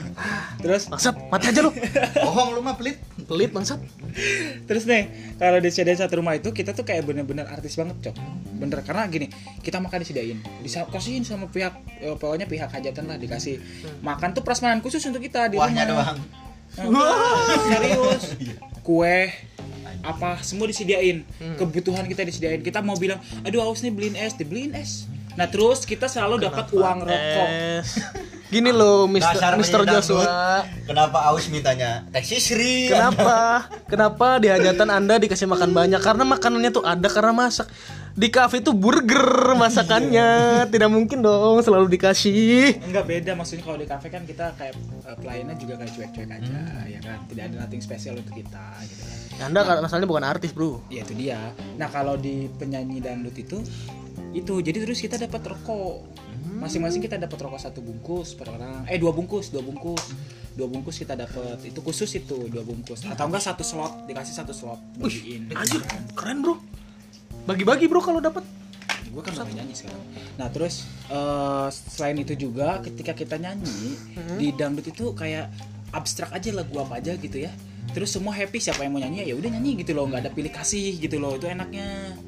Terus 0.62 0.82
Bangsat, 0.86 1.16
mati 1.26 1.46
aja 1.50 1.60
lu. 1.66 1.70
bohong 2.26 2.50
lu 2.54 2.60
mah 2.62 2.78
pelit. 2.78 3.02
Pelit 3.24 3.50
bangsat. 3.50 3.80
terus 4.68 4.84
nih 4.86 5.34
kalau 5.40 5.58
disediain 5.58 5.98
satu 5.98 6.22
rumah 6.22 6.38
itu 6.38 6.54
kita 6.54 6.70
tuh 6.70 6.86
kayak 6.86 7.02
bener-bener 7.02 7.48
artis 7.50 7.74
banget 7.74 8.10
cok. 8.10 8.16
Bener 8.60 8.78
karena 8.86 9.08
gini 9.10 9.26
kita 9.64 9.82
makan 9.82 10.06
disediain. 10.06 10.38
Dikasihin 10.62 11.26
sama 11.26 11.50
pihak 11.50 11.74
eh, 12.04 12.14
pokoknya 12.14 12.46
pihak 12.46 12.70
hajatan 12.70 13.10
lah 13.10 13.18
dikasih. 13.18 13.58
Makan 14.04 14.36
tuh 14.38 14.46
prasmanan 14.46 14.84
khusus 14.84 15.02
untuk 15.08 15.24
kita 15.24 15.50
di 15.50 15.58
kuahnya 15.58 15.88
rumah 15.88 16.14
doang. 16.14 16.18
Nah, 16.94 17.58
serius. 17.74 18.22
Kue 18.86 19.32
apa 20.04 20.38
semua 20.44 20.68
disediain. 20.68 21.24
Kebutuhan 21.58 22.06
kita 22.06 22.22
disediain. 22.22 22.60
Kita 22.62 22.84
mau 22.84 22.94
bilang 22.94 23.18
aduh 23.42 23.64
haus 23.66 23.82
nih 23.82 23.90
beliin 23.90 24.14
es. 24.20 24.36
Dibeliin 24.38 24.76
es 24.78 25.08
nah 25.34 25.46
terus 25.50 25.82
kita 25.82 26.06
selalu 26.06 26.46
dapat 26.46 26.66
uang 26.70 26.98
rokok. 27.06 27.48
Gini 28.54 28.70
loh, 28.70 29.10
Dasar 29.10 29.58
dangdut. 29.58 29.82
Joshua. 29.90 30.62
kenapa 30.86 31.26
Aus 31.26 31.50
mintanya 31.50 32.06
taksi 32.14 32.38
Sri 32.38 32.86
Kenapa? 32.86 33.66
Kenapa 33.90 34.38
di 34.38 34.46
hajatan 34.46 34.94
Anda 34.94 35.18
dikasih 35.18 35.50
makan 35.50 35.74
banyak? 35.74 35.98
Karena 35.98 36.22
makanannya 36.22 36.70
tuh 36.70 36.86
ada 36.86 37.08
karena 37.10 37.34
masak. 37.34 37.66
Di 38.14 38.30
kafe 38.30 38.62
itu 38.62 38.70
burger 38.70 39.58
masakannya. 39.58 40.62
Tidak 40.70 40.86
mungkin 40.86 41.18
dong 41.18 41.66
selalu 41.66 41.98
dikasih. 41.98 42.78
enggak 42.86 43.04
beda 43.10 43.32
maksudnya 43.34 43.66
kalau 43.66 43.78
di 43.82 43.90
kafe 43.90 44.06
kan 44.06 44.22
kita 44.22 44.54
kayak 44.54 44.78
eh, 45.02 45.16
pelayannya 45.18 45.58
juga 45.58 45.74
kayak 45.82 45.90
cuek-cuek 45.98 46.30
aja 46.30 46.60
ya 46.86 47.00
kan 47.02 47.18
tidak 47.26 47.42
ada 47.50 47.56
nothing 47.66 47.82
spesial 47.82 48.14
untuk 48.14 48.38
kita 48.38 48.66
gitu 48.86 49.02
kan 49.34 49.50
Anda 49.50 49.66
kan 49.66 49.82
masalahnya 49.82 50.06
bukan 50.06 50.22
artis, 50.30 50.54
Bro. 50.54 50.78
ya 50.94 51.02
itu 51.02 51.14
dia 51.18 51.50
nah 51.74 51.90
kalau 51.90 52.14
di 52.14 52.46
penyanyi 52.54 53.02
dangdut 53.02 53.34
itu 53.34 53.58
itu 54.34 54.54
jadi 54.58 54.82
terus 54.82 54.98
kita 54.98 55.16
dapat 55.16 55.40
rokok. 55.46 56.02
Masing-masing 56.58 57.02
kita 57.02 57.16
dapat 57.16 57.38
rokok 57.38 57.60
satu 57.62 57.78
bungkus 57.80 58.34
per 58.34 58.50
orang. 58.50 58.82
Eh 58.90 58.98
dua 58.98 59.14
bungkus 59.14 59.54
dua 59.54 59.62
bungkus. 59.62 60.10
Dua 60.54 60.66
bungkus 60.66 60.98
kita 60.98 61.14
dapat. 61.14 61.62
Itu 61.62 61.80
khusus 61.80 62.10
itu 62.18 62.50
dua 62.50 62.66
bungkus. 62.66 63.06
Atau 63.06 63.30
enggak 63.30 63.46
satu 63.46 63.62
slot 63.62 64.10
dikasih 64.10 64.34
satu 64.34 64.50
slot 64.50 64.78
bagiin. 64.98 65.50
Anjir, 65.54 65.82
keren, 66.18 66.42
Bro. 66.42 66.58
Bagi-bagi, 67.46 67.86
Bro, 67.86 68.02
kalau 68.02 68.18
dapat. 68.18 68.42
gue 69.14 69.22
kan 69.22 69.30
udah 69.30 69.46
nyanyi 69.46 69.78
sekarang. 69.78 70.02
Nah 70.34 70.50
terus 70.50 70.90
eh, 71.06 71.68
selain 71.70 72.18
itu 72.18 72.34
juga 72.34 72.82
ketika 72.82 73.14
kita 73.14 73.38
nyanyi 73.38 73.94
di 74.42 74.50
dangdut 74.50 74.90
itu 74.90 75.14
kayak 75.14 75.54
abstrak 75.94 76.34
aja 76.34 76.50
lagu 76.50 76.74
apa 76.82 76.98
aja 76.98 77.14
gitu 77.14 77.38
ya. 77.38 77.54
Terus 77.94 78.10
semua 78.10 78.34
happy 78.34 78.58
siapa 78.58 78.82
yang 78.82 78.90
mau 78.90 78.98
nyanyi 78.98 79.30
ya 79.30 79.38
udah 79.38 79.54
nyanyi 79.54 79.86
gitu 79.86 79.94
loh. 79.94 80.10
Nggak 80.10 80.26
ada 80.26 80.30
pilih 80.34 80.50
kasih 80.50 80.98
gitu 80.98 81.22
loh 81.22 81.38
itu 81.38 81.46
enaknya 81.46 82.18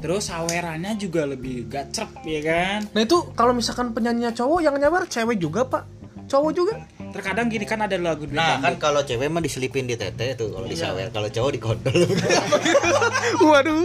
terus 0.00 0.26
sawerannya 0.26 0.96
juga 0.96 1.24
lebih 1.24 1.68
gacrep 1.68 2.10
ya 2.24 2.40
kan 2.40 2.78
Nah, 2.90 3.00
itu 3.00 3.16
kalau 3.32 3.52
misalkan 3.52 3.92
penyanyinya 3.92 4.32
cowok 4.32 4.58
yang 4.60 4.74
nyawer 4.74 5.04
cewek 5.06 5.36
juga, 5.36 5.64
Pak. 5.64 5.84
Cowok 6.26 6.52
juga. 6.52 6.74
terkadang 7.10 7.50
gini 7.50 7.66
kan 7.66 7.82
ada 7.82 7.98
lagu 7.98 8.22
duet 8.22 8.38
Nah 8.38 8.62
kan 8.62 8.78
kalau 8.78 9.02
cewek 9.02 9.26
mah 9.26 9.42
diselipin 9.42 9.82
di 9.82 9.98
tete 9.98 10.38
tuh 10.38 10.54
kalau 10.54 10.62
disawer, 10.64 11.10
kalau 11.10 11.26
cowok 11.26 11.50
dikodol. 11.50 11.90
Waduh. 13.50 13.82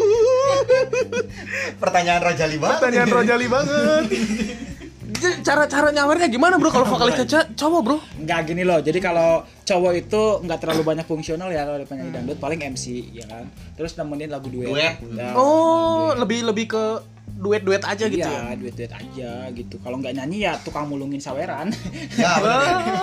Pertanyaan 1.82 2.21
Rajali 2.21 2.62
banget. 2.62 2.78
Pertanyaan 2.78 3.10
rojali 3.10 3.47
banget. 3.49 4.04
Cara-cara 5.41 5.88
nyawernya 5.89 6.27
gimana, 6.27 6.55
Bro? 6.55 6.69
Kalau 6.69 6.88
vokalisnya 6.88 7.25
ce- 7.25 7.49
cowok, 7.53 7.81
Bro? 7.81 7.97
nggak 8.17 8.39
gini 8.45 8.63
loh 8.65 8.79
jadi 8.79 8.97
kalau 8.97 9.29
cowok 9.61 9.93
itu 9.95 10.21
nggak 10.41 10.59
terlalu 10.59 10.81
banyak 10.83 11.05
fungsional 11.05 11.49
ya 11.49 11.61
kalau 11.61 11.77
di 11.77 11.85
penyanyi 11.85 12.11
dangdut 12.11 12.38
paling 12.38 12.57
MC 12.57 12.85
ya 13.13 13.25
kan 13.25 13.45
terus 13.77 13.93
nemenin 13.95 14.29
lagu 14.29 14.49
duet, 14.49 14.69
Duet. 14.69 14.97
Ya, 15.13 15.31
Oh, 15.33 16.13
lebih 16.15 16.41
lebih 16.43 16.65
ke 16.67 16.83
duet-duet 17.35 17.83
aja 17.83 18.05
gitu 18.07 18.23
ya. 18.23 18.31
Iya, 18.49 18.55
duet-duet 18.55 18.91
aja 18.91 19.31
gitu. 19.51 19.75
Kalau 19.77 19.99
nggak 19.99 20.15
nyanyi 20.15 20.47
ya 20.47 20.55
tukang 20.57 20.88
mulungin 20.88 21.19
saweran. 21.19 21.69
Ya. 22.15 22.31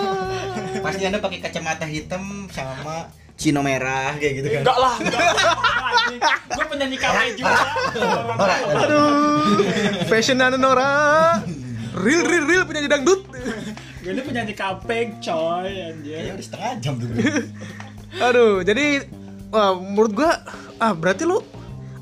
Pasti 0.84 1.02
Anda 1.04 1.20
pakai 1.20 1.38
kacamata 1.38 1.84
hitam 1.84 2.48
sama 2.48 3.12
cino 3.36 3.60
merah 3.60 4.14
kayak 4.16 4.32
gitu 4.40 4.48
kan. 4.48 4.60
enggak 4.62 4.78
lah, 4.78 4.94
enggak. 4.98 6.38
Gue 6.48 6.64
penyanyi 6.66 6.96
kafe 6.96 7.36
juga. 7.36 7.60
Aduh. 8.78 10.06
Fashion 10.08 10.38
Nora. 10.56 10.92
Real 11.92 12.24
real 12.24 12.44
real 12.44 12.64
penyanyi 12.64 12.88
dangdut. 12.88 13.20
Gue 14.02 14.10
ini 14.10 14.22
penyanyi 14.22 14.54
kafe 14.54 14.98
coy 15.20 15.68
anjir. 15.68 16.10
Kayaknya 16.10 16.32
udah 16.32 16.46
setengah 16.46 16.70
jam 16.80 16.94
tuh. 16.96 17.08
Aduh, 18.26 18.52
jadi 18.60 19.06
wah, 19.48 19.72
menurut 19.74 20.12
gua 20.12 20.30
ah 20.76 20.92
berarti 20.92 21.22
lu 21.22 21.40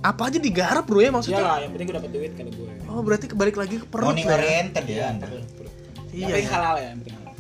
apa 0.01 0.27
aja 0.27 0.39
digarap 0.39 0.89
bro 0.89 0.99
ya 0.99 1.05
Ya 1.05 1.13
maksudnya? 1.13 1.43
lah, 1.45 1.59
yang 1.61 1.71
penting 1.71 1.87
gue 1.87 1.97
dapet 1.99 2.11
duit 2.11 2.33
kalau 2.33 2.53
gue. 2.53 2.71
Oh 2.89 3.01
berarti 3.01 3.27
kebalik 3.29 3.55
lagi 3.55 3.77
ke 3.77 3.87
perut 3.87 4.11
Money 4.11 4.25
lah 4.25 4.33
ya. 4.33 4.39
oriented 4.39 4.85
ya. 4.87 4.97
Yang 4.97 5.19
Iya. 6.11 6.27
penting 6.27 6.49
halal 6.49 6.75
ya, 6.75 6.87
yang 6.89 6.99
penting 6.99 7.15
halal. 7.15 7.35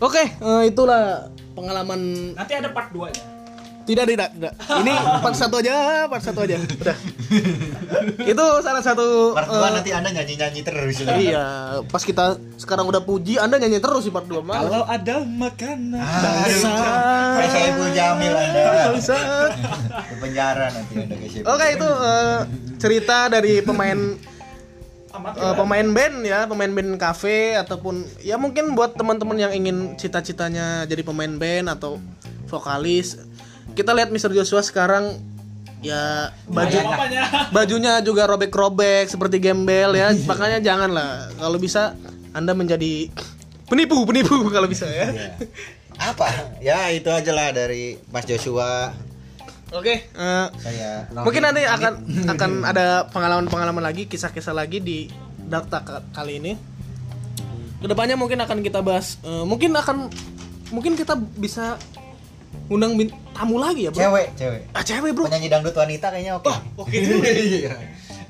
Oke, 0.00 0.22
eh, 0.24 0.62
itulah 0.64 1.02
pengalaman 1.52 2.00
Nanti 2.32 2.52
ada 2.56 2.72
part 2.72 2.88
2 2.88 3.12
ya. 3.12 3.20
Tidak 3.90 4.06
tidak 4.06 4.28
tidak. 4.38 4.52
Ini 4.56 4.92
part 5.18 5.36
satu 5.36 5.54
aja, 5.58 6.06
part 6.06 6.22
satu 6.22 6.40
aja. 6.46 6.56
Udah. 6.62 6.96
Itu 8.22 8.44
salah 8.62 8.82
satu 8.82 9.34
Part 9.34 9.50
2 9.50 9.58
eh, 9.58 9.70
nanti 9.74 9.90
Anda 9.90 10.10
nyanyi-nyanyi 10.14 10.60
terus. 10.62 11.02
Iya, 11.02 11.78
pas 11.90 12.02
kita 12.02 12.38
sekarang 12.54 12.86
udah 12.86 13.02
puji, 13.02 13.38
Anda 13.42 13.58
nyanyi 13.58 13.82
terus 13.82 14.06
di 14.06 14.12
part 14.14 14.26
2 14.30 14.40
mah. 14.40 14.54
Kalau 14.62 14.82
ada 14.86 15.16
makanan. 15.26 16.00
Bangsa. 16.00 16.72
Kayak 17.38 17.50
saya 17.50 17.66
Ibu 17.74 17.84
Jamil 17.92 18.34
Anda. 18.34 18.62
Ke 20.06 20.14
penjara 20.22 20.66
nanti 20.70 20.94
Anda. 20.96 21.14
Oke, 21.50 21.66
itu 21.74 21.88
eh, 21.88 22.38
cerita 22.78 23.26
dari 23.26 23.60
pemain 23.60 23.98
Amat 25.10 25.34
eh, 25.42 25.54
pemain 25.58 25.88
band 25.90 26.16
ya, 26.22 26.46
pemain 26.46 26.70
band 26.70 26.94
cafe 26.94 27.58
ataupun 27.58 28.06
ya 28.22 28.38
mungkin 28.38 28.78
buat 28.78 28.94
teman-teman 28.94 29.42
yang 29.42 29.50
ingin 29.50 29.98
cita-citanya 29.98 30.86
jadi 30.86 31.02
pemain 31.02 31.34
band 31.34 31.66
atau 31.66 31.98
vokalis. 32.46 33.18
Kita 33.72 33.94
lihat 33.94 34.10
Mr. 34.10 34.32
Joshua 34.32 34.60
sekarang 34.60 35.18
ya 35.80 36.28
baju 36.44 36.76
bajunya 37.48 38.04
juga 38.04 38.28
robek-robek 38.28 39.08
seperti 39.08 39.40
gembel 39.40 39.96
ya. 39.96 40.12
Makanya 40.26 40.60
janganlah 40.60 41.32
kalau 41.36 41.56
bisa 41.56 41.96
Anda 42.30 42.52
menjadi 42.52 43.08
penipu, 43.66 44.04
penipu 44.04 44.44
kalau 44.54 44.68
bisa 44.68 44.86
ya. 44.86 45.34
Apa? 46.00 46.56
Ya 46.64 46.88
itu 46.92 47.08
aja 47.08 47.32
lah 47.32 47.52
dari 47.52 48.00
Mas 48.08 48.24
Joshua. 48.24 48.92
Oke, 49.70 50.02
eh, 50.02 50.46
Saya 50.58 51.06
mungkin 51.14 51.46
nanti 51.46 51.62
akan 51.62 51.92
akan 52.26 52.50
ada 52.66 53.06
pengalaman-pengalaman 53.14 53.86
lagi, 53.86 54.10
kisah-kisah 54.10 54.50
lagi 54.50 54.82
di 54.82 55.06
ka- 55.46 56.02
kali 56.10 56.42
ini. 56.42 56.58
Ke 57.78 57.86
depannya 57.86 58.18
mungkin 58.18 58.42
akan 58.42 58.66
kita 58.66 58.82
bahas, 58.82 59.22
eh, 59.22 59.44
mungkin 59.46 59.70
akan 59.70 60.10
mungkin 60.74 60.98
kita 60.98 61.14
bisa 61.14 61.78
undang 62.70 62.94
bin- 62.94 63.12
tamu 63.34 63.58
lagi 63.58 63.86
ya, 63.86 63.90
bro. 63.90 63.98
cewek, 64.00 64.26
cewek. 64.38 64.60
Ah, 64.70 64.82
cewek, 64.86 65.10
bro. 65.10 65.26
Penyanyi 65.26 65.48
dangdut 65.50 65.74
wanita 65.74 66.06
kayaknya 66.08 66.38
oke. 66.38 66.54
Oke 66.78 66.96
dulu. 67.02 67.22
Iya. 67.50 67.74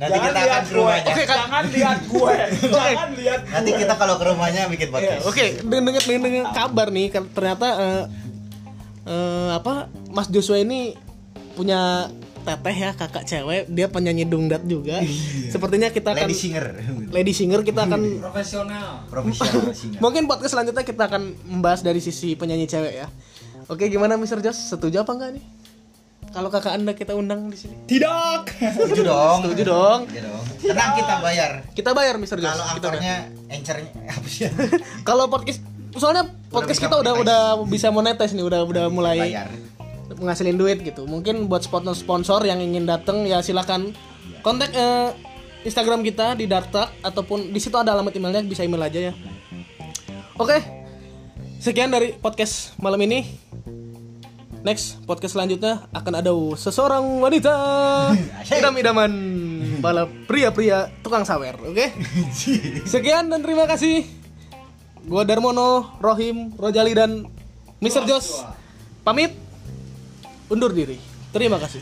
Nanti 0.01 0.17
kita 0.17 0.41
akan 0.41 0.63
ke 0.65 0.73
rumahnya. 0.73 1.13
Oke, 1.13 1.23
kan. 1.29 1.37
Jangan 1.37 1.65
lihat 1.69 1.99
gue. 2.09 2.35
Jangan 2.73 3.11
lihat 3.21 3.41
Nanti 3.53 3.71
kita 3.77 3.95
kalau 4.01 4.15
ke 4.17 4.25
rumahnya 4.25 4.63
bikin 4.73 4.89
Iya, 4.89 4.95
podcast. 4.97 5.23
Oke, 5.29 5.45
dengan 5.61 5.93
dengan 5.93 6.21
dengan 6.25 6.45
kabar 6.57 6.89
nih 6.89 7.07
kan 7.13 7.23
ternyata 7.29 7.69
eh, 7.77 8.05
eh, 9.05 9.49
apa 9.53 9.93
Mas 10.09 10.33
Joshua 10.33 10.57
ini 10.57 10.97
punya 11.53 12.09
teteh 12.41 12.73
ya 12.73 12.97
kakak 12.97 13.29
cewek 13.29 13.69
dia 13.69 13.93
penyanyi 13.93 14.25
dangdut 14.25 14.65
juga. 14.65 15.05
Sepertinya 15.53 15.93
kita 15.93 16.17
akan 16.17 16.29
Lady 16.33 16.37
singer. 16.41 16.65
lady 17.17 17.33
singer 17.37 17.61
kita 17.61 17.85
akan 17.85 18.01
Profesional. 18.25 19.05
Profesional 19.05 19.77
singer. 19.77 20.01
mungkin 20.01 20.25
podcast 20.25 20.57
selanjutnya 20.57 20.81
kita 20.81 21.13
akan 21.13 21.37
membahas 21.45 21.85
dari 21.85 22.01
sisi 22.01 22.33
penyanyi 22.33 22.65
cewek 22.65 23.05
ya. 23.05 23.09
Oke, 23.71 23.87
gimana 23.87 24.19
Mr. 24.19 24.43
Josh? 24.43 24.75
Setuju 24.75 25.07
apa 25.07 25.15
enggak 25.15 25.31
nih? 25.39 25.45
Kalau 26.35 26.51
kakak 26.51 26.75
anda 26.75 26.91
kita 26.91 27.15
undang 27.15 27.47
di 27.47 27.59
sini. 27.59 27.75
Tidak. 27.87 28.43
Setuju 28.75 29.03
dong. 29.07 29.39
Setuju 29.47 29.63
dong. 29.63 29.99
Setuju 30.11 30.23
dong. 30.27 30.45
Tenang 30.59 30.93
kita 30.99 31.15
bayar. 31.23 31.51
Kita 31.71 31.91
bayar 31.95 32.15
Mr. 32.19 32.39
Josh. 32.43 32.51
Kalau 32.51 32.67
aktornya 32.67 33.31
encernya 33.47 33.91
apa 34.19 34.27
sih? 34.27 34.51
Kalau 35.07 35.31
podcast 35.31 35.63
soalnya 35.95 36.27
podcast 36.51 36.83
kita 36.83 36.99
udah 36.99 37.15
udah 37.19 37.41
bisa 37.71 37.95
monetize 37.95 38.35
nih, 38.35 38.43
udah 38.43 38.67
udah 38.67 38.85
mulai 38.91 39.31
bayar. 39.31 39.51
ngasilin 40.19 40.59
duit 40.59 40.83
gitu. 40.83 41.07
Mungkin 41.07 41.47
buat 41.47 41.63
sponsor 41.63 41.95
sponsor 41.95 42.43
yang 42.47 42.59
ingin 42.59 42.91
datang 42.91 43.23
ya 43.23 43.39
silakan 43.39 43.95
kontak 44.43 44.75
eh, 44.75 45.15
Instagram 45.63 46.03
kita 46.03 46.35
di 46.35 46.51
Dartak 46.51 46.91
ataupun 47.07 47.55
di 47.55 47.59
situ 47.63 47.79
ada 47.79 47.95
alamat 47.95 48.19
emailnya 48.19 48.43
bisa 48.43 48.67
email 48.67 48.83
aja 48.83 49.11
ya. 49.11 49.13
Oke. 50.39 50.59
Sekian 51.59 51.91
dari 51.91 52.17
podcast 52.17 52.75
malam 52.79 52.99
ini. 53.03 53.50
Next 54.61 55.01
podcast 55.09 55.41
selanjutnya 55.41 55.89
akan 55.89 56.15
ada 56.21 56.33
seseorang 56.53 57.05
wanita 57.25 57.53
idam-idaman 58.61 59.13
bala 59.81 60.05
pria-pria 60.29 60.93
tukang 61.01 61.25
sawer, 61.25 61.57
oke? 61.57 61.87
Sekian 62.93 63.33
dan 63.33 63.41
terima 63.41 63.65
kasih. 63.65 64.05
Gua 65.09 65.25
Darmono, 65.25 65.97
Rohim, 66.05 66.53
Rojali 66.61 66.93
dan 66.93 67.25
Mr. 67.81 68.05
Jos 68.05 68.45
pamit 69.01 69.33
undur 70.53 70.77
diri. 70.77 71.01
Terima 71.33 71.57
kasih. 71.57 71.81